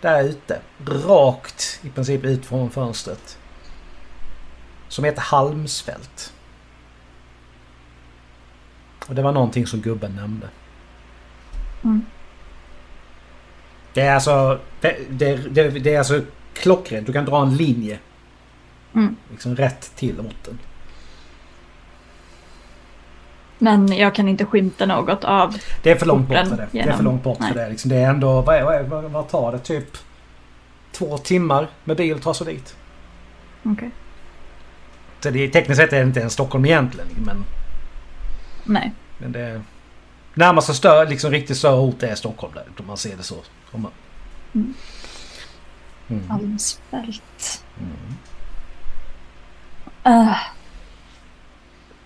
där 0.00 0.24
ute. 0.24 0.58
Rakt 0.86 1.80
i 1.82 1.88
princip 1.88 2.24
ut 2.24 2.46
från 2.46 2.70
fönstret. 2.70 3.38
Som 4.92 5.04
heter 5.04 5.22
Halmsfält. 5.22 6.32
Och 9.06 9.14
det 9.14 9.22
var 9.22 9.32
någonting 9.32 9.66
som 9.66 9.80
gubben 9.80 10.16
nämnde. 10.16 10.48
Mm. 11.84 12.04
Det 13.94 14.00
är 14.00 14.14
alltså... 14.14 14.58
Det, 14.80 14.96
det, 15.10 15.36
det, 15.36 15.68
det 15.68 15.94
är 15.94 15.98
alltså 15.98 16.20
klockrent. 16.54 17.06
Du 17.06 17.12
kan 17.12 17.24
dra 17.24 17.42
en 17.42 17.56
linje. 17.56 17.98
Mm. 18.94 19.16
Liksom 19.30 19.56
rätt 19.56 19.92
till 19.96 20.20
orten. 20.20 20.58
Men 23.58 23.88
jag 23.88 24.14
kan 24.14 24.28
inte 24.28 24.44
skymta 24.44 24.86
något 24.86 25.24
av. 25.24 25.56
Det 25.82 25.90
är 25.90 25.96
för 25.96 26.06
långt 26.06 26.28
bort 26.28 26.48
för 26.48 26.56
det. 26.56 26.68
Det 26.72 26.78
är 26.78 26.82
genom- 26.82 26.96
för 26.96 27.04
långt 27.04 27.22
bort 27.22 27.38
nej. 27.40 27.52
för 27.52 27.60
det. 27.60 27.68
Liksom, 27.68 27.90
det 27.90 27.96
är 27.96 28.10
ändå... 28.10 28.40
Vad, 28.40 28.56
är- 28.56 28.82
vad, 28.82 29.04
vad, 29.04 29.28
tar 29.28 29.52
det? 29.52 29.58
Typ 29.58 29.96
två 30.92 31.18
timmar 31.18 31.68
med 31.84 31.96
bil 31.96 32.16
att 32.16 32.22
ta 32.22 32.34
sig 32.34 32.46
dit. 32.46 32.76
Okej. 33.62 33.90
Så 35.22 35.30
det 35.30 35.48
tekniskt 35.48 35.80
sett 35.80 35.92
är 35.92 35.96
det 35.96 36.02
inte 36.02 36.20
ens 36.20 36.32
Stockholm 36.32 36.64
egentligen. 36.64 37.08
Men, 37.26 37.44
Nej. 38.64 38.92
men 39.18 39.32
det 39.32 39.40
är... 39.40 39.62
Närmaste 40.34 40.74
större, 40.74 41.08
liksom 41.08 41.30
riktigt 41.30 41.56
större 41.56 41.80
ort 41.80 42.02
är 42.02 42.14
Stockholm 42.14 42.52
där. 42.54 42.64
Om 42.78 42.86
man 42.86 42.96
ser 42.96 43.16
det 43.16 43.22
så. 43.22 43.36
Om 43.70 43.82
man, 43.82 43.90
Mm. 44.54 44.74
Mm. 46.10 46.30
Halmsfält. 46.30 47.64
Mm. 47.80 48.16
Uh, 50.20 50.36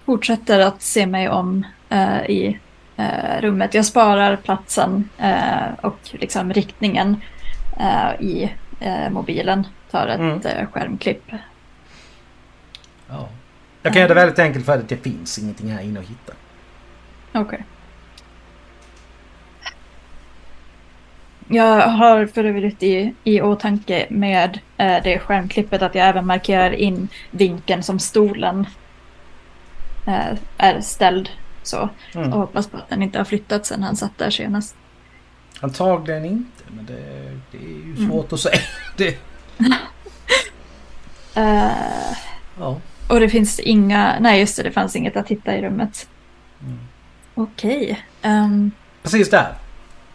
fortsätter 0.07 0.61
att 0.61 0.83
se 0.83 1.07
mig 1.07 1.29
om 1.29 1.67
eh, 1.89 2.21
i 2.31 2.59
eh, 2.97 3.41
rummet. 3.41 3.75
Jag 3.75 3.85
sparar 3.87 4.37
platsen 4.37 5.09
och 5.81 5.99
liksom 6.13 6.53
riktningen 6.53 7.21
i 8.21 8.51
mobilen. 9.11 9.67
Tar 9.91 10.07
ett 10.09 10.21
Mm. 10.21 10.67
skärmklipp. 10.73 11.33
Ja. 13.09 13.29
Jag 13.83 13.93
kan 13.93 14.01
göra 14.03 14.09
det 14.09 14.21
väldigt 14.21 14.39
enkelt 14.39 14.67
för 14.67 14.79
att 14.79 14.89
det 14.89 14.97
finns 14.97 15.39
ingenting 15.39 15.73
här 15.73 15.81
inne 15.83 16.01
att 16.01 16.07
hitta. 16.07 16.33
Okej. 17.33 17.65
Jag 21.49 21.81
har 21.89 22.27
för 22.27 22.45
övrigt 22.45 22.83
i, 22.83 23.15
i 23.25 23.41
åtanke 23.41 24.07
med 24.11 24.61
eh, 24.77 24.97
det 25.05 25.19
skärmklippet 25.19 25.83
att 25.83 25.95
jag 25.95 26.07
även 26.09 26.27
markerar 26.27 26.71
in 26.73 27.09
vinkeln 27.31 27.83
som 27.83 27.99
stolen 27.99 28.67
eh, 30.07 30.39
är 30.57 30.81
ställd 30.81 31.31
så. 31.63 31.89
Mm. 32.15 32.33
Och 32.33 32.39
hoppas 32.41 32.69
på 32.69 32.77
att 32.77 32.89
den 32.89 33.03
inte 33.03 33.19
har 33.19 33.25
flyttat 33.25 33.67
sedan 33.67 33.83
han 33.83 33.97
satt 33.97 34.19
där 34.19 34.31
senast. 34.31 34.77
Antagligen 35.61 36.25
inte, 36.25 36.63
men 36.69 36.87
det, 36.87 37.39
det 37.51 37.59
är 37.59 37.63
ju 37.87 37.95
Mm. 37.97 38.09
svårt 38.11 38.33
att 38.33 38.41
säga. 38.41 38.61
Det, 38.97 39.19
Eh, 41.35 42.17
ja. 42.59 42.81
Och 43.09 43.21
det 43.21 43.29
finns 43.29 43.61
inga, 43.61 44.17
nej 44.21 44.41
just 44.41 44.57
det, 44.57 44.63
det 44.63 44.73
fanns 44.73 44.97
inget 44.97 45.17
att 45.17 45.29
hitta 45.29 45.57
i 45.57 45.63
rummet. 45.63 46.09
Mm. 46.63 46.79
Okej. 47.35 48.05
ehm, 48.23 48.71
Precis 49.03 49.31
där 49.31 49.55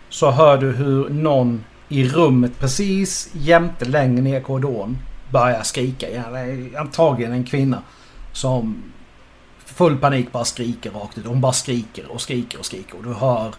så 0.09 0.31
hör 0.31 0.57
du 0.57 0.71
hur 0.71 1.09
någon 1.09 1.63
i 1.89 2.07
rummet 2.07 2.59
precis 2.59 3.29
jämte 3.33 3.85
längre 3.85 4.21
ner 4.21 4.39
i 4.39 4.43
korridoren 4.43 4.97
börjar 5.31 5.63
skrika. 5.63 6.07
Antagligen 6.77 7.31
en 7.31 7.43
kvinna 7.43 7.81
som 8.33 8.83
full 9.65 9.97
panik 9.97 10.31
bara 10.31 10.45
skriker 10.45 10.91
rakt 10.91 11.17
ut. 11.17 11.25
Hon 11.25 11.41
bara 11.41 11.53
skriker 11.53 12.11
och 12.11 12.21
skriker 12.21 12.59
och 12.59 12.65
skriker. 12.65 12.97
Och 12.97 13.03
du 13.03 13.13
hör 13.13 13.53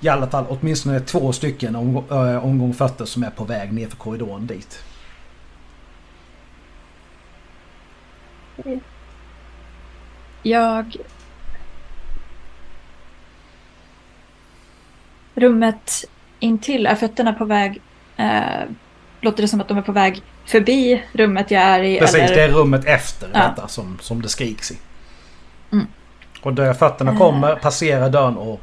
i 0.00 0.08
alla 0.08 0.26
fall 0.26 0.44
åtminstone 0.48 1.00
två 1.00 1.32
stycken 1.32 1.76
omgång, 1.76 2.04
äh, 2.10 2.44
omgång 2.44 2.74
fötter 2.74 3.04
som 3.04 3.22
är 3.22 3.30
på 3.30 3.44
väg 3.44 3.72
ner 3.72 3.86
för 3.86 3.96
korridoren 3.96 4.46
dit. 4.46 4.78
Jag... 10.42 10.96
Rummet 15.34 16.04
intill, 16.40 16.86
är 16.86 16.94
fötterna 16.94 17.32
på 17.32 17.44
väg... 17.44 17.80
Eh, 18.16 18.62
låter 19.20 19.42
det 19.42 19.48
som 19.48 19.60
att 19.60 19.68
de 19.68 19.78
är 19.78 19.82
på 19.82 19.92
väg 19.92 20.22
förbi 20.46 21.02
rummet 21.12 21.50
jag 21.50 21.62
är 21.62 21.82
i? 21.82 21.98
Precis, 21.98 22.14
eller? 22.16 22.34
det 22.36 22.42
är 22.42 22.48
rummet 22.48 22.84
efter 22.84 23.30
Ja. 23.34 23.48
detta 23.48 23.68
som, 23.68 23.98
som 24.00 24.22
det 24.22 24.28
skriks 24.28 24.70
i. 24.70 24.78
Mm. 25.72 25.86
Och 26.42 26.54
där 26.54 26.74
fötterna 26.74 27.10
Eh. 27.12 27.18
kommer, 27.18 27.56
passerar 27.56 28.10
dörren 28.10 28.36
och 28.36 28.60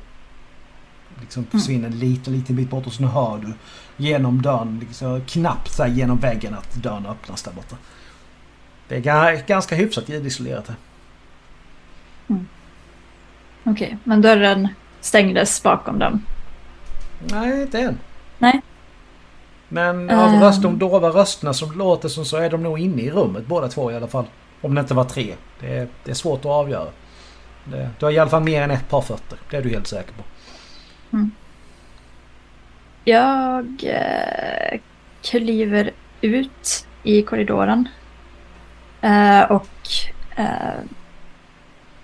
liksom 1.21 1.45
försvinner 1.45 1.87
en 1.87 1.99
liten, 1.99 2.33
liten 2.33 2.55
bit 2.55 2.69
bort. 2.69 2.87
Och 2.87 2.93
så 2.93 3.03
hör 3.03 3.37
du 3.37 3.53
genom 3.97 4.41
dörren, 4.41 4.79
liksom, 4.79 5.21
knappt 5.27 5.71
så 5.71 5.83
här 5.83 5.89
genom 5.89 6.17
väggen 6.17 6.53
att 6.53 6.73
dörren 6.73 7.05
öppnas 7.05 7.43
där 7.43 7.51
borta. 7.51 7.75
Det 8.87 8.95
är 8.95 9.01
ga- 9.01 9.47
ganska 9.47 9.75
hyfsat 9.75 10.09
ljudisolerat 10.09 10.67
här. 10.67 10.75
Okej, 13.63 13.97
men 14.03 14.21
dörren 14.21 14.67
stängdes 15.01 15.63
bakom 15.63 15.99
dem. 15.99 16.21
Nej, 17.31 17.61
inte 17.61 17.79
än. 17.79 17.99
Nej. 18.37 18.61
Men 19.67 20.09
av 20.09 20.29
Ehm. 20.33 20.41
röst, 20.41 20.61
de 20.61 20.79
dova 20.79 21.09
rösterna 21.09 21.53
som 21.53 21.77
låter 21.77 22.09
som 22.09 22.25
så 22.25 22.37
är 22.37 22.49
de 22.49 22.63
nog 22.63 22.79
inne 22.79 23.01
i 23.01 23.11
rummet 23.11 23.45
båda 23.47 23.67
två 23.67 23.91
i 23.91 23.95
alla 23.95 24.07
fall. 24.07 24.25
Om 24.61 24.75
det 24.75 24.81
inte 24.81 24.93
var 24.93 25.03
tre. 25.03 25.35
Det 25.59 25.77
är, 25.77 25.87
det 26.03 26.11
är 26.11 26.15
svårt 26.15 26.39
att 26.39 26.45
avgöra. 26.45 26.87
Det, 27.63 27.89
du 27.99 28.05
har 28.05 28.11
i 28.11 28.19
alla 28.19 28.29
fall 28.29 28.43
mer 28.43 28.61
än 28.61 28.71
ett 28.71 28.89
par 28.89 29.01
fötter. 29.01 29.39
Det 29.49 29.57
är 29.57 29.61
du 29.61 29.69
helt 29.69 29.87
säker 29.87 30.11
på. 30.13 30.23
Jag 33.03 33.65
eh, 33.83 34.79
kliver 35.23 35.91
ut 36.21 36.87
i 37.03 37.21
korridoren. 37.21 37.87
Eh, 39.01 39.41
och 39.51 39.69
eh, 40.35 40.79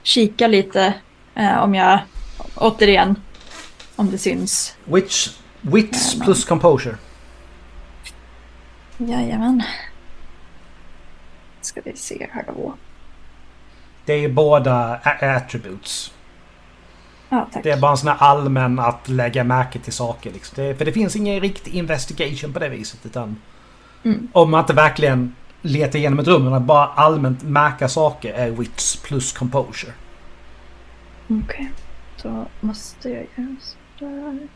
kikar 0.03 0.47
lite 0.47 0.93
eh, 1.35 1.57
om 1.63 1.75
jag 1.75 1.99
återigen 2.55 3.15
om 3.95 4.11
det 4.11 4.17
syns. 4.17 4.75
Wits, 4.85 5.39
wits 5.61 6.05
Jajamän. 6.13 6.25
plus 6.25 6.45
composure. 6.45 6.95
Jajamän. 8.97 9.63
Ska 11.61 11.81
vi 11.85 11.95
se 11.95 12.27
här 12.31 12.43
då. 12.47 12.73
Det 14.05 14.13
är 14.13 14.29
båda 14.29 14.99
attributes. 15.21 16.13
Ja. 17.29 17.49
Det 17.63 17.71
är 17.71 17.77
bara 17.77 17.91
en 17.91 17.97
sån 17.97 18.07
här 18.09 18.17
allmän 18.19 18.79
att 18.79 19.09
lägga 19.09 19.43
märke 19.43 19.79
till 19.79 19.93
saker. 19.93 20.31
Liksom. 20.31 20.63
Det, 20.63 20.75
för 20.75 20.85
det 20.85 20.91
finns 20.91 21.15
ingen 21.15 21.39
riktig 21.39 21.73
investigation 21.75 22.53
på 22.53 22.59
det 22.59 22.69
viset. 22.69 23.05
Utan 23.05 23.35
Mm. 24.03 24.27
om 24.33 24.51
man 24.51 24.59
inte 24.59 24.73
verkligen 24.73 25.35
letar 25.62 25.99
igenom 25.99 26.20
ett 26.20 26.28
rum. 26.28 26.53
Att 26.53 26.62
bara 26.62 26.88
allmänt 26.88 27.43
märka 27.43 27.89
saker 27.89 28.34
är 28.34 28.49
wits 28.49 28.95
plus 28.95 29.32
composure. 29.32 29.93
Okej, 31.30 31.72
då 32.24 32.45
måste 32.59 33.09
jag 33.09 33.28
göra 33.36 33.55
sådär. 33.62 34.47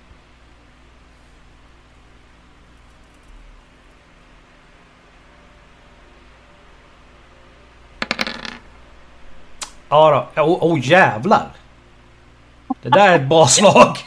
Ja 9.90 10.30
då. 10.36 10.42
Åh 10.42 10.74
oh, 10.74 10.80
jävlar! 10.88 11.48
Det 12.82 12.90
där 12.90 13.10
är 13.10 13.16
ett 13.16 13.30
bra 13.30 13.48
slag. 13.48 13.98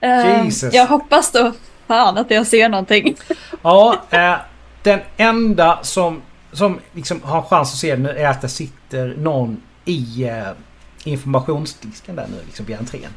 Eh, 0.00 0.44
Jesus. 0.44 0.74
Jag 0.74 0.86
hoppas 0.86 1.32
då 1.32 1.52
fan 1.86 2.18
att 2.18 2.30
jag 2.30 2.46
ser 2.46 2.68
någonting. 2.68 3.16
Ja, 3.62 3.96
eh, 4.10 4.34
den 4.82 5.00
enda 5.16 5.78
som 5.82 6.22
som 6.52 6.80
liksom 6.92 7.22
har 7.22 7.42
chans 7.42 7.72
att 7.72 7.78
se 7.78 7.96
nu 7.96 8.08
är 8.08 8.28
att 8.28 8.40
det 8.40 8.48
sitter 8.48 9.14
någon 9.16 9.62
i 9.84 10.24
eh, 10.24 10.48
informationsdisken 11.04 12.16
där 12.16 12.26
nu 12.26 12.36
liksom 12.44 12.66
vid 12.66 12.76
entrén. 12.76 13.10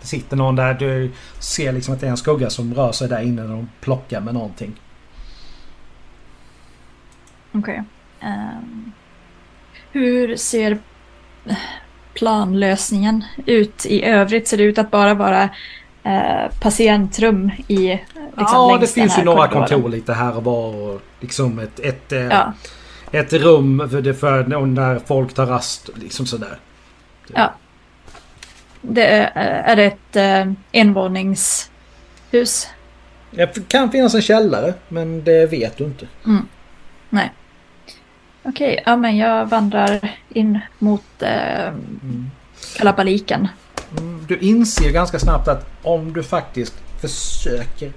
Det 0.00 0.06
sitter 0.06 0.36
någon 0.36 0.56
där. 0.56 0.74
Du 0.74 1.12
ser 1.38 1.72
liksom 1.72 1.94
att 1.94 2.00
det 2.00 2.06
är 2.06 2.10
en 2.10 2.16
skugga 2.16 2.50
som 2.50 2.74
rör 2.74 2.92
sig 2.92 3.08
där 3.08 3.20
inne 3.20 3.42
när 3.42 3.54
de 3.54 3.68
plockar 3.80 4.20
med 4.20 4.34
någonting. 4.34 4.80
Okej. 7.52 7.82
Ehm, 8.20 8.92
hur 9.92 10.36
ser 10.36 10.78
planlösningen 12.14 13.24
ut 13.46 13.86
i 13.86 14.04
övrigt? 14.04 14.48
Ser 14.48 14.56
det 14.56 14.64
ut 14.64 14.78
att 14.78 14.90
bara 14.90 15.14
vara 15.14 15.48
eh, 16.06 16.50
patientrum 16.60 17.50
i 17.68 17.88
liksom, 18.36 18.70
ja, 18.70 18.78
det 18.80 18.86
finns 18.86 19.18
ju 19.18 19.24
några 19.24 19.48
korridoren? 19.48 19.68
kontor 19.68 19.88
lite 19.88 20.12
här 20.12 20.36
och 20.36 20.44
var. 20.44 20.74
Och 20.74 21.00
liksom 21.20 21.58
ett, 21.58 21.80
ett, 21.80 22.12
eh, 22.12 22.20
Ja, 22.20 22.52
ett 23.10 23.32
rum 23.32 23.88
för, 23.90 24.02
det 24.02 24.14
för 24.14 24.44
när 24.44 24.98
folk 24.98 25.34
tar 25.34 25.46
rast. 25.46 25.90
Liksom 25.94 26.26
sådär. 26.26 26.58
ja. 27.34 27.52
Det 28.80 29.06
är, 29.06 29.30
är 29.62 29.76
det 29.76 29.84
ett 29.84 30.16
eh, 30.16 30.52
envåningshus? 30.72 32.68
Det 33.30 33.68
kan 33.68 33.90
finnas 33.90 34.14
en 34.14 34.22
källare 34.22 34.74
men 34.88 35.24
det 35.24 35.46
vet 35.46 35.76
du 35.76 35.84
inte. 35.84 36.06
Nej. 37.08 37.32
Okej, 38.42 38.82
ja 38.86 38.96
men 38.96 39.16
jag 39.16 39.46
vandrar 39.46 40.16
in 40.28 40.60
mot 40.78 41.22
eh, 41.22 41.72
kalabaliken. 42.76 43.48
Mm, 43.98 44.24
Du 44.28 44.38
inser 44.38 44.90
ganska 44.90 45.18
snabbt 45.18 45.48
att 45.48 45.66
om 45.82 46.12
du 46.12 46.22
faktiskt 46.22 46.74
försöker 47.00 47.92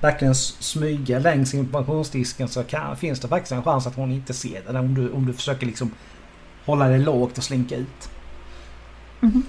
verkligen 0.00 0.34
smyga 0.34 1.18
längs 1.18 1.54
informationsdisken 1.54 2.48
så 2.48 2.62
kan, 2.64 2.96
finns 2.96 3.20
det 3.20 3.28
faktiskt 3.28 3.52
en 3.52 3.62
chans 3.62 3.86
att 3.86 3.94
hon 3.96 4.12
inte 4.12 4.34
ser 4.34 4.62
det. 4.72 4.78
Om 4.78 4.94
du, 4.94 5.10
om 5.10 5.26
du 5.26 5.32
försöker 5.32 5.66
liksom 5.66 5.90
hålla 6.64 6.88
det 6.88 6.98
lågt 6.98 7.38
och 7.38 7.44
slinka 7.44 7.76
ut. 7.76 8.08
Mhm. 9.20 9.42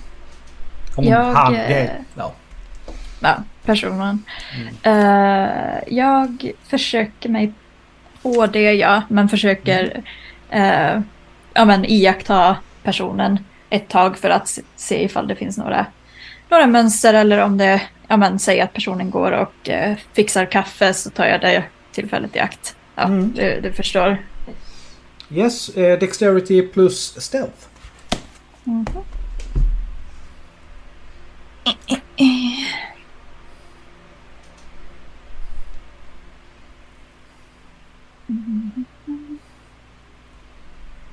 Hon, 0.96 1.06
Jag, 1.06 1.34
han, 1.34 1.56
eh, 1.56 1.90
ja. 2.16 2.34
Ja, 3.20 3.36
personen. 3.66 4.24
Mm. 4.56 4.74
Eh, 4.84 5.80
jag 5.88 6.52
försöker 6.68 7.30
mig 7.30 7.54
på 8.22 8.48
det, 8.48 8.74
ja. 8.74 9.02
Men 9.10 9.30
försöker 9.30 10.04
eh, 10.50 11.00
ja, 11.54 11.66
men 11.66 11.86
iaktta 11.86 12.58
personen 12.84 13.40
ett 13.70 13.88
tag 13.90 14.18
för 14.18 14.30
att 14.30 14.60
se- 14.76 15.04
ifall 15.04 15.28
det 15.28 15.36
finns 15.36 15.58
några, 15.58 15.86
några 16.50 16.68
mönster 16.68 17.14
eller 17.14 17.38
om 17.44 17.58
det, 17.58 17.82
ja 18.08 18.18
men 18.18 18.40
säg 18.40 18.62
att 18.62 18.74
personen 18.74 19.10
går 19.10 19.32
och 19.32 19.70
eh, 19.70 19.98
fixar 20.14 20.46
kaffe 20.46 20.94
så 20.94 21.10
tar 21.10 21.26
jag 21.26 21.42
det 21.42 21.64
tillfället 21.92 22.36
i 22.36 22.40
akt. 22.40 22.76
Ja, 22.96 23.04
Mm. 23.04 23.34
du, 23.36 23.60
du 23.62 23.74
förstår. 23.74 24.18
Yes, 25.32 25.70
eh, 25.70 26.00
Dexterity 26.00 26.62
plus 26.68 27.22
Stealth. 27.22 27.66
Mm, 28.66 28.86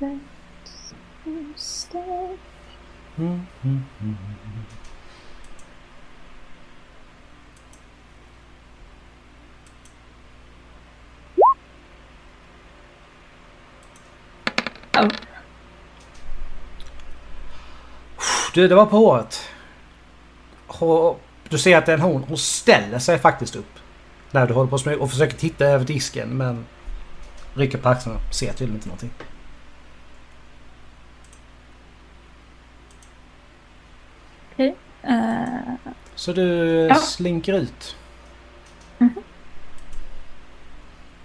mm, 0.00 0.20
mm. 3.16 3.46
Du, 18.54 18.68
det 18.68 18.74
var 18.74 18.86
på 18.86 18.96
håret. 18.96 19.50
Du 21.48 21.58
ser 21.58 21.76
att 21.78 21.86
det 21.86 21.92
är 21.92 21.96
en 21.96 22.02
hon. 22.02 22.24
Hon 22.28 22.38
ställer 22.38 22.98
sig 22.98 23.18
faktiskt 23.18 23.56
upp. 23.56 23.78
När 24.30 24.46
du 24.46 24.54
håller 24.54 24.70
på 24.70 24.76
att 24.76 24.82
smyga 24.82 24.98
och 24.98 25.10
försöker 25.10 25.36
titta 25.36 25.66
över 25.66 25.84
disken 25.84 26.28
men 26.28 26.66
rycker 27.54 27.78
på 27.78 27.88
axlarna. 27.88 28.18
Ser 28.32 28.52
tydligen 28.52 28.74
inte 28.74 28.88
någonting. 28.88 29.10
Okej. 34.54 34.74
Eh, 35.02 35.74
Så 36.14 36.32
du 36.32 36.42
Ja. 36.88 36.94
slinker 36.94 37.52
ut. 37.52 37.96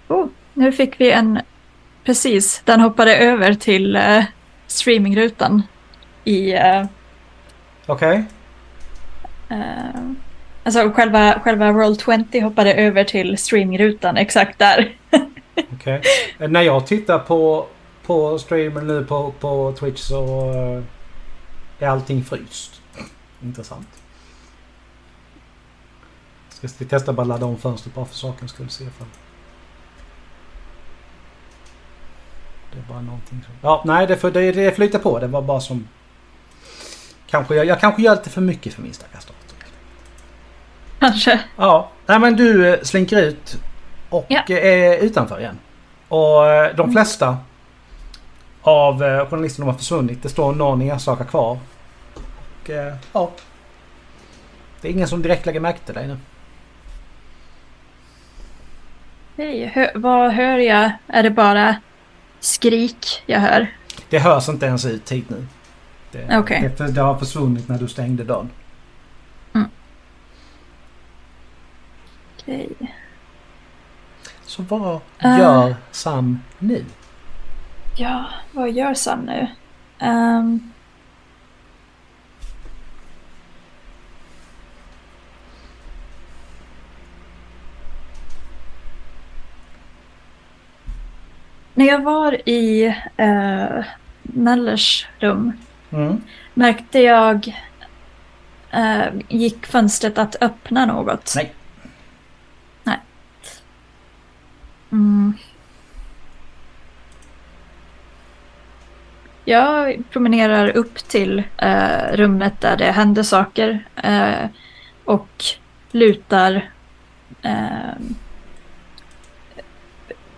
oh, 0.08 0.26
nu 0.54 0.72
fick 0.72 1.00
vi 1.00 1.10
en... 1.12 1.40
Precis, 2.04 2.62
den 2.64 2.80
hoppade 2.80 3.16
över 3.16 3.54
till 3.54 3.96
eh, 3.96 4.24
streamingrutan 4.66 5.62
i... 6.24 6.52
eh, 6.52 6.84
Okej. 7.86 8.24
Eh, 9.48 10.00
alltså 10.64 10.90
själva, 10.90 11.40
själva 11.44 11.66
Roll20 11.70 12.42
hoppade 12.42 12.74
över 12.74 13.04
till 13.04 13.38
streamingrutan 13.38 14.16
exakt 14.16 14.58
där. 14.58 14.92
Okej. 15.74 16.02
Eh, 16.38 16.48
När 16.48 16.62
jag 16.62 16.86
tittar 16.86 17.18
på, 17.18 17.66
på 18.06 18.38
streamen 18.38 18.86
nu 18.86 19.04
på, 19.04 19.32
på 19.40 19.72
Twitch 19.78 20.00
så 20.00 20.24
är 21.78 21.88
allting 21.88 22.24
fryst. 22.24 22.79
Intressant. 23.42 23.88
Ska 26.48 26.68
vi 26.78 26.84
testa 26.84 27.12
bara 27.12 27.24
ladda 27.26 27.46
om 27.46 27.58
fönstret 27.58 27.94
bara 27.94 28.04
för 28.04 28.14
sakens 28.14 28.50
skull. 28.50 28.70
Se 28.70 28.84
ifall... 28.84 29.06
Det 32.72 32.78
är 32.78 32.82
bara 32.88 33.00
någonting 33.00 33.42
som... 33.46 33.54
Ja, 33.62 33.82
nej 33.86 34.06
det, 34.06 34.16
får- 34.16 34.30
det, 34.30 34.52
det 34.52 34.72
flyter 34.76 34.98
på. 34.98 35.18
Det 35.18 35.26
var 35.26 35.42
bara 35.42 35.60
som... 35.60 35.88
Kanske 37.26 37.54
jag, 37.54 37.66
jag 37.66 37.80
kanske 37.80 38.02
gör 38.02 38.14
lite 38.16 38.30
för 38.30 38.40
mycket 38.40 38.74
för 38.74 38.82
min 38.82 38.92
stackars 38.94 39.24
dator. 39.24 39.36
Kanske. 40.98 41.40
Ja, 41.56 41.90
nej 42.06 42.18
men 42.18 42.36
du 42.36 42.68
eh, 42.68 42.80
slinker 42.82 43.22
ut 43.22 43.58
och 44.10 44.26
Ja. 44.28 44.42
eh, 44.48 44.56
är 44.56 44.98
utanför 44.98 45.38
igen. 45.40 45.58
Och 46.08 46.46
eh, 46.46 46.76
de 46.76 46.92
flesta 46.92 47.38
av 48.62 48.98
journalisterna 49.30 49.66
har 49.66 49.78
försvunnit. 49.78 50.22
Det 50.22 50.28
står 50.28 50.54
någon 50.54 50.82
enstaka 50.82 51.24
kvar. 51.24 51.58
Och 52.62 52.70
eh, 52.70 52.94
ja. 53.12 53.30
Det 54.80 54.88
är 54.88 54.92
ingen 54.92 55.08
som 55.08 55.22
direkt 55.22 55.46
lägger 55.46 55.60
märke 55.60 55.78
till 55.78 55.94
dig 55.94 56.06
nu. 56.08 56.18
Hej, 59.36 59.66
hö, 59.74 59.90
vad 59.94 60.32
hör 60.32 60.58
jag? 60.58 60.90
Är 61.06 61.22
det 61.22 61.30
bara 61.30 61.76
skrik 62.40 63.22
jag 63.26 63.40
hör? 63.40 63.66
Det 64.10 64.18
hörs 64.18 64.48
inte 64.48 64.66
ens 64.66 64.84
ut 64.86 65.12
hit 65.12 65.30
nu. 65.30 65.46
Det, 66.12 66.38
Okej. 66.38 66.70
det, 66.78 66.92
det 66.92 67.00
har 67.00 67.18
försvunnit 67.18 67.68
när 67.68 67.78
du 67.78 67.88
stängde 67.88 68.24
dörren. 68.24 68.50
Okej. 72.42 72.68
Så 74.42 74.62
vad 74.62 75.00
Eh. 75.18 75.38
gör 75.38 75.76
Sam 75.90 76.40
nu? 76.58 76.84
Ja, 77.96 78.24
vad 78.52 78.70
gör 78.70 78.94
Sam 78.94 79.20
nu? 79.20 79.46
Ehm. 79.98 80.72
När 91.74 91.86
jag 91.86 92.02
var 92.02 92.48
i 92.48 92.86
uh, 93.20 93.84
Nellers 94.22 95.08
rum 95.18 95.52
Mm. 95.92 96.22
märkte 96.54 96.98
jag... 96.98 97.56
eh, 98.70 99.06
gick 99.28 99.66
fönstret 99.66 100.18
att 100.18 100.36
öppna 100.42 100.86
något? 100.86 101.32
Nej. 101.36 101.54
Nej. 102.84 102.98
Mm. 104.92 105.34
Jag 109.44 110.02
promenerar 110.10 110.68
upp 110.68 110.94
till 110.98 111.42
eh, 111.56 112.12
rummet 112.12 112.60
där 112.60 112.76
det 112.76 112.92
händer 112.92 113.22
saker 113.22 113.84
eh, 113.96 114.46
och 115.04 115.44
lutar 115.90 116.70
eh, 117.42 117.94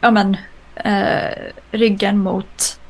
ja, 0.01 0.11
men, 0.11 0.37
eh, 0.85 1.53
ryggen 1.71 2.19
mot 2.19 2.81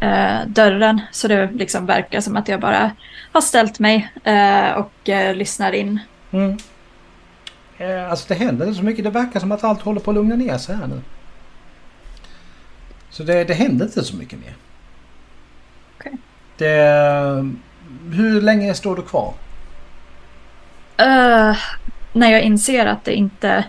eh, 0.00 0.38
dörren 0.46 1.00
så 1.12 1.28
det 1.28 1.50
liksom 1.52 1.86
verkar 1.86 2.20
som 2.20 2.36
att 2.36 2.48
jag 2.48 2.60
bara 2.60 2.90
har 3.32 3.40
ställt 3.40 3.78
mig 3.78 4.12
eh, 4.24 4.70
och 4.70 5.08
eh, 5.08 5.34
lyssnar 5.34 5.72
in. 5.72 6.00
Mm. 6.30 6.58
Eh, 7.78 8.10
Alltså 8.10 8.24
det 8.28 8.34
händer 8.34 8.66
inte 8.66 8.78
så 8.78 8.84
mycket. 8.84 9.04
Det 9.04 9.10
verkar 9.10 9.40
som 9.40 9.52
att 9.52 9.64
allt 9.64 9.82
håller 9.82 10.00
på 10.00 10.10
att 10.10 10.14
lugna 10.14 10.36
ner 10.36 10.58
sig 10.58 10.76
här 10.76 10.86
nu. 10.86 11.00
Så 13.10 13.22
det, 13.22 13.44
det 13.44 13.54
händer 13.54 13.86
inte 13.86 14.04
så 14.04 14.16
mycket 14.16 14.38
mer. 14.38 14.54
Okej. 15.98 16.12
Det, 16.56 17.48
hur 18.12 18.40
länge 18.40 18.74
står 18.74 18.96
du 18.96 19.02
kvar? 19.02 19.34
Eh, 20.96 21.56
när 22.12 22.30
jag 22.32 22.42
inser 22.42 22.86
att 22.86 23.04
det 23.04 23.14
inte... 23.14 23.64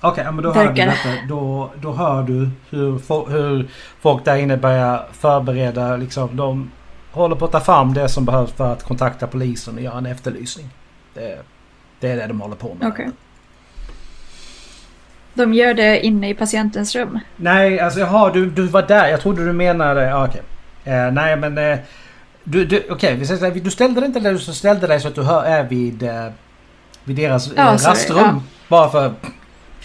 Okej, 0.00 0.24
ja, 0.24 0.32
men 0.32 0.44
då 0.44 0.52
hör, 0.52 0.66
du 0.66 0.72
detta. 0.72 1.08
Då, 1.28 1.70
då 1.80 1.92
hör 1.92 2.22
du 2.22 2.50
hur, 2.70 3.30
hur 3.30 3.68
folk 4.00 4.24
där 4.24 4.36
inne 4.36 4.56
börjar 4.56 5.06
förbereda. 5.12 5.96
Liksom, 5.96 6.36
de 6.36 6.70
håller 7.12 7.36
på 7.36 7.44
att 7.44 7.52
ta 7.52 7.60
fram 7.60 7.94
det 7.94 8.08
som 8.08 8.24
behövs 8.24 8.52
för 8.52 8.72
att 8.72 8.82
kontakta 8.82 9.26
polisen 9.26 9.74
och 9.74 9.80
göra 9.80 9.98
en 9.98 10.06
efterlysning. 10.06 10.68
Det, 11.14 11.38
det 12.00 12.08
är 12.10 12.16
det 12.16 12.26
de 12.26 12.40
håller 12.40 12.56
på 12.56 12.76
med. 12.80 12.88
Okej. 12.88 13.10
De 15.34 15.54
gör 15.54 15.74
det 15.74 16.06
inne 16.06 16.28
i 16.30 16.34
patientens 16.34 16.94
rum. 16.94 17.18
Nej, 17.36 17.80
alltså 17.80 18.00
jaha, 18.00 18.30
du, 18.32 18.50
du 18.50 18.66
var 18.66 18.82
där. 18.82 19.08
Jag 19.08 19.20
trodde 19.20 19.44
du 19.44 19.52
menade... 19.52 20.02
Ja, 20.02 20.26
okej. 20.28 20.42
Eh, 20.84 21.12
nej, 21.12 21.36
men... 21.36 21.58
Eh, 21.58 21.78
du, 22.44 22.64
du, 22.64 22.86
okej, 22.90 23.14
vi 23.14 23.26
säger 23.26 23.40
så 23.40 23.46
här, 23.46 23.54
du 23.54 23.70
ställde 23.70 24.00
dig 24.00 24.06
inte 24.06 24.20
där 24.20 24.32
du 24.32 24.38
ställde 24.38 24.86
dig 24.86 25.00
så 25.00 25.08
att 25.08 25.14
du 25.14 25.22
hör, 25.22 25.44
är 25.44 25.64
vid, 25.64 26.02
eh, 26.02 26.26
vid 27.04 27.16
deras 27.16 27.46
eh, 27.46 27.52
Ja, 27.56 27.78
sorry, 27.78 27.92
rastrum. 27.92 28.18
ja. 28.18 28.40
Bara 28.68 28.90
för... 28.90 29.12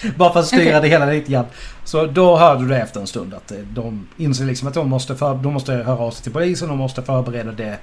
Bara 0.18 0.34
för 0.34 0.40
att 0.40 0.48
styra 0.48 0.62
Okej. 0.62 0.82
det 0.82 0.88
hela 0.88 1.06
lite 1.06 1.32
grann. 1.32 1.46
Så 1.84 2.06
då 2.06 2.38
hör 2.38 2.56
du 2.56 2.68
det 2.68 2.78
efter 2.82 3.00
en 3.00 3.08
stund 3.08 3.34
att 3.34 3.52
eh, 3.52 3.58
de 3.58 4.08
inser 4.18 4.46
liksom 4.46 4.68
att 4.68 4.74
de 4.74 4.90
måste, 4.90 5.16
för, 5.16 5.36
de 5.36 5.54
måste 5.54 5.74
höra 5.74 6.00
av 6.00 6.12
sig 6.12 6.24
till 6.24 6.34
polisen. 6.34 6.70
De 6.70 6.78
måste 6.78 7.02
förbereda 7.04 7.52
det 7.52 7.78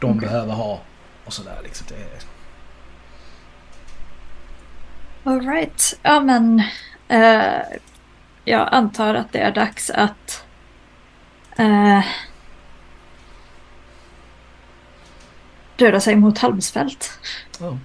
de 0.00 0.10
Okej. 0.10 0.20
behöver 0.28 0.52
ha. 0.54 0.80
Och 1.24 1.32
sådär 1.32 1.56
liksom. 1.62 1.86
Alright. 5.24 5.98
Ja 6.02 6.20
men. 6.20 6.62
eh, 7.08 7.60
jag 8.44 8.68
antar 8.72 9.14
att 9.14 9.32
det 9.32 9.38
är 9.38 9.52
dags 9.52 9.90
att. 9.90 10.44
eh, 11.58 12.00
röra 15.76 16.00
sig 16.00 16.16
mot 16.16 16.38
Halmsfält. 16.38 17.18
ja. 17.60 17.78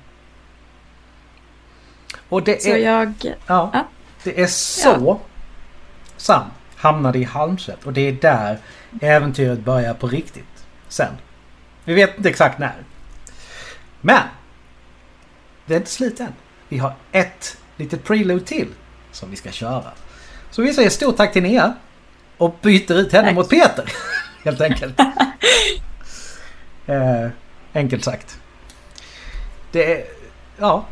Och 2.30 2.44
det 2.44 2.62
Så 2.62 2.70
är... 2.70 2.78
jag. 2.78 3.14
Ja. 3.22 3.70
Ja. 3.74 3.88
Det 4.24 4.42
är 4.42 4.48
så 4.48 5.20
Sam 6.18 6.44
hamnade 6.76 7.20
i 7.20 7.24
Halmslätt 7.24 7.86
och 7.86 7.94
det 7.94 8.02
är 8.02 8.12
där 8.12 8.60
äventyret 9.02 9.60
börjar 9.60 9.94
på 9.94 10.08
riktigt. 10.08 10.66
Sen. 10.88 11.14
Vi 11.86 11.94
vet 11.94 12.18
inte 12.18 12.30
exakt 12.30 12.60
när. 12.60 12.76
Men! 14.02 14.22
Det 15.66 15.74
är 15.74 15.78
inte 15.78 15.92
slut 15.92 16.20
än. 16.20 16.34
Vi 16.70 16.78
har 16.78 16.94
ett 17.12 17.58
litet 17.78 18.04
prelude 18.04 18.46
till 18.46 18.68
som 19.12 19.30
vi 19.30 19.36
ska 19.36 19.52
köra. 19.52 19.92
Så 20.52 20.62
vi 20.62 20.74
säger 20.74 20.90
stort 20.90 21.18
tack 21.18 21.34
till 21.34 21.44
Nea 21.44 21.74
och 22.38 22.56
byter 22.62 22.94
ut 22.94 23.14
henne 23.14 23.28
Tack. 23.28 23.36
mot 23.36 23.50
Peter. 23.50 23.92
Helt 24.44 24.62
enkelt. 24.62 25.00
eh, 26.86 27.28
enkelt 27.74 28.04
sagt. 28.04 28.40
Det 29.72 29.94
är... 29.94 30.06
Ja, 30.58 30.86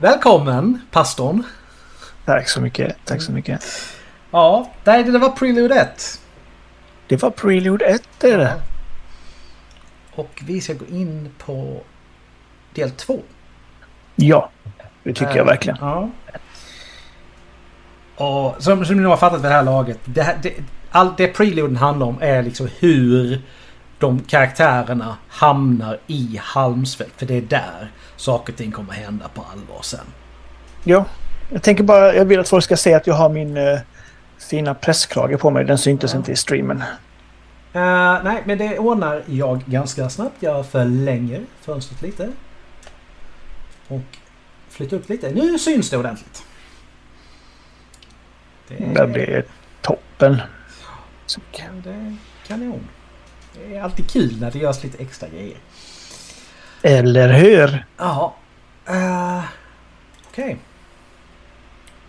Välkommen 0.00 0.80
pastorn. 0.90 1.42
Tack 2.24 2.48
så 2.48 2.60
mycket. 2.60 2.96
Tack 3.04 3.22
så 3.22 3.32
mycket. 3.32 3.64
Ja, 4.30 4.70
nej, 4.84 5.04
det 5.04 5.18
var 5.18 5.30
Prelude 5.30 5.74
1. 5.74 6.20
Det 7.08 7.22
var 7.22 7.30
Prelude 7.30 7.84
1 7.84 8.02
det 8.20 8.30
är 8.30 8.38
det. 8.38 8.54
Och 10.14 10.42
vi 10.46 10.60
ska 10.60 10.72
gå 10.74 10.86
in 10.86 11.28
på 11.38 11.80
del 12.74 12.90
2. 12.90 13.20
Ja, 14.16 14.50
det 15.02 15.12
tycker 15.14 15.36
jag 15.36 15.44
verkligen. 15.44 15.78
Ja. 15.80 16.10
Och 18.16 18.62
som, 18.62 18.84
som 18.84 18.96
ni 18.96 19.02
nog 19.02 19.10
har 19.12 19.16
fattat 19.16 19.38
vid 19.38 19.50
det 19.50 19.54
här 19.54 19.62
laget. 19.62 19.98
Det, 20.04 20.22
här- 20.22 20.38
det, 20.42 20.54
allt 20.90 21.16
det 21.16 21.28
Preluden 21.28 21.76
handlar 21.76 22.06
om 22.06 22.18
är 22.20 22.42
liksom 22.42 22.68
hur 22.78 23.42
de 23.98 24.20
karaktärerna 24.20 25.16
hamnar 25.28 25.98
i 26.06 26.40
Halmsfält. 26.42 27.12
För 27.16 27.26
det 27.26 27.34
är 27.34 27.40
där 27.42 27.90
saker 28.18 28.52
och 28.52 28.56
ting 28.56 28.72
kommer 28.72 28.92
hända 28.92 29.28
på 29.28 29.44
allvar 29.52 29.82
sen. 29.82 30.06
Ja, 30.84 31.04
jag 31.52 31.62
tänker 31.62 31.84
bara, 31.84 32.14
jag 32.14 32.24
vill 32.24 32.40
att 32.40 32.48
folk 32.48 32.64
ska 32.64 32.76
se 32.76 32.94
att 32.94 33.06
jag 33.06 33.14
har 33.14 33.28
min 33.28 33.56
eh, 33.56 33.78
fina 34.38 34.74
presskrage 34.74 35.40
på 35.40 35.50
mig. 35.50 35.64
Den 35.64 35.78
syntes 35.78 36.14
inte 36.14 36.32
i 36.32 36.36
streamen. 36.36 36.82
Eh, 37.72 38.22
nej, 38.24 38.42
men 38.44 38.58
det 38.58 38.78
ordnar 38.78 39.22
jag 39.26 39.62
ganska 39.66 40.08
snabbt. 40.08 40.36
Jag 40.40 40.66
förlänger 40.66 41.40
fönstret 41.60 42.02
lite. 42.02 42.28
Och 43.88 44.00
flyttar 44.68 44.96
upp 44.96 45.08
lite. 45.08 45.30
Nu 45.30 45.58
syns 45.58 45.90
det 45.90 45.96
ordentligt. 45.96 46.42
Det 48.68 48.74
Det 48.94 49.06
blir 49.06 49.44
toppen. 49.80 50.36
Så, 51.26 51.40
Ja, 51.52 51.64
det 51.84 52.16
kanon. 52.46 52.88
Det 53.54 53.76
är 53.76 53.82
alltid 53.82 54.10
kul 54.10 54.40
när 54.40 54.50
det 54.50 54.58
görs 54.58 54.84
lite 54.84 55.02
extra 55.02 55.28
grejer. 55.28 55.56
Eller 56.82 57.28
hur? 57.32 57.84
Ja. 57.96 58.34
Uh, 58.90 59.44
Okej. 60.28 60.56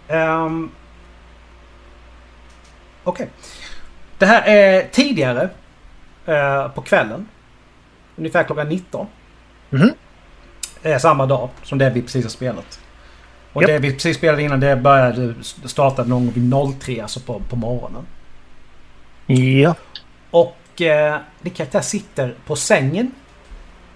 Ehm, 0.07 0.71
Okej. 3.03 3.29
Det 4.17 4.25
här 4.25 4.41
är 4.47 4.87
tidigare 4.91 5.49
eh, 6.25 6.67
på 6.67 6.81
kvällen. 6.81 7.27
Ungefär 8.15 8.43
klockan 8.43 8.69
19. 8.69 9.07
Mhm. 9.69 9.93
Det 10.81 10.91
är 10.91 10.99
samma 10.99 11.25
dag 11.25 11.49
som 11.63 11.77
det 11.77 11.89
vi 11.89 12.01
precis 12.01 12.25
har 12.25 12.29
spelat. 12.29 12.79
Och 13.53 13.61
Japp. 13.61 13.67
det 13.67 13.79
vi 13.79 13.93
precis 13.93 14.17
spelade 14.17 14.43
innan 14.43 14.59
det 14.59 14.75
började 14.75 15.33
starta 15.65 16.03
någon 16.03 16.25
gång 16.25 16.33
vid 16.33 16.79
03, 16.81 17.01
alltså 17.01 17.19
på, 17.19 17.41
på 17.49 17.55
morgonen. 17.55 18.05
Ja. 19.61 19.75
Och 20.31 20.81
eh, 20.81 21.19
din 21.41 21.53
karaktär 21.53 21.81
sitter 21.81 22.35
på 22.45 22.55
sängen 22.55 23.11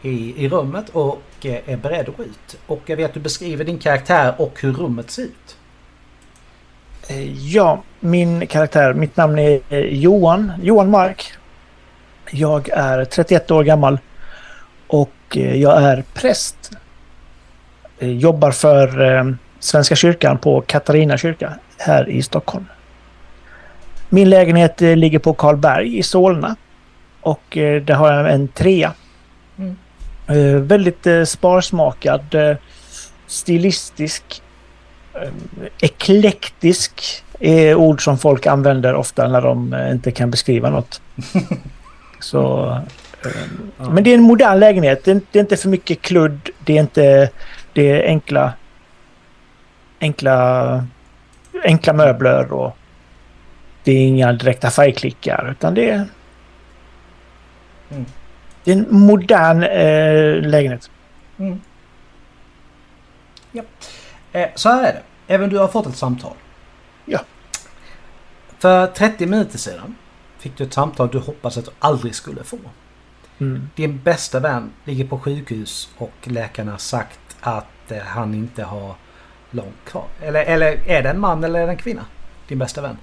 i, 0.04 0.46
i 0.46 0.50
rummet 0.50 0.90
och 0.90 1.22
eh, 1.42 1.60
är 1.66 1.78
beredd 1.78 2.10
att 2.10 2.18
gå 2.18 2.24
ut. 2.24 2.58
Och 2.68 2.82
jag 2.86 2.98
vet 2.98 3.06
att 3.06 3.14
du 3.14 3.20
beskriver 3.20 3.66
din 3.66 3.80
karaktär 3.80 4.34
och 4.38 4.62
hur 4.62 4.74
rummet 4.74 5.12
ser 5.12 5.24
ut. 5.24 5.58
Eh, 7.10 7.48
Ja, 7.48 7.84
min 8.00 8.48
karaktär, 8.48 8.94
mitt 8.94 9.18
namn 9.18 9.40
är 9.40 9.60
eh, 9.70 9.80
Johan, 9.80 10.52
Johan 10.62 10.90
Mark. 10.90 11.34
Jag 12.32 12.70
är 12.70 13.06
31 13.06 13.52
år 13.52 13.64
gammal 13.64 14.00
och 14.88 15.10
jag 15.36 15.84
är 15.84 16.04
präst. 16.14 16.72
Jobbar 18.00 18.52
för 18.52 19.38
Svenska 19.60 19.96
kyrkan 19.96 20.38
på 20.38 20.62
Katarina 20.62 21.18
kyrka 21.18 21.54
här 21.78 22.10
i 22.10 22.22
Stockholm. 22.22 22.66
Min 24.10 24.30
lägenhet 24.30 24.82
ligger 24.82 25.20
på 25.20 25.34
Karlberg 25.34 25.98
i 25.98 26.04
Solna 26.04 26.56
och 27.22 27.44
där 27.52 27.94
har 27.94 28.14
jag 28.14 28.34
en 28.34 28.48
trea. 28.48 28.94
Mm. 29.58 29.76
Eh, 30.28 30.56
Väldigt 30.62 31.08
eh, 31.08 31.24
sparsmakad, 31.24 32.36
eh, 32.36 32.58
stilistisk 33.28 34.42
eh, 35.14 35.30
eklektisk 35.80 37.24
är 37.40 37.76
ord 37.76 38.04
som 38.04 38.18
folk 38.18 38.46
använder 38.46 38.96
ofta 38.96 39.28
när 39.28 39.42
de 39.42 39.74
eh, 39.74 39.92
inte 39.92 40.12
kan 40.12 40.32
beskriva 40.32 40.70
något. 40.70 41.02
Så, 42.20 42.72
eh. 43.26 43.90
Men 43.90 44.04
det 44.04 44.10
är 44.10 44.16
en 44.16 44.22
modern 44.22 44.60
lägenhet. 44.60 45.04
Det 45.04 45.12
är, 45.12 45.22
det 45.32 45.40
är 45.40 45.44
inte 45.44 45.58
för 45.58 45.70
mycket 45.70 46.02
kludd. 46.02 46.50
Det 46.66 46.78
är 46.78 46.82
inte... 46.82 47.30
Det 47.74 47.90
är 47.90 48.08
enkla... 48.08 48.54
Enkla... 50.00 50.88
Enkla 51.64 51.94
möbler 51.94 52.54
och... 52.54 52.78
Det 53.84 53.92
är 53.92 54.08
inga 54.08 54.34
direkta 54.34 54.70
färgklickar 54.70 55.52
utan 55.52 55.74
det 55.74 55.90
är... 55.90 56.08
Mm. 57.92 58.06
Det 58.64 58.72
är 58.72 58.76
en 58.76 58.86
modern 58.90 59.64
eh, 59.64 60.50
lägenhet. 60.50 60.92
Mm. 61.38 61.62
Ja. 63.52 63.64
Eh, 64.32 64.50
så 64.56 64.70
här 64.70 64.84
är 64.84 64.94
det. 64.94 65.04
Även 65.28 65.50
du 65.50 65.58
har 65.58 65.68
fått 65.68 65.88
ett 65.88 65.96
samtal. 65.96 66.34
Ja. 67.06 67.20
För 68.60 68.88
30 68.88 69.26
minuter 69.26 69.58
sedan 69.58 69.96
fick 70.38 70.58
du 70.58 70.64
ett 70.64 70.74
samtal 70.74 71.10
du 71.12 71.20
hoppas 71.20 71.58
att 71.58 71.66
du 71.66 71.72
aldrig 71.80 72.16
skulle 72.16 72.44
få. 72.44 72.58
Mm. 73.40 73.70
Din 73.76 74.02
bästa 74.04 74.40
vän 74.40 74.72
ligger 74.86 75.06
på 75.06 75.20
sjukhus 75.20 75.90
och 75.98 76.14
läkarna 76.24 76.72
har 76.72 76.78
sagt 76.78 77.20
att 77.40 77.92
eh, 77.92 77.98
han 77.98 78.34
inte 78.34 78.64
har 78.64 78.96
långt 79.52 79.86
kvar. 79.86 80.06
Eller, 80.22 80.44
eller 80.44 80.90
är 80.90 81.04
det 81.04 81.10
en 81.10 81.20
man 81.20 81.44
eller 81.44 81.60
är 81.60 81.66
det 81.66 81.72
en 81.72 81.78
kvinna? 81.78 82.06
Din 82.48 82.60
bästa 82.60 82.82
vän? 82.82 82.98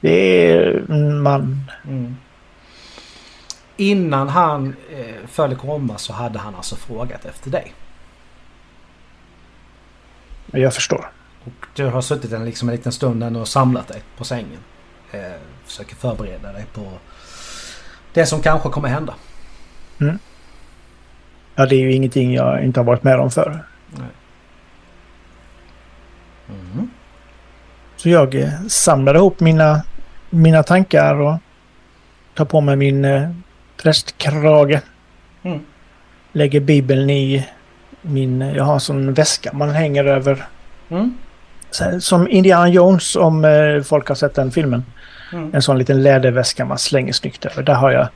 Det 0.00 0.48
är 0.50 0.84
en 0.88 1.22
man. 1.22 1.70
Mm. 1.88 2.16
Innan 3.76 4.28
han 4.28 4.76
eh, 4.92 5.26
föll 5.26 5.52
i 5.52 5.56
koma 5.56 5.98
så 5.98 6.12
hade 6.12 6.38
han 6.38 6.54
alltså 6.54 6.76
frågat 6.76 7.24
efter 7.24 7.50
dig. 7.50 7.74
Jag 10.46 10.74
förstår. 10.74 11.10
Och 11.44 11.66
du 11.74 11.84
har 11.86 12.00
suttit 12.00 12.32
en, 12.32 12.44
liksom 12.44 12.68
en 12.68 12.74
liten 12.76 12.92
stund 12.92 13.36
och 13.36 13.48
samlat 13.48 13.88
dig 13.88 14.02
på 14.16 14.24
sängen. 14.24 14.60
Eh, 15.12 15.20
försöker 15.64 15.96
förbereda 15.96 16.52
dig 16.52 16.64
på 16.72 16.92
det 18.12 18.26
som 18.26 18.42
kanske 18.42 18.68
kommer 18.68 18.88
hända. 18.88 19.14
Ja, 21.54 21.66
det 21.66 21.76
är 21.76 21.80
ju 21.80 21.92
ingenting 21.92 22.34
jag 22.34 22.64
inte 22.64 22.80
har 22.80 22.84
varit 22.84 23.02
med 23.02 23.20
om 23.20 23.30
förr. 23.30 23.64
Mm. 26.48 26.90
Så 27.96 28.08
jag 28.08 28.34
eh, 28.34 28.66
samlar 28.68 29.14
ihop 29.14 29.40
mina, 29.40 29.82
mina 30.30 30.62
tankar 30.62 31.14
och 31.14 31.38
tar 32.34 32.44
på 32.44 32.60
mig 32.60 32.76
min 32.76 33.04
eh, 33.04 33.30
prästkrage. 33.84 34.80
Mm. 35.42 35.60
lägger 36.32 36.60
Bibeln 36.60 37.10
i 37.10 37.46
min... 38.02 38.40
Jag 38.40 38.64
har 38.64 38.74
en 38.74 38.80
sån 38.80 39.14
väska 39.14 39.52
man 39.52 39.70
hänger 39.70 40.04
över. 40.04 40.46
Mm. 40.88 41.18
Så 41.70 42.00
Som 42.00 42.28
Indiana 42.28 42.68
Jones 42.68 43.16
om 43.16 43.44
eh, 43.44 43.82
folk 43.82 44.08
har 44.08 44.14
sett 44.14 44.34
den 44.34 44.50
filmen. 44.50 44.84
Mm. 45.32 45.54
En 45.54 45.62
sån 45.62 45.78
liten 45.78 46.02
läderväska 46.02 46.64
man 46.64 46.78
slänger 46.78 47.12
snyggt 47.12 47.44
över. 47.44 47.62
Där 47.62 47.74
har 47.74 47.90
jag 47.90 48.08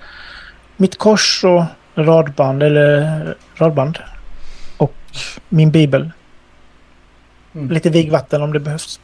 mitt 0.76 0.98
kors 0.98 1.44
och 1.44 1.64
radband 1.94 2.62
eller 2.62 3.36
radband. 3.56 3.98
Och 4.76 4.94
min 5.48 5.70
bibel. 5.70 6.10
Mm. 7.54 7.70
Lite 7.70 7.90
vigvatten 7.90 8.42
om 8.42 8.52
det 8.52 8.60
behövs. 8.60 9.00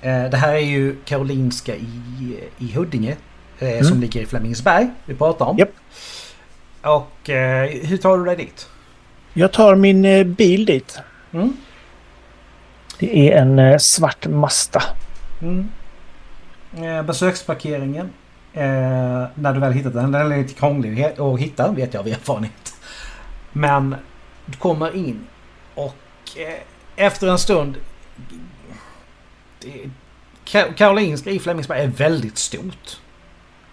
Eh, 0.00 0.30
Det 0.30 0.36
här 0.36 0.52
är 0.52 0.58
ju 0.58 0.96
Karolinska 1.04 1.74
i, 1.74 2.40
i 2.58 2.72
Huddinge. 2.72 3.16
Eh, 3.58 3.68
Mm. 3.68 3.84
Som 3.84 4.00
ligger 4.00 4.20
i 4.20 4.26
Flemingsberg. 4.26 4.90
Vi 5.04 5.14
pratar 5.14 5.46
om. 5.46 5.58
Japp. 5.58 5.72
Och 6.82 7.30
eh, 7.30 7.68
hur 7.68 7.96
tar 7.96 8.18
du 8.18 8.24
dig 8.24 8.36
dit? 8.36 8.68
Jag 9.32 9.52
tar 9.52 9.74
min 9.74 10.04
eh, 10.04 10.24
bil 10.24 10.64
dit. 10.66 10.98
Mm. 11.32 11.56
Det 12.98 13.32
är 13.32 13.42
en 13.42 13.58
eh, 13.58 13.78
svart 13.78 14.26
Mazda. 14.26 14.82
Mm. 15.42 15.68
Eh, 16.76 17.02
besöksparkeringen. 17.02 18.10
Eh, 18.52 18.62
när 19.34 19.52
du 19.52 19.60
väl 19.60 19.72
hittat 19.72 19.94
den. 19.94 20.12
Den 20.12 20.32
är 20.32 20.36
lite 20.38 20.54
krånglig 20.54 21.04
att 21.04 21.40
hitta 21.40 21.70
vet 21.72 21.94
jag 21.94 22.00
av 22.00 22.06
erfarenhet. 22.06 22.74
Men 23.52 23.96
du 24.46 24.58
kommer 24.58 24.96
in 24.96 25.26
och 25.74 25.96
efter 26.96 27.26
en 27.26 27.38
stund. 27.38 27.76
Karolinska 30.76 31.30
i 31.30 31.38
Flemingsberg 31.38 31.80
är 31.80 31.86
väldigt 31.86 32.38
stort. 32.38 33.00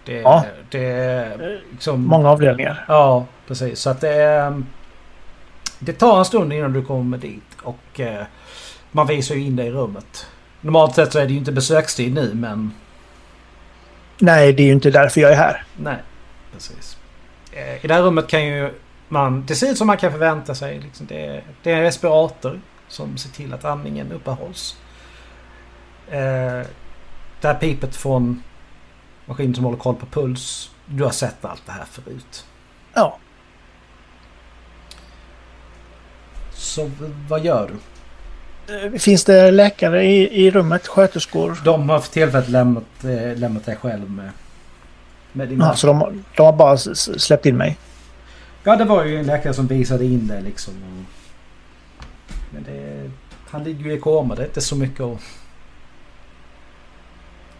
Det, 0.04 0.12
Ja. 0.20 0.44
det 0.70 1.60
liksom... 1.72 2.06
Många 2.06 2.30
avdelningar. 2.30 2.84
Ja, 2.88 3.26
precis. 3.46 3.80
Så 3.80 3.90
att 3.90 4.00
det 4.00 4.14
är... 4.14 4.62
Det 5.78 5.92
tar 5.92 6.18
en 6.18 6.24
stund 6.24 6.52
innan 6.52 6.72
du 6.72 6.82
kommer 6.84 7.18
dit 7.18 7.42
och 7.62 8.00
eh, 8.00 8.24
man 8.92 9.06
visar 9.06 9.34
ju 9.34 9.40
in 9.40 9.56
dig 9.56 9.66
i 9.66 9.70
rummet. 9.70 10.26
Normalt 10.60 10.94
sett 10.94 11.12
så 11.12 11.18
är 11.18 11.26
det 11.26 11.32
ju 11.32 11.38
inte 11.38 11.52
besökstid 11.52 12.14
nu 12.14 12.34
men 12.34 12.72
Nej, 14.18 14.52
det 14.52 14.62
är 14.62 14.66
ju 14.66 14.72
inte 14.72 14.90
därför 14.90 15.20
jag 15.20 15.32
är 15.32 15.36
här. 15.36 15.64
nej. 15.76 15.96
Precis. 16.52 16.98
Eh, 17.52 17.84
I 17.84 17.88
det 17.88 17.94
här 17.94 18.02
rummet 18.02 18.26
kan 18.28 18.46
ju 18.46 18.70
man... 19.08 19.44
Det 19.46 19.54
ser 19.54 19.70
ut 19.70 19.78
som 19.78 19.86
man 19.86 19.96
kan 19.96 20.12
förvänta 20.12 20.54
sig. 20.54 20.80
Liksom 20.80 21.06
det, 21.06 21.42
det 21.62 21.70
är 21.72 21.76
en 21.76 21.82
respirator 21.82 22.60
som 22.88 23.16
ser 23.16 23.30
till 23.30 23.54
att 23.54 23.64
andningen 23.64 24.12
uppehålls. 24.12 24.76
Eh, 26.10 26.66
det 27.40 27.48
här 27.48 27.54
pipet 27.54 27.96
från 27.96 28.42
maskinen 29.26 29.54
som 29.54 29.64
håller 29.64 29.78
koll 29.78 29.94
på 29.94 30.06
puls. 30.06 30.70
Du 30.86 31.04
har 31.04 31.10
sett 31.10 31.44
allt 31.44 31.62
det 31.66 31.72
här 31.72 31.84
förut. 31.84 32.46
Ja. 32.94 33.18
Så 36.52 36.90
vad 37.28 37.44
gör 37.44 37.68
du? 37.68 37.74
Eh, 38.74 38.92
Finns 38.92 39.24
det 39.24 39.50
läkare 39.50 40.04
i, 40.04 40.46
i 40.46 40.50
rummet? 40.50 40.86
Sköterskor? 40.86 41.58
De 41.64 41.88
har 41.88 42.00
för 42.00 42.12
tillfället 42.12 42.48
lämnat, 42.48 42.84
eh, 43.04 43.36
lämnat 43.36 43.64
dig 43.66 43.76
själv 43.76 44.10
med, 44.10 44.30
med 45.32 45.48
din 45.48 45.60
Ja, 45.60 45.74
så 45.74 45.86
de, 45.86 46.24
de 46.36 46.42
har 46.46 46.52
bara 46.52 46.76
släppt 46.76 47.46
in 47.46 47.56
mig? 47.56 47.78
Ja, 48.64 48.76
det 48.76 48.84
var 48.84 49.04
ju 49.04 49.18
en 49.18 49.26
läkare 49.26 49.54
som 49.54 49.66
visade 49.66 50.04
in 50.04 50.26
dig 50.26 50.42
liksom. 50.42 50.74
Men 52.50 52.62
det... 52.62 53.10
Han 53.50 53.64
ligger 53.64 53.84
ju 53.84 53.92
i 53.92 54.00
koma. 54.00 54.34
Det 54.34 54.42
är 54.42 54.46
inte 54.46 54.60
så 54.60 54.76
mycket 54.76 55.00
att... 55.00 55.20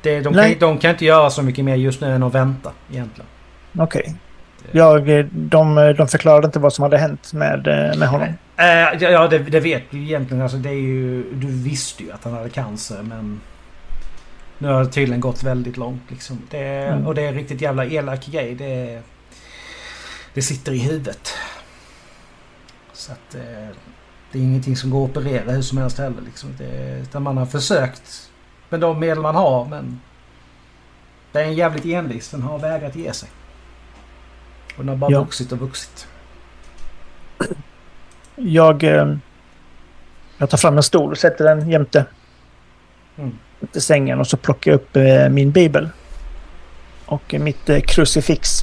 Det, 0.05 0.21
de, 0.21 0.35
kan, 0.35 0.55
de 0.59 0.79
kan 0.79 0.91
inte 0.91 1.05
göra 1.05 1.31
så 1.31 1.43
mycket 1.43 1.65
mer 1.65 1.75
just 1.75 2.01
nu 2.01 2.15
än 2.15 2.23
att 2.23 2.35
vänta 2.35 2.73
egentligen. 2.91 3.29
Okej. 3.79 4.15
Jag, 4.71 5.09
eh, 5.09 5.25
de, 5.25 5.95
de 5.99 6.09
förklarade 6.09 6.47
inte 6.47 6.59
vad 6.59 6.73
som 6.73 6.83
hade 6.83 6.99
hänt 6.99 7.33
med, 7.33 7.67
eh, 7.67 7.99
med 7.99 8.09
honom. 8.09 8.29
Eh, 8.57 8.67
ja, 8.67 9.11
ja 9.11 9.29
det, 9.29 9.39
det 9.39 9.61
vet 9.61 9.83
du 9.91 10.03
egentligen. 10.03 10.43
Alltså, 10.43 10.57
det 10.57 10.69
är 10.69 10.73
ju, 10.73 11.35
du 11.35 11.47
visste 11.47 12.03
ju 12.03 12.13
att 12.13 12.25
han 12.25 12.33
hade 12.33 12.51
cancer 12.51 13.03
men... 13.03 13.41
Nu 14.59 14.69
har 14.69 14.85
det 14.85 14.91
tydligen 14.91 15.21
gått 15.21 15.43
väldigt 15.43 15.77
långt 15.77 16.03
liksom. 16.09 16.39
Det, 16.51 16.75
Mm. 16.85 17.07
Och 17.07 17.15
det 17.15 17.23
är 17.23 17.29
en 17.29 17.35
riktigt 17.35 17.61
jävla 17.61 17.85
elak 17.85 18.27
grej. 18.27 18.55
Det, 18.55 19.03
det 20.35 20.43
sitter 20.43 20.73
i 20.73 20.79
huvudet. 20.79 21.35
Så 22.93 23.13
att... 23.13 23.35
Eh, 23.35 23.77
det 24.33 24.39
är 24.41 24.43
ingenting 24.43 24.77
som 24.77 24.91
går 24.91 25.05
att 25.05 25.11
operera 25.11 25.53
hur 25.53 25.63
som 25.63 25.79
helst 25.79 25.99
heller 25.99 26.23
liksom. 26.25 26.55
Det, 26.59 26.99
utan 27.03 27.23
man 27.23 27.37
har 27.37 27.47
försökt 27.47 28.31
med 28.69 28.81
de 28.81 29.01
medel 29.01 29.21
man 29.21 29.35
har 29.35 29.65
men... 29.65 30.01
Det 31.33 31.41
är 31.41 31.45
en 31.45 31.55
jävligt 31.55 31.85
envis. 31.85 32.31
Den 32.31 32.43
har 32.43 32.59
vägrat 32.59 32.97
ge 32.97 33.13
sig. 33.13 33.29
Och 34.77 34.85
den 34.85 34.89
har 34.89 34.97
bara 34.97 35.11
Ja. 35.11 35.21
vuxit 35.21 35.53
och 35.53 35.59
vuxit. 35.59 36.07
Jag, 38.37 38.83
eh, 38.85 39.17
jag 40.39 40.51
tar 40.51 40.59
fram 40.59 40.77
en 40.77 40.83
stol 40.83 41.11
och 41.13 41.19
sätter 41.19 41.45
den 41.45 41.71
jämte, 41.71 42.05
Mm. 43.19 43.39
jämte 43.61 43.81
sängen 43.81 44.21
och 44.21 44.27
så 44.27 44.37
plockar 44.37 44.71
jag 44.71 44.77
upp 44.77 44.97
eh, 44.97 45.29
min 45.29 45.51
bibel. 45.51 45.89
Och 47.07 47.35
eh, 47.35 47.41
mitt 47.41 47.71
krucifix. 47.87 48.61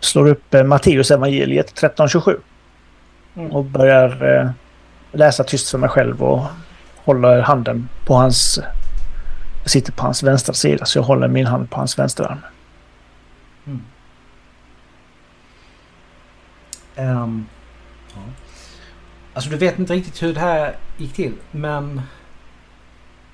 Slår 0.00 0.28
upp 0.28 0.54
Matteus 0.64 1.10
evangeliet 1.10 1.66
1327. 1.66 2.36
Mm. 3.36 3.50
Och 3.52 3.64
börjar 3.64 4.52
läsa 5.12 5.44
tyst 5.44 5.70
för 5.70 5.78
mig 5.78 5.88
själv 5.88 6.22
och 6.22 6.42
håller 7.08 7.40
handen 7.40 7.88
på 8.06 8.14
hans... 8.14 8.58
Jag 9.62 9.70
sitter 9.70 9.92
på 9.92 10.02
hans 10.02 10.22
vänstra 10.22 10.54
sida 10.54 10.84
så 10.84 10.98
jag 10.98 11.02
håller 11.02 11.28
min 11.28 11.46
hand 11.46 11.70
på 11.70 11.76
hans 11.76 11.98
vänsterarm. 11.98 12.38
Mm. 13.66 13.82
Um, 16.96 17.46
ja. 18.14 18.20
Alltså 19.34 19.50
du 19.50 19.56
vet 19.56 19.78
inte 19.78 19.92
riktigt 19.92 20.22
hur 20.22 20.34
det 20.34 20.40
här 20.40 20.76
gick 20.96 21.12
till 21.12 21.34
men 21.50 22.02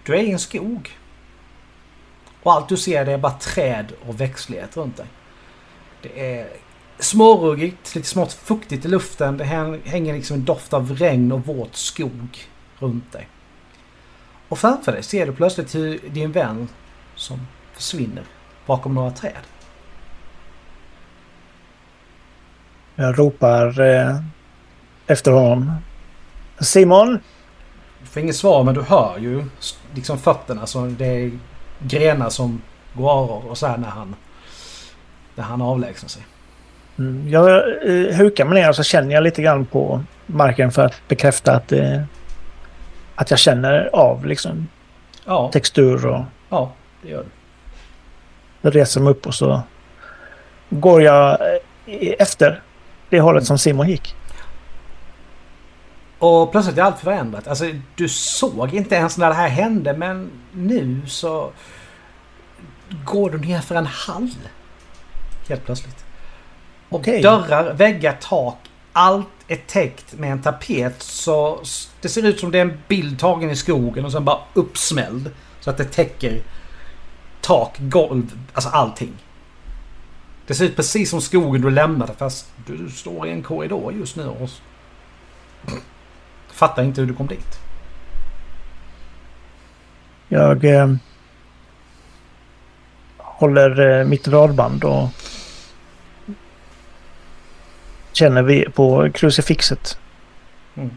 du 0.05 0.15
är 0.15 0.23
i 0.23 0.31
en 0.31 0.39
skog. 0.39 0.99
Och 2.43 2.53
allt 2.53 2.69
du 2.69 2.77
ser 2.77 3.05
det 3.05 3.13
är 3.13 3.19
bara 3.19 3.33
träd 3.33 3.93
och 4.07 4.21
växtlighet 4.21 4.77
runt 4.77 4.97
dig. 4.97 5.07
Det 6.03 6.39
är 6.39 6.47
småruggigt, 6.99 7.95
lite 7.95 8.09
smått 8.09 8.33
fuktigt 8.33 8.85
i 8.85 8.89
luften. 8.89 9.37
Det 9.37 9.45
hänger 9.85 10.15
liksom 10.15 10.37
en 10.37 10.45
doft 10.45 10.73
av 10.73 10.97
regn 10.97 11.33
och 11.33 11.47
våt 11.47 11.77
skog 11.77 12.49
runt 12.79 13.13
dig. 13.13 13.29
Och 14.55 14.59
framför 14.59 14.93
dig 14.93 15.03
ser 15.03 15.27
du 15.27 15.33
plötsligt 15.33 15.75
hur 15.75 15.99
din 16.11 16.33
vän 16.33 16.69
som 17.15 17.47
försvinner 17.73 18.23
bakom 18.67 18.95
några 18.95 19.11
träd. 19.11 19.33
Jag 22.95 23.19
ropar 23.19 23.81
eh, 23.81 24.17
efter 25.07 25.31
honom. 25.31 25.73
Simon! 26.61 27.19
Du 28.01 28.07
får 28.07 28.23
inget 28.23 28.37
svar 28.37 28.65
men 28.65 28.75
du 28.75 28.83
hör 28.83 29.19
ju 29.19 29.45
liksom 29.95 30.19
fötterna. 30.19 30.67
Så 30.67 30.87
det 30.87 31.07
är 31.07 31.31
grenar 31.79 32.31
som 32.31 32.63
går 32.93 33.51
och 33.51 33.59
så 33.59 33.67
här 33.67 33.79
när 33.79 33.89
han, 33.89 34.15
när 35.35 35.45
han 35.45 35.63
avlägsnar 35.63 36.09
sig. 36.09 36.23
Mm, 36.99 37.29
Jag 37.29 37.49
eh, 37.59 38.17
hukar 38.17 38.45
mig 38.45 38.63
ner 38.63 38.69
och 38.69 38.77
så 38.77 38.83
känner 38.83 39.15
jag 39.15 39.23
lite 39.23 39.43
grann 39.43 39.67
på 39.67 40.05
marken 40.27 40.73
för 40.73 40.85
att 40.85 41.09
bekräfta 41.09 41.53
att, 41.57 41.73
eh, 41.73 42.03
att 43.15 43.31
jag 43.31 43.39
känner 43.39 43.91
av 43.93 44.27
liksom, 44.27 44.69
Ja, 45.25 45.51
textur 45.53 46.07
och 46.07 46.25
ja 46.49 46.73
det 47.03 47.09
gör 47.09 47.25
jag 48.65 48.77
reser 48.77 49.01
mig 49.01 49.11
upp 49.11 49.27
och 49.27 49.35
så 49.35 49.63
går 50.71 51.03
jag 51.03 51.39
eh, 51.87 52.15
efter 52.19 52.63
det 53.09 53.21
hållet 53.21 53.47
som 53.47 53.59
Simon 53.59 53.89
gick. 53.89 54.15
Och 56.19 56.53
plötsligt 56.53 56.79
är 56.79 56.83
allt 56.83 57.01
förändrat. 57.01 57.49
Alltså 57.49 57.65
du 57.95 58.09
såg 58.09 58.75
inte 58.75 58.95
ens 58.95 59.19
när 59.19 59.29
det 59.29 59.35
här 59.35 59.49
hände 59.49 59.93
men 59.93 60.31
nu 60.53 61.03
så 61.07 61.51
går 63.05 63.31
du 63.31 63.39
ner 63.39 63.61
för 63.61 63.75
en 63.75 63.87
hall. 63.87 64.31
Helt 65.49 65.65
plötsligt. 65.65 66.05
Och 66.89 67.01
Okej. 67.01 67.23
dörrar, 67.23 67.73
väggar, 67.73 68.17
tak. 68.21 68.59
Allt 68.93 69.29
är 69.49 69.57
täckt 69.57 70.19
med 70.19 70.33
en 70.33 70.43
tapet 70.43 71.03
så 71.03 71.63
det 72.01 72.09
ser 72.09 72.27
ut 72.27 72.41
som 72.41 72.51
det 72.51 72.59
är 72.59 72.63
en 72.63 72.79
bild 72.89 73.19
tagen 73.19 73.51
i 73.51 73.57
skogen 73.57 74.05
och 74.05 74.13
sen 74.13 74.25
bara 74.25 74.39
uppsmälld. 74.55 75.31
Så 75.61 75.71
att 75.71 75.77
det 75.77 75.85
täcker 75.85 76.43
tak, 77.41 77.77
golv, 77.79 78.39
alltså 78.53 78.71
allting. 78.71 79.13
Det 80.47 80.55
ser 80.55 80.65
ut 80.65 80.77
precis 80.77 81.11
som 81.11 81.21
skogen 81.21 81.63
du 81.63 81.71
lämnade 81.71 82.13
fast 82.15 82.53
du 82.67 82.91
står 82.91 83.27
i 83.27 83.31
en 83.31 83.43
korridor 83.43 83.93
just 83.93 84.17
nu 84.17 84.27
och 84.27 84.51
fattar 86.53 86.83
inte 86.83 87.01
hur 87.01 87.09
du 87.09 87.15
kom 87.15 87.27
dit. 87.27 87.59
Jag 90.29 90.65
eh, 90.65 90.95
håller 93.17 93.99
eh, 94.01 94.07
mitt 94.07 94.29
radband 94.29 94.85
och 94.85 95.09
känner 98.17 98.43
vi 98.43 98.71
på 98.71 99.11
krucifixet. 99.15 99.99
Mm. 100.75 100.91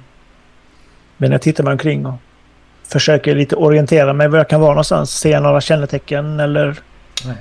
Men 1.17 1.31
jag 1.31 1.41
tittar 1.41 1.63
mig 1.63 1.71
omkring 1.71 2.05
och 2.05 2.15
försöker 2.83 3.35
lite 3.35 3.55
orientera 3.55 4.13
mig 4.13 4.27
var 4.27 4.37
jag 4.37 4.49
kan 4.49 4.61
vara 4.61 4.71
någonstans. 4.71 5.11
Ser 5.11 5.31
jag 5.31 5.43
några 5.43 5.61
kännetecken 5.61 6.39
eller 6.39 6.79
Nej. 7.25 7.37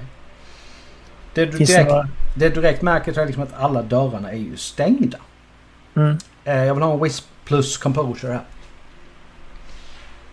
Det 1.35 1.47
du 1.47 1.59
direkt, 1.59 1.89
några... 1.89 2.09
det 2.35 2.49
du 2.49 2.61
direkt 2.61 2.83
märker 2.83 3.18
är 3.18 3.27
liksom 3.27 3.43
att 3.43 3.55
alla 3.59 3.83
dörrarna 3.83 4.33
är 4.33 4.37
ju 4.37 4.57
stängda. 4.57 5.18
Mm. 5.97 6.18
Eh, 6.45 6.64
jag 6.64 6.74
vill 6.74 6.83
ha 6.83 6.93
en 6.93 7.03
Wisp 7.03 7.24
plus 7.45 7.79
Composure 7.79 8.33
här. 8.33 8.43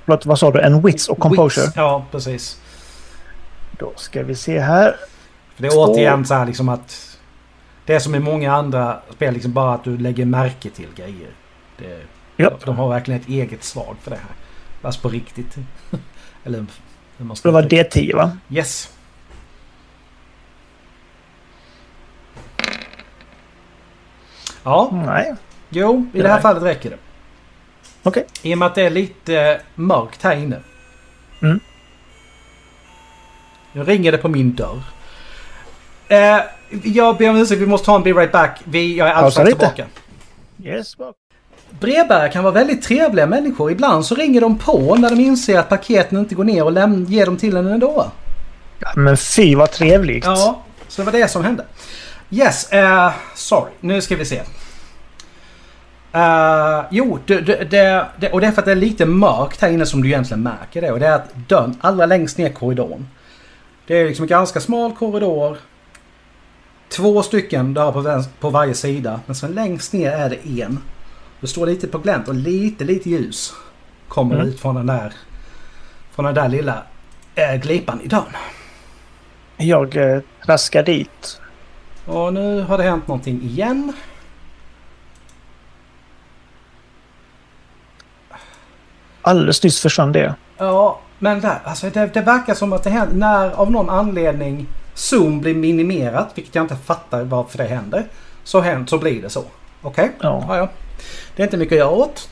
Förlåt, 0.06 0.26
vad 0.26 0.40
sa 0.40 0.52
du? 0.52 0.62
En 0.62 0.82
wits 0.82 1.10
och 1.10 1.20
composure? 1.20 1.66
Wits. 1.66 1.76
Ja, 1.76 2.06
precis. 2.12 2.62
Då 3.80 3.94
ska 3.96 4.24
vi 4.24 4.36
se 4.36 4.60
här. 4.60 4.96
För 5.56 5.62
det 5.62 5.68
är 5.68 5.72
Två. 5.72 5.80
återigen 5.80 6.26
så 6.26 6.34
här 6.34 6.46
liksom 6.46 6.70
att... 6.70 7.13
Det 7.86 7.94
är 7.94 8.00
som 8.00 8.16
i 8.16 8.20
många 8.20 8.54
andra 8.54 9.00
spel, 9.14 9.34
liksom 9.34 9.54
bara 9.54 9.74
att 9.74 9.84
du 9.84 9.98
lägger 9.98 10.26
märke 10.26 10.70
till 10.70 10.88
grejer. 10.96 11.30
Det, 11.78 12.02
Ja. 12.36 12.52
De 12.66 12.78
har 12.78 12.90
verkligen 12.90 13.22
ett 13.22 13.28
eget 13.28 13.64
svar 13.64 13.96
för 14.02 14.12
det 14.12 14.18
här. 14.18 14.36
Fast 14.82 15.02
på 15.02 15.10
riktigt. 15.10 15.56
Eller 16.44 16.66
hur 17.18 17.26
man 17.26 17.36
ska 17.36 17.50
Det 17.50 17.54
var 17.54 17.64
uttrycka 17.64 18.00
D10 18.00 18.16
va? 18.16 18.38
Yes. 18.50 18.94
Ja, 24.64 24.90
Nej. 25.06 25.36
jo, 25.70 26.10
i 26.14 26.22
det 26.22 26.30
här 26.30 26.42
fallet 26.42 26.64
räcker 26.64 26.90
det. 26.90 26.98
Okej. 28.04 28.26
I 28.42 28.54
och 28.54 28.58
med 28.58 28.66
att 28.66 28.76
det 28.76 28.82
är 28.82 28.90
lite 28.90 29.62
mörkt 29.76 30.24
här 30.24 30.36
inne. 30.36 30.60
Mm. 31.42 31.60
Nu 33.74 33.84
ringer 33.84 34.12
det 34.12 34.18
på 34.18 34.30
min 34.30 34.56
dörr. 34.56 34.82
Eh, 36.08 36.40
jag 36.84 37.18
ber 37.18 37.30
om 37.30 37.38
ursäkt, 37.38 37.62
vi 37.62 37.66
måste 37.66 37.86
ta 37.86 37.96
en 37.96 38.04
be 38.04 38.14
right 38.14 38.32
back. 38.32 38.60
Vi, 38.64 38.98
jag 38.98 39.08
är 39.08 39.14
alldeles 39.14 39.34
strax 39.34 39.50
tillbaka. 39.50 39.86
Yes. 40.64 40.98
bra. 40.98 41.14
Brevbärare 41.80 42.30
kan 42.30 42.44
vara 42.44 42.54
väldigt 42.54 42.82
trevliga 42.84 43.28
människor. 43.28 43.72
Ibland 43.72 44.06
så 44.06 44.16
ringer 44.16 44.42
de 44.42 44.58
på 44.58 44.96
när 44.96 45.10
de 45.10 45.20
inser 45.20 45.60
att 45.60 45.70
paketen 45.70 46.20
inte 46.20 46.36
går 46.36 46.44
ner 46.44 46.64
och 46.64 46.72
läm- 46.72 47.06
ger 47.06 47.26
dem 47.26 47.38
till 47.38 47.58
en 47.58 47.68
ändå. 47.68 48.12
Ja, 48.80 48.92
men 48.96 49.18
fy 49.18 49.56
vad 49.56 49.72
trevligt. 49.72 50.26
Ja, 50.26 50.62
så 50.88 51.02
det 51.02 51.06
var 51.06 51.12
det 51.20 51.28
som 51.28 51.44
hände. 51.44 51.66
Yes, 52.30 52.72
eh, 52.72 53.12
sorry. 53.36 53.72
Nu 53.80 54.02
ska 54.02 54.16
vi 54.16 54.26
se. 54.26 54.42
Eh, 56.14 56.84
jo, 56.92 57.20
det, 57.26 57.42
det, 57.42 57.64
det, 57.64 58.08
det, 58.20 58.32
och 58.32 58.42
det 58.42 58.48
är 58.48 58.52
för 58.52 58.62
att 58.62 58.66
det 58.66 58.72
är 58.72 58.76
lite 58.76 59.06
mörkt 59.06 59.62
här 59.62 59.70
inne 59.70 59.86
som 59.86 60.02
du 60.02 60.08
egentligen 60.08 60.44
märker 60.44 60.82
det. 60.82 60.92
Och 60.92 61.00
det 61.00 61.08
är 61.08 61.16
att 61.16 61.36
dörren 61.48 61.78
allra 61.82 62.06
längst 62.06 62.38
ner 62.38 62.50
korridoren. 62.50 63.08
Det 63.88 63.98
är 64.02 64.06
liksom 64.06 64.24
en 64.24 64.30
ganska 64.30 64.60
smal 64.60 64.94
korridor. 64.94 65.58
Två 66.96 67.24
stycken 67.24 67.74
dörrar 67.74 67.92
på, 67.92 68.02
vänster, 68.02 68.34
på 68.40 68.50
varje 68.50 68.74
sida. 68.74 69.20
Men 69.26 69.36
sen 69.36 69.52
längst 69.52 69.94
ner 69.94 70.12
är 70.12 70.30
det 70.30 70.62
en. 70.62 70.80
Det 71.42 71.48
står 71.48 71.66
lite 71.66 71.88
på 71.88 71.98
glänt 71.98 72.28
och 72.28 72.36
lite, 72.36 72.84
lite 72.84 73.10
ljus 73.10 73.54
kommer 74.08 74.36
Mm. 74.36 74.48
ut 74.48 74.60
från 74.60 74.76
den 74.76 74.86
där, 74.88 75.14
från 76.16 76.26
den 76.26 76.36
där 76.36 76.50
lilla 76.50 76.84
eh, 77.36 77.56
glipan 77.56 78.02
i 78.02 78.08
dörren. 78.08 78.34
Jag 79.58 79.96
eh, 79.96 80.20
traskar 80.46 80.84
dit. 80.84 81.40
Och 82.06 82.34
nu 82.34 82.62
har 82.62 82.78
det 82.78 82.84
hänt 82.84 83.08
någonting 83.08 83.42
igen. 83.42 83.94
Alldeles 89.22 89.64
nyss 89.64 89.82
försvann 89.82 90.12
det. 90.12 90.36
Ja, 90.58 91.00
men 91.20 91.42
där, 91.42 91.60
alltså 91.64 91.90
det, 91.90 92.14
det 92.14 92.22
verkar 92.22 92.54
som 92.54 92.74
att 92.74 92.84
det 92.84 92.90
händer 92.90 93.16
när 93.16 93.50
av 93.52 93.72
någon 93.72 93.90
anledning 93.90 94.68
Zoom 94.94 95.42
blir 95.42 95.56
minimerat, 95.56 96.32
vilket 96.36 96.56
jag 96.56 96.64
inte 96.64 96.76
fattar 96.76 97.24
varför 97.24 97.58
det 97.58 97.64
händer. 97.64 98.06
Så, 98.44 98.62
händer, 98.62 98.88
så 98.88 98.98
blir 98.98 99.22
det 99.22 99.30
så. 99.30 99.44
Okej? 99.82 100.12
Ja. 100.22 100.46
Ja, 100.48 100.58
ja. 100.58 100.70
Det 101.36 101.42
är 101.42 101.48
inte 101.48 101.58
mycket 101.58 101.74
att 101.74 101.80
göra 101.80 101.90
åt. 101.90 102.30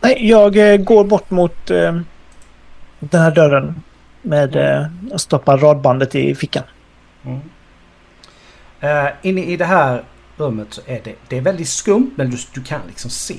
Nej, 0.00 0.28
jag 0.28 0.72
eh, 0.72 0.76
går 0.76 1.04
bort 1.04 1.30
mot 1.30 1.70
eh, 1.70 2.00
den 3.00 3.20
här 3.20 3.30
dörren. 3.30 3.82
Med 4.22 4.56
eh, 4.56 4.86
och 5.12 5.20
stoppar 5.20 5.58
radbandet 5.58 6.14
i 6.14 6.34
fickan. 6.34 6.64
Uh, 8.84 9.08
inne 9.22 9.44
i 9.44 9.56
det 9.56 9.64
här 9.64 10.04
rummet 10.36 10.66
så 10.70 10.80
är 10.86 11.00
det, 11.04 11.14
det 11.28 11.36
är 11.36 11.40
väldigt 11.40 11.68
skumt 11.68 12.10
men 12.16 12.30
du, 12.30 12.36
du 12.54 12.62
kan 12.62 12.80
liksom 12.86 13.10
se. 13.10 13.36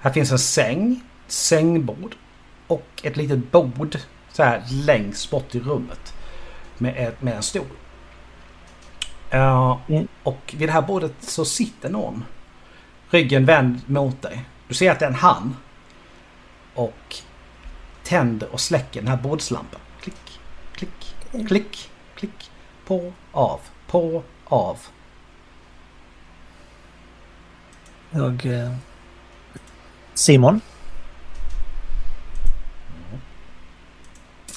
Här 0.00 0.10
finns 0.10 0.32
en 0.32 0.38
säng, 0.38 1.00
sängbord 1.26 2.14
och 2.66 2.86
ett 3.02 3.16
litet 3.16 3.52
bord 3.52 3.98
så 4.32 4.42
här 4.42 4.62
längst 4.70 5.30
bort 5.30 5.54
i 5.54 5.60
rummet. 5.60 6.14
Med, 6.78 6.94
ett, 6.96 7.22
med 7.22 7.36
en 7.36 7.42
stol. 7.42 7.66
Uh, 9.34 9.78
Mm. 9.88 10.08
Och 10.22 10.54
vid 10.56 10.68
det 10.68 10.72
här 10.72 10.82
bordet 10.82 11.14
så 11.18 11.44
sitter 11.44 11.90
någon. 11.90 12.24
Ryggen 13.10 13.44
vänd 13.44 13.80
mot 13.86 14.22
dig. 14.22 14.44
Du 14.68 14.74
ser 14.74 14.90
att 14.90 14.98
det 14.98 15.04
är 15.04 15.10
en 15.10 15.14
han. 15.14 15.56
Och 16.74 17.16
tänder 18.04 18.52
och 18.52 18.60
släcker 18.60 19.00
den 19.00 19.08
här 19.08 19.16
bordslampan. 19.16 19.80
Klick, 20.00 20.40
klick, 20.72 21.16
klick, 21.46 21.90
klick. 22.14 22.50
På, 22.86 23.12
av, 23.32 23.60
på, 23.86 24.22
av. 24.44 24.78
Jag... 28.10 28.46
Eh, 28.46 28.72
Simon. 30.14 30.60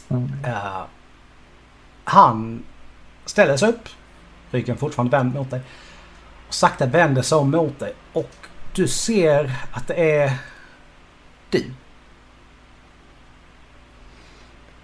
Mm. 0.10 0.34
Eh, 0.46 0.82
han 2.10 2.64
ställer 3.26 3.58
sig 3.58 3.70
upp. 3.70 3.90
Ryggen 4.52 4.78
fortfarande 4.78 5.18
vänd 5.18 5.34
mot 5.34 5.50
dig. 5.50 5.62
Och 6.48 6.54
sakta 6.54 6.86
vänder 6.86 7.22
sig 7.22 7.38
om 7.38 7.52
mot 7.52 7.80
dig. 7.80 7.94
Och 8.14 8.30
du 8.76 8.88
ser 8.88 9.52
att 9.72 9.88
det 9.88 10.12
är 10.20 10.32
du. 11.50 11.72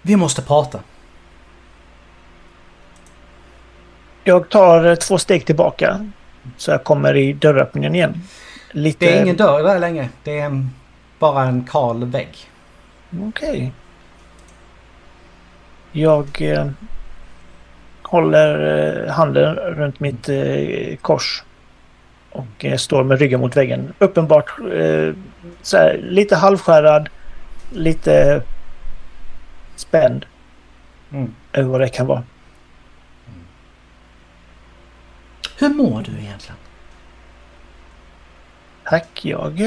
Vi 0.02 0.16
måste 0.16 0.42
prata. 0.42 0.80
Jag 4.24 4.48
tar 4.48 4.96
två 4.96 5.18
steg 5.18 5.46
tillbaka. 5.46 6.10
Så 6.56 6.70
jag 6.70 6.84
kommer 6.84 7.16
i 7.16 7.32
dörröppningen 7.32 7.94
igen. 7.94 8.22
Lite... 8.70 9.06
Det 9.06 9.18
är 9.18 9.22
ingen 9.22 9.36
dörr 9.36 9.62
där 9.62 9.78
längre. 9.78 10.08
Det 10.22 10.38
är 10.38 10.44
en, 10.44 10.70
bara 11.18 11.44
en 11.44 11.64
kal 11.64 12.04
vägg. 12.04 12.50
Okej. 13.22 13.72
Jag 15.92 16.42
eh, 16.42 16.66
håller 18.06 19.04
eh, 19.06 19.12
handen 19.12 19.54
runt 19.56 20.00
mitt 20.00 20.28
eh, 20.28 20.96
kors. 21.00 21.42
Och 22.30 22.64
eh, 22.64 22.76
står 22.76 23.04
med 23.04 23.18
ryggen 23.18 23.40
mot 23.40 23.56
väggen. 23.56 23.92
Uppenbart 23.98 24.50
så 25.62 25.76
här, 25.76 26.00
lite 26.02 26.36
halvskärrad. 26.36 27.08
Lite 27.70 28.42
spänd 29.76 30.26
Mm. 31.12 31.34
över 31.52 31.68
vad 31.68 31.80
det 31.80 31.88
kan 31.88 32.06
vara. 32.06 32.22
Hur 35.58 35.68
mår 35.68 36.02
du 36.02 36.12
egentligen? 36.20 36.56
Tack, 38.84 39.24
jag... 39.24 39.62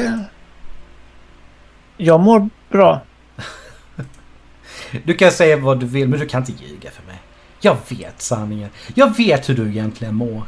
Jag 1.97 2.19
mår 2.19 2.49
bra. 2.69 3.01
Du 5.03 5.13
kan 5.13 5.31
säga 5.31 5.57
vad 5.57 5.79
du 5.79 5.85
vill 5.85 6.07
men 6.09 6.19
du 6.19 6.25
kan 6.25 6.41
inte 6.45 6.63
ljuga 6.63 6.91
för 6.91 7.03
mig. 7.03 7.08
Jag 7.61 7.77
vet 7.89 8.21
sanningen. 8.21 8.69
Jag 8.95 9.17
vet 9.17 9.49
hur 9.49 9.55
du 9.55 9.69
egentligen 9.69 10.15
mår. 10.15 10.43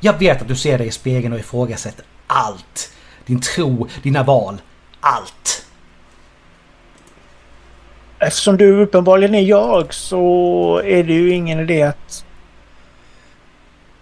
Jag 0.00 0.18
vet 0.18 0.42
att 0.42 0.48
du 0.48 0.56
ser 0.56 0.78
dig 0.78 0.86
i 0.86 0.90
spegeln 0.90 1.32
och 1.32 1.38
ifrågasätter 1.40 2.04
allt. 2.26 2.92
Din 3.26 3.40
tro, 3.40 3.88
dina 4.02 4.22
val, 4.22 4.60
allt. 5.00 5.66
Eftersom 8.18 8.56
du 8.56 8.82
uppenbarligen 8.82 9.34
är 9.34 9.42
jag 9.42 9.94
så 9.94 10.80
är 10.84 11.04
det 11.04 11.12
ju 11.12 11.30
ingen 11.30 11.60
idé 11.60 11.82
att 11.82 12.24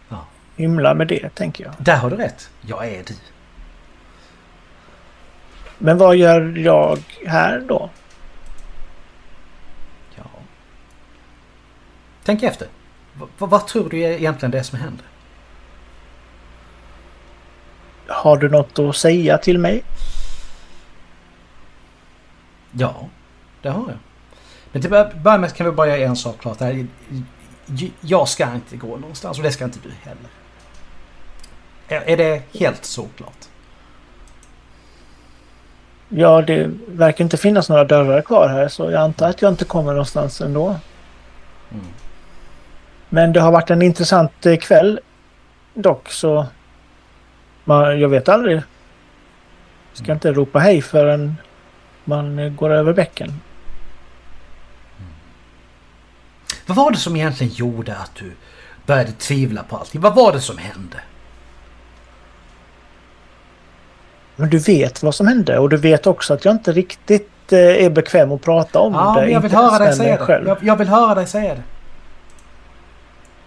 Ja. 0.09 0.27
hymla 0.57 0.95
med 0.95 1.07
det, 1.09 1.29
tänker 1.35 1.65
jag. 1.65 1.73
Där 1.79 1.97
har 1.97 2.11
du 2.11 2.17
rätt. 2.17 2.51
Jag 2.61 2.87
är 2.89 3.03
du. 3.07 3.15
Men 5.79 5.99
vad 5.99 6.17
gör 6.17 6.57
jag 6.59 6.99
här 7.27 7.65
då? 7.69 7.91
Ja. 10.17 10.23
Tänk 12.29 12.43
efter. 12.43 12.69
V- 13.15 13.27
vad 13.39 13.67
tror 13.67 13.89
du 13.91 14.01
är 14.01 14.11
egentligen 14.11 14.51
det 14.51 14.65
som 14.65 14.79
händer? 14.79 15.05
Har 18.09 18.37
du 18.37 18.49
något 18.49 18.79
att 18.79 18.97
säga 18.97 19.39
till 19.39 19.59
mig? 19.59 19.83
Ja, 22.73 23.09
det 23.63 23.69
har 23.69 23.81
jag. 23.89 23.99
Men 24.73 24.83
till 24.83 24.95
att 24.95 25.15
börja 25.15 25.39
med 25.39 25.55
kan 25.55 25.67
vi 25.67 25.73
bara 25.73 25.87
göra 25.97 26.09
en 26.09 26.17
sak 26.17 26.39
klart. 26.41 26.61
Här. 26.61 26.87
Jag 28.01 28.29
ska 28.29 28.55
inte 28.55 28.77
gå 28.77 28.97
någonstans 28.97 29.37
och 29.39 29.43
det 29.45 29.53
ska 29.53 29.65
inte 29.65 29.79
du 29.83 29.91
heller. 30.03 30.29
Är- 31.89 32.09
Är 32.13 32.17
det 32.17 32.43
helt 32.59 32.85
såklart? 32.85 33.49
Ja, 36.09 36.43
det 36.43 36.71
verkar 36.87 37.25
inte 37.25 37.37
finnas 37.37 37.69
några 37.69 37.85
dörrar 37.85 38.23
kvar 38.23 38.49
här 38.49 38.69
så 38.69 38.91
jag 38.91 39.03
antar 39.03 39.29
att 39.29 39.43
jag 39.43 39.53
inte 39.53 39.65
kommer 39.65 39.91
någonstans 39.93 40.41
ändå. 40.41 40.77
Mm. 41.71 41.85
Men 43.09 43.33
det 43.33 43.41
har 43.41 43.53
varit 43.53 43.71
en 43.71 43.83
intressant 43.83 44.47
eh, 44.47 44.57
kväll 44.57 45.01
dock 45.75 46.09
så 46.11 46.47
man, 47.65 48.01
jag 48.01 48.09
vet 48.09 48.29
aldrig. 48.29 48.63
Ska 49.93 50.13
inte 50.13 50.33
ropa 50.33 50.59
hej 50.59 50.83
förrän 50.83 51.37
man 52.05 52.39
eh, 52.39 52.53
går 52.53 52.71
över 52.71 52.93
bäcken. 52.93 53.41
Vad 56.67 56.77
var 56.77 56.91
det 56.91 56.97
som 56.97 57.17
egentligen 57.17 57.53
gjorde 57.53 57.97
att 57.97 58.15
du 58.15 58.33
började 58.87 59.13
tvivla 59.13 59.63
på 59.63 59.77
allting. 59.77 60.01
Vad 60.01 60.15
var 60.15 60.33
det 60.33 60.41
som 60.41 60.59
hände? 60.59 60.97
Men 64.37 64.51
du 64.51 64.59
vet 64.59 65.03
vad 65.03 65.15
som 65.15 65.27
hände 65.27 65.59
och 65.59 65.69
du 65.69 65.77
vet 65.77 66.07
också 66.07 66.35
att 66.35 66.45
jag 66.45 66.55
inte 66.55 66.73
riktigt 66.73 67.53
eh, 67.53 67.59
är 67.59 67.91
bekväm 67.91 68.33
att 68.33 68.43
prata 68.43 68.79
om 68.79 68.93
Ja, 68.95 69.15
det. 69.15 69.21
men 69.21 69.31
jag 69.31 69.41
vill 69.41 69.53
höra 69.53 69.79
dig 69.79 69.97
säga 69.97 70.17
det. 70.17 70.25
själv. 70.25 70.49
Jag, 70.49 70.59
jag 70.61 70.77
vill 70.77 70.89
höra 70.89 71.15
dig 71.15 71.27
säga 71.27 71.55
det. 71.55 71.63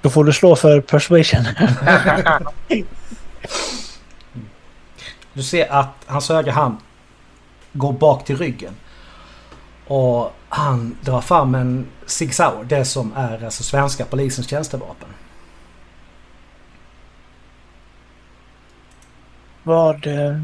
Då 0.01 0.09
får 0.09 0.23
du 0.23 0.33
slå 0.33 0.55
för 0.55 0.81
persuasion. 0.81 1.45
Du 5.33 5.43
ser 5.43 5.71
att 5.71 5.93
hans 6.05 6.29
högra 6.29 6.51
hand 6.51 6.77
går 7.73 7.93
bak 7.93 8.25
till 8.25 8.37
ryggen. 8.37 8.73
Och 9.87 10.33
han 10.49 10.97
drar 11.01 11.21
fram 11.21 11.55
en 11.55 11.85
Sig 12.05 12.31
Sauer, 12.31 12.63
det 12.63 12.85
som 12.85 13.13
är 13.15 13.45
alltså 13.45 13.63
svenska 13.63 14.05
polisens 14.05 14.49
tjänstevapen. 14.49 15.09
vad... 19.63 20.07
eh, 20.07 20.37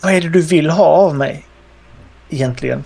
Vad 0.00 0.12
är 0.14 0.20
det 0.20 0.28
du 0.28 0.42
vill 0.42 0.70
ha 0.70 0.84
av 0.86 1.14
mig? 1.16 1.46
Egentligen. 2.30 2.84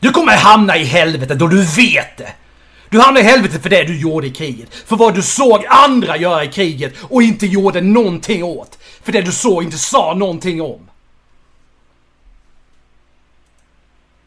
Du 0.00 0.10
kommer 0.10 0.36
hamna 0.36 0.76
i 0.76 0.84
helvetet 0.84 1.38
då 1.38 1.46
du 1.46 1.64
vet 1.64 2.16
det! 2.16 2.32
Du 2.88 3.00
hamnar 3.00 3.20
i 3.20 3.24
helvetet 3.24 3.62
för 3.62 3.70
det 3.70 3.82
du 3.82 4.00
gjorde 4.00 4.26
i 4.26 4.30
kriget. 4.30 4.74
För 4.74 4.96
vad 4.96 5.14
du 5.14 5.22
såg 5.22 5.64
andra 5.68 6.16
göra 6.16 6.44
i 6.44 6.48
kriget 6.48 6.94
och 7.02 7.22
inte 7.22 7.46
gjorde 7.46 7.80
någonting 7.80 8.44
åt. 8.44 8.78
För 9.02 9.12
det 9.12 9.22
du 9.22 9.32
såg 9.32 9.56
och 9.56 9.62
inte 9.62 9.78
sa 9.78 10.14
någonting 10.14 10.62
om. 10.62 10.90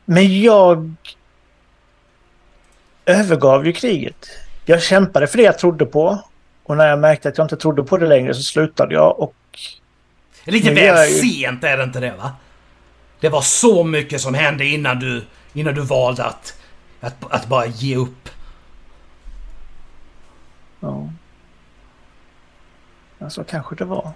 Men 0.05 0.41
jag 0.41 0.95
övergav 3.05 3.65
ju 3.65 3.73
kriget. 3.73 4.29
Jag 4.65 4.83
kämpade 4.83 5.27
för 5.27 5.37
det 5.37 5.43
jag 5.43 5.59
trodde 5.59 5.85
på. 5.85 6.19
Och 6.63 6.77
när 6.77 6.87
jag 6.87 6.99
märkte 6.99 7.29
att 7.29 7.37
jag 7.37 7.45
inte 7.45 7.57
trodde 7.57 7.83
på 7.83 7.97
det 7.97 8.07
längre 8.07 8.33
så 8.33 8.41
slutade 8.43 8.93
jag 8.93 9.19
och 9.19 9.35
Lite 10.45 10.73
väl 10.73 10.85
jag 10.85 11.09
sent 11.09 11.63
är 11.63 11.77
det 11.77 11.83
inte 11.83 11.99
det 11.99 12.13
va? 12.17 12.31
Det 13.23 13.29
var 13.29 13.41
så 13.41 13.83
mycket 13.83 14.21
som 14.21 14.33
hände 14.33 14.65
innan 14.65 14.99
du, 14.99 15.25
innan 15.53 15.73
du 15.75 15.81
valde 15.81 16.25
att, 16.25 16.57
att, 16.99 17.31
att 17.31 17.47
bara 17.47 17.65
ge 17.65 17.95
upp. 17.95 18.29
ja. 20.79 21.09
ja, 23.17 23.29
så 23.29 23.43
kanske 23.43 23.75
det 23.75 23.85
var. 23.85 24.11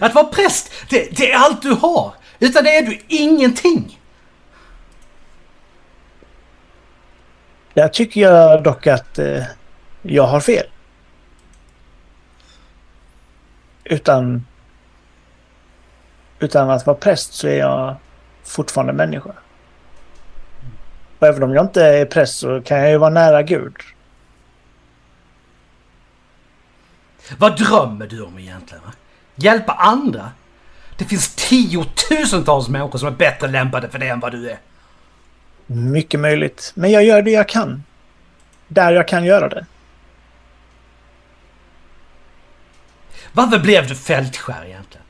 Att 0.00 0.14
vara 0.14 0.26
präst, 0.26 0.72
det, 0.90 1.16
det 1.16 1.32
är 1.32 1.36
allt 1.36 1.62
du 1.62 1.70
har. 1.70 2.14
Utan 2.38 2.64
det 2.64 2.76
är 2.76 2.82
du 2.82 3.00
ingenting. 3.08 4.00
Där 7.74 7.88
tycker 7.88 8.20
jag 8.20 8.62
dock 8.62 8.86
att 8.86 9.18
eh, 9.18 9.42
jag 10.02 10.26
har 10.26 10.40
fel. 10.40 10.66
Utan, 13.90 14.46
utan 16.38 16.70
att 16.70 16.86
vara 16.86 16.96
präst 16.96 17.34
så 17.34 17.48
är 17.48 17.58
jag 17.58 17.96
fortfarande 18.44 18.92
människa. 18.92 19.30
Och 21.18 21.26
även 21.26 21.42
om 21.42 21.54
jag 21.54 21.64
inte 21.64 21.84
är 21.84 22.04
präst 22.04 22.38
så 22.38 22.60
kan 22.60 22.78
jag 22.78 22.90
ju 22.90 22.98
vara 22.98 23.10
nära 23.10 23.42
Gud. 23.42 23.76
Vad 27.38 27.56
drömmer 27.58 28.06
du 28.06 28.22
om 28.22 28.38
egentligen? 28.38 28.84
Va? 28.84 28.92
Hjälpa 29.34 29.72
andra? 29.72 30.30
Det 30.96 31.04
finns 31.04 31.34
tiotusentals 31.34 32.68
människor 32.68 32.98
som 32.98 33.08
är 33.08 33.12
bättre 33.12 33.48
lämpade 33.48 33.88
för 33.88 33.98
det 33.98 34.08
än 34.08 34.20
vad 34.20 34.32
du 34.32 34.50
är. 34.50 34.58
Mycket 35.66 36.20
möjligt. 36.20 36.72
Men 36.74 36.90
jag 36.90 37.04
gör 37.04 37.22
det 37.22 37.30
jag 37.30 37.48
kan. 37.48 37.82
Där 38.68 38.92
jag 38.92 39.08
kan 39.08 39.24
göra 39.24 39.48
det. 39.48 39.66
Varför 43.36 43.58
blev 43.58 43.88
du 43.88 43.94
fältskär 43.94 44.64
egentligen? 44.66 45.06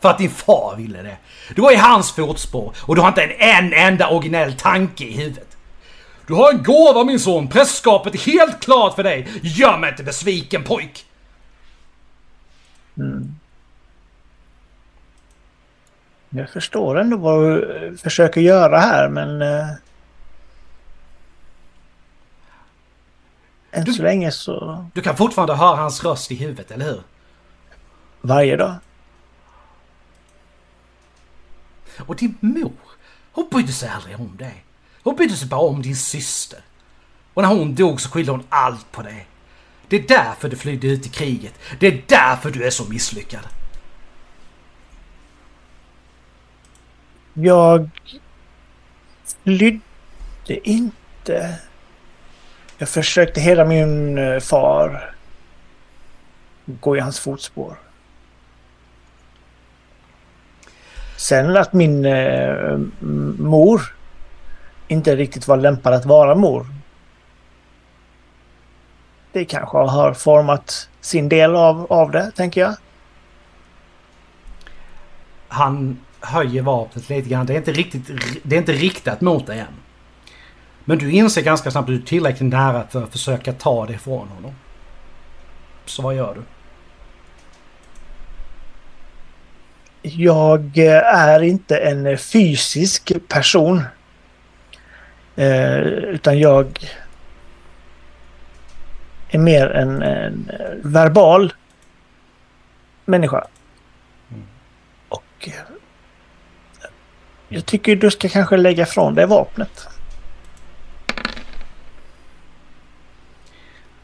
För 0.00 0.08
att 0.08 0.18
din 0.18 0.30
far 0.30 0.76
ville 0.76 1.02
det. 1.02 1.16
Du 1.54 1.62
var 1.62 1.72
i 1.72 1.76
hans 1.76 2.12
fotspår 2.12 2.74
och 2.80 2.94
du 2.94 3.00
har 3.00 3.08
inte 3.08 3.22
en, 3.22 3.72
en 3.72 3.72
enda 3.72 4.08
originell 4.08 4.52
tanke 4.52 5.04
i 5.04 5.16
huvudet. 5.16 5.56
Du 6.26 6.34
har 6.34 6.52
en 6.52 6.62
gåva 6.62 7.04
min 7.04 7.20
son, 7.20 7.48
prästskapet 7.48 8.14
är 8.14 8.18
helt 8.18 8.60
klart 8.60 8.94
för 8.94 9.02
dig. 9.02 9.28
Gör 9.42 9.78
mig 9.78 9.90
inte 9.90 10.02
besviken 10.02 10.64
pojk! 10.64 11.06
Jag 16.28 16.50
förstår 16.50 16.98
ändå 16.98 17.16
vad 17.16 17.42
du 17.42 17.76
eh, 17.86 17.92
försöker 17.92 18.40
göra 18.40 18.78
här 18.78 19.08
men... 19.08 19.42
Eh, 19.42 19.68
än 23.70 23.94
så 23.94 24.02
länge 24.02 24.30
så... 24.30 24.86
Du 24.94 25.02
kan 25.02 25.16
fortfarande 25.16 25.54
höra 25.54 25.76
hans 25.76 26.04
röst 26.04 26.32
i 26.32 26.34
huvudet, 26.34 26.70
eller 26.70 26.84
hur? 26.84 27.02
Varje 28.20 28.56
dag. 28.56 28.74
Och 31.98 32.16
din 32.16 32.38
mor, 32.40 32.72
hon 33.32 33.48
brydde 33.50 33.72
sig 33.72 33.88
aldrig 33.88 34.20
om 34.20 34.36
dig. 34.36 34.64
Hon 35.02 35.16
brydde 35.16 35.34
sig 35.34 35.48
bara 35.48 35.60
om 35.60 35.82
din 35.82 35.96
syster. 35.96 36.60
Och 37.34 37.42
när 37.42 37.48
hon 37.48 37.74
dog 37.74 38.00
så 38.00 38.10
skyllde 38.10 38.32
hon 38.32 38.46
allt 38.48 38.92
på 38.92 39.02
dig. 39.02 39.26
Det 39.88 39.96
är 39.96 40.08
därför 40.08 40.48
du 40.48 40.56
flydde 40.56 40.86
ut 40.86 41.06
i 41.06 41.08
kriget. 41.08 41.54
Det 41.78 41.86
är 41.86 42.02
därför 42.06 42.50
du 42.50 42.64
är 42.64 42.70
så 42.70 42.84
misslyckad. 42.84 43.46
Jag 47.34 47.90
flydde 49.42 49.80
inte. 50.48 51.58
Jag 52.78 52.88
försökte 52.88 53.40
hela 53.40 53.64
min 53.64 54.18
eh, 54.18 54.40
far 54.40 55.14
gå 56.64 56.96
i 56.96 57.00
hans 57.00 57.20
fotspår. 57.20 57.78
Sen 61.16 61.56
att 61.56 61.72
min 61.72 62.04
eh, 62.04 62.78
mor 63.38 63.80
inte 64.88 65.16
riktigt 65.16 65.48
var 65.48 65.56
lämpad 65.56 65.94
att 65.94 66.06
vara 66.06 66.34
mor. 66.34 66.66
Det 69.32 69.44
kanske 69.44 69.78
har 69.78 70.14
format 70.14 70.88
sin 71.00 71.28
del 71.28 71.56
av, 71.56 71.86
av 71.92 72.10
det, 72.10 72.30
tänker 72.30 72.60
jag. 72.60 72.74
Han 75.48 75.98
höjer 76.20 76.62
vapnet 76.62 77.08
lite 77.08 77.28
grann. 77.28 77.46
Det 77.46 77.52
är 77.52 77.56
inte 77.56 77.72
riktigt, 77.72 78.10
det 78.42 78.56
är 78.56 78.60
inte 78.60 78.72
riktat 78.72 79.20
mot 79.20 79.46
dig 79.46 79.58
än. 79.58 79.66
Men 80.84 80.98
du 80.98 81.10
inser 81.10 81.42
ganska 81.42 81.70
snabbt 81.70 81.84
att 81.84 81.94
du 81.94 82.02
är 82.02 82.06
tillräckligt 82.06 82.52
nära 82.52 82.86
för 82.86 83.02
att 83.02 83.12
försöka 83.12 83.52
ta 83.52 83.86
det 83.86 83.92
ifrån 83.92 84.28
honom. 84.28 84.54
Så 85.84 86.02
vad 86.02 86.14
gör 86.14 86.34
du? 86.34 86.42
Jag 90.08 90.78
eh, 90.78 91.14
är 91.14 91.42
inte 91.42 91.76
en 91.76 92.18
fysisk 92.18 93.12
person. 93.28 93.82
Eh, 95.36 95.78
utan 95.78 96.38
jag 96.38 96.78
är 99.28 99.38
mer 99.38 99.66
en, 99.66 100.02
en 100.02 100.50
verbal 100.82 101.52
människa. 103.04 103.46
Och 105.08 105.24
eh, 105.40 105.52
jag 107.48 107.66
tycker 107.66 107.96
du 107.96 108.10
ska 108.10 108.28
kanske 108.28 108.56
lägga 108.56 108.82
ifrån 108.82 109.14
dig 109.14 109.26
vapnet. 109.26 109.88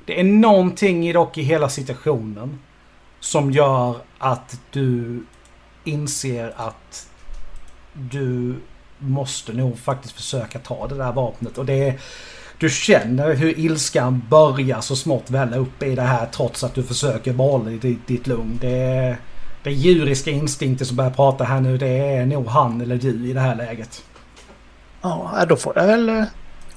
Det 0.05 0.21
är 0.21 0.25
någonting 0.25 1.13
dock 1.13 1.39
i 1.39 1.43
hela 1.43 1.69
situationen 1.69 2.59
som 3.21 3.51
gör 3.51 3.97
att 4.19 4.61
du 4.71 5.21
inser 5.85 6.53
att 6.57 7.09
du 7.93 8.55
måste 8.99 9.53
nog 9.53 9.79
faktiskt 9.79 10.15
försöka 10.15 10.59
ta 10.59 10.87
det 10.89 10.95
där 10.97 11.13
vapnet. 11.13 11.59
Och 11.59 11.67
det 11.67 11.89
är, 11.89 12.01
du 12.59 12.71
känner 12.71 13.35
hur 13.35 13.59
ilskan 13.59 14.23
börjar 14.31 14.81
så 14.81 14.97
smått 14.97 15.31
välla 15.31 15.57
upp 15.57 15.83
i 15.83 15.95
det 15.95 16.03
här 16.03 16.27
trots 16.27 16.65
att 16.65 16.75
du 16.75 16.83
försöker 16.83 17.33
behålla 17.33 17.71
ditt, 17.71 18.07
ditt 18.07 18.27
lugn. 18.27 18.59
Det 18.61 18.77
är, 18.77 19.17
är 19.65 19.71
djuriska 19.71 20.31
instinkter 20.31 20.85
som 20.85 20.97
börjar 20.97 21.11
prata 21.11 21.45
här 21.45 21.61
nu. 21.61 21.79
Det 21.79 21.89
är 21.89 22.27
nog 22.27 22.47
han 22.47 22.81
eller 22.81 22.97
du 22.97 23.27
i 23.29 23.33
det 23.33 23.41
här 23.41 23.55
läget. 23.55 24.05
Ja, 25.03 25.45
då 25.49 25.57
får 25.57 25.73
jag 25.77 25.87
väl 25.87 26.09
eh, 26.09 26.25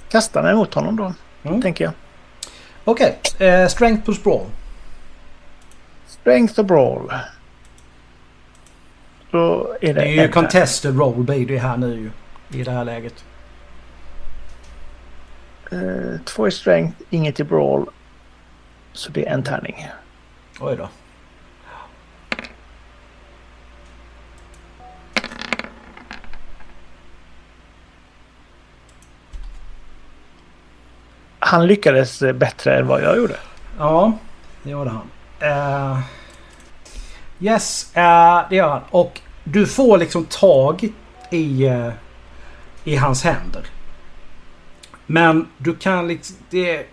kasta 0.09 0.41
mig 0.41 0.55
mot 0.55 0.73
honom 0.73 0.95
då, 0.95 1.13
Mm. 1.49 1.61
tänker 1.61 1.83
jag. 1.83 1.93
Okej, 2.83 3.19
eh, 3.39 3.67
strength 3.67 4.03
plus 4.05 4.23
brawl. 4.23 4.45
Strength 6.07 6.59
och 6.59 6.65
brawl 6.65 7.11
så 9.35 9.75
är 9.81 9.93
det... 9.93 10.01
Det 10.01 10.07
är 10.07 10.21
ju 10.21 10.31
contested 10.31 10.97
roll 10.97 11.23
blir 11.23 11.45
det 11.45 11.57
här 11.57 11.77
nu 11.77 12.11
i 12.49 12.63
det 12.63 12.71
här 12.71 12.83
läget. 12.83 13.25
Uh, 15.73 16.19
två 16.25 16.47
i 16.47 16.51
strength, 16.51 16.97
inget 17.09 17.39
i 17.39 17.43
brawl. 17.43 17.85
Så 18.93 19.11
det 19.11 19.27
är 19.27 19.33
en 19.33 19.43
tärning. 19.43 19.87
Oj 20.59 20.75
då. 20.77 20.89
Han 31.39 31.67
lyckades 31.67 32.21
eh, 32.21 32.33
bättre 32.33 32.77
än 32.79 32.87
vad 32.87 33.01
jag 33.01 33.17
gjorde. 33.17 33.35
Ja, 33.77 34.13
det 34.63 34.69
gjorde 34.69 34.89
han. 34.89 35.09
Uh, 35.41 35.99
yes, 37.39 37.93
uh, 37.97 38.49
det 38.49 38.55
gör 38.55 38.69
han. 38.69 38.81
Och 38.89 39.21
du 39.47 39.67
får 39.67 39.97
liksom 39.97 40.25
tag 40.25 40.89
i, 41.31 41.65
eh, 41.65 41.89
i 42.83 42.95
hans 42.95 43.23
händer. 43.23 43.65
Men 45.05 45.47
du 45.57 45.75
kan 45.75 46.07
liksom... 46.07 46.35
Det, 46.49 46.85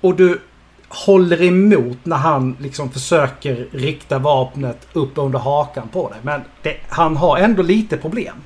och 0.00 0.16
du 0.16 0.40
håller 0.88 1.42
emot 1.42 1.98
när 2.02 2.16
han 2.16 2.56
liksom 2.60 2.90
försöker 2.90 3.68
rikta 3.72 4.18
vapnet 4.18 4.88
upp 4.92 5.12
under 5.14 5.38
hakan 5.38 5.88
på 5.88 6.08
dig. 6.08 6.18
Men 6.22 6.42
det, 6.62 6.76
han 6.88 7.16
har 7.16 7.38
ändå 7.38 7.62
lite 7.62 7.96
problem 7.96 8.36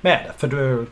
med 0.00 0.20
det. 0.26 0.32
För 0.36 0.48
du... 0.48 0.86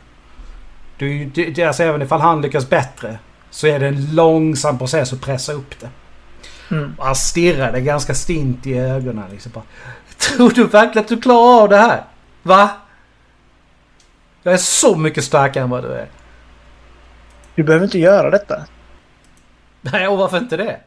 du 0.97 1.25
du 1.25 1.63
alltså 1.63 1.83
även 1.83 2.01
ifall 2.01 2.21
han 2.21 2.41
lyckas 2.41 2.69
bättre 2.69 3.19
så 3.49 3.67
är 3.67 3.79
det 3.79 3.87
en 3.87 4.15
långsam 4.15 4.77
process 4.77 5.13
att 5.13 5.21
pressa 5.21 5.53
upp 5.53 5.79
det. 5.79 5.89
Mm. 6.71 6.95
Han 6.99 7.15
stirrade 7.15 7.81
ganska 7.81 8.13
stint 8.13 8.67
i 8.67 8.77
ögonen. 8.77 9.31
Liksom 9.31 9.51
bara, 9.51 9.63
Tror 10.17 10.49
du 10.49 10.63
verkligen 10.63 11.03
att 11.03 11.09
du 11.09 11.21
klarar 11.21 11.61
av 11.61 11.69
det 11.69 11.77
här? 11.77 12.03
Va? 12.43 12.69
Jag 14.43 14.53
är 14.53 14.57
så 14.57 14.95
mycket 14.95 15.23
starkare 15.23 15.63
än 15.63 15.69
vad 15.69 15.83
du 15.83 15.93
är. 15.93 16.07
Du 17.55 17.63
behöver 17.63 17.85
inte 17.85 17.99
göra 17.99 18.29
detta. 18.29 18.65
Nej, 19.81 20.07
och 20.07 20.17
varför 20.17 20.37
inte 20.37 20.57
det? 20.57 20.79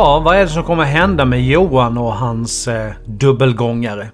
Ja, 0.00 0.20
vad 0.20 0.36
är 0.36 0.40
det 0.40 0.48
som 0.48 0.64
kommer 0.64 0.84
hända 0.84 1.24
med 1.24 1.44
Johan 1.44 1.98
och 1.98 2.12
hans 2.12 2.68
eh, 2.68 2.92
dubbelgångare? 3.04 4.10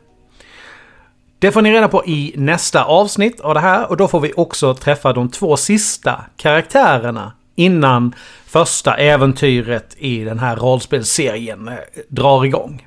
Det 1.38 1.52
får 1.52 1.62
ni 1.62 1.72
reda 1.72 1.88
på 1.88 2.06
i 2.06 2.34
nästa 2.36 2.84
avsnitt 2.84 3.40
av 3.40 3.54
det 3.54 3.60
här 3.60 3.90
och 3.90 3.96
då 3.96 4.08
får 4.08 4.20
vi 4.20 4.32
också 4.36 4.74
träffa 4.74 5.12
de 5.12 5.30
två 5.30 5.56
sista 5.56 6.24
karaktärerna 6.36 7.32
innan 7.54 8.14
första 8.46 8.94
äventyret 8.94 9.96
i 9.98 10.24
den 10.24 10.38
här 10.38 10.56
rollspelsserien 10.56 11.68
eh, 11.68 11.74
drar 12.08 12.44
igång. 12.44 12.86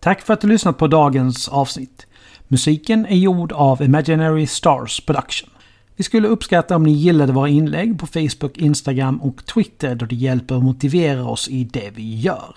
Tack 0.00 0.22
för 0.22 0.34
att 0.34 0.40
du 0.40 0.48
lyssnat 0.48 0.78
på 0.78 0.86
dagens 0.86 1.48
avsnitt. 1.48 2.06
Musiken 2.48 3.06
är 3.06 3.16
gjord 3.16 3.52
av 3.52 3.82
Imaginary 3.82 4.46
Stars 4.46 5.00
Production. 5.00 5.50
Vi 5.96 6.04
skulle 6.04 6.28
uppskatta 6.28 6.76
om 6.76 6.82
ni 6.82 6.92
gillade 6.92 7.32
våra 7.32 7.48
inlägg 7.48 7.98
på 7.98 8.06
Facebook, 8.06 8.58
Instagram 8.58 9.22
och 9.22 9.46
Twitter 9.46 9.94
då 9.94 10.06
det 10.06 10.16
hjälper 10.16 10.54
att 10.54 10.62
motivera 10.62 11.28
oss 11.28 11.48
i 11.48 11.64
det 11.64 11.90
vi 11.94 12.20
gör. 12.20 12.56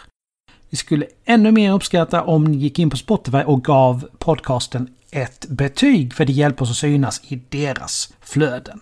Vi 0.69 0.77
skulle 0.77 1.05
ännu 1.25 1.51
mer 1.51 1.73
uppskatta 1.73 2.23
om 2.23 2.43
ni 2.43 2.57
gick 2.57 2.79
in 2.79 2.89
på 2.89 2.97
Spotify 2.97 3.37
och 3.37 3.63
gav 3.63 4.07
podcasten 4.17 4.87
ett 5.11 5.45
betyg 5.49 6.13
för 6.13 6.25
det 6.25 6.33
hjälper 6.33 6.63
oss 6.63 6.71
att 6.71 6.77
synas 6.77 7.21
i 7.27 7.41
deras 7.49 8.13
flöden. 8.21 8.79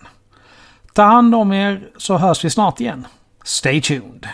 Ta 0.92 1.02
hand 1.02 1.34
om 1.34 1.52
er 1.52 1.88
så 1.96 2.16
hörs 2.16 2.44
vi 2.44 2.50
snart 2.50 2.80
igen. 2.80 3.06
Stay 3.44 3.80
tuned! 3.80 4.26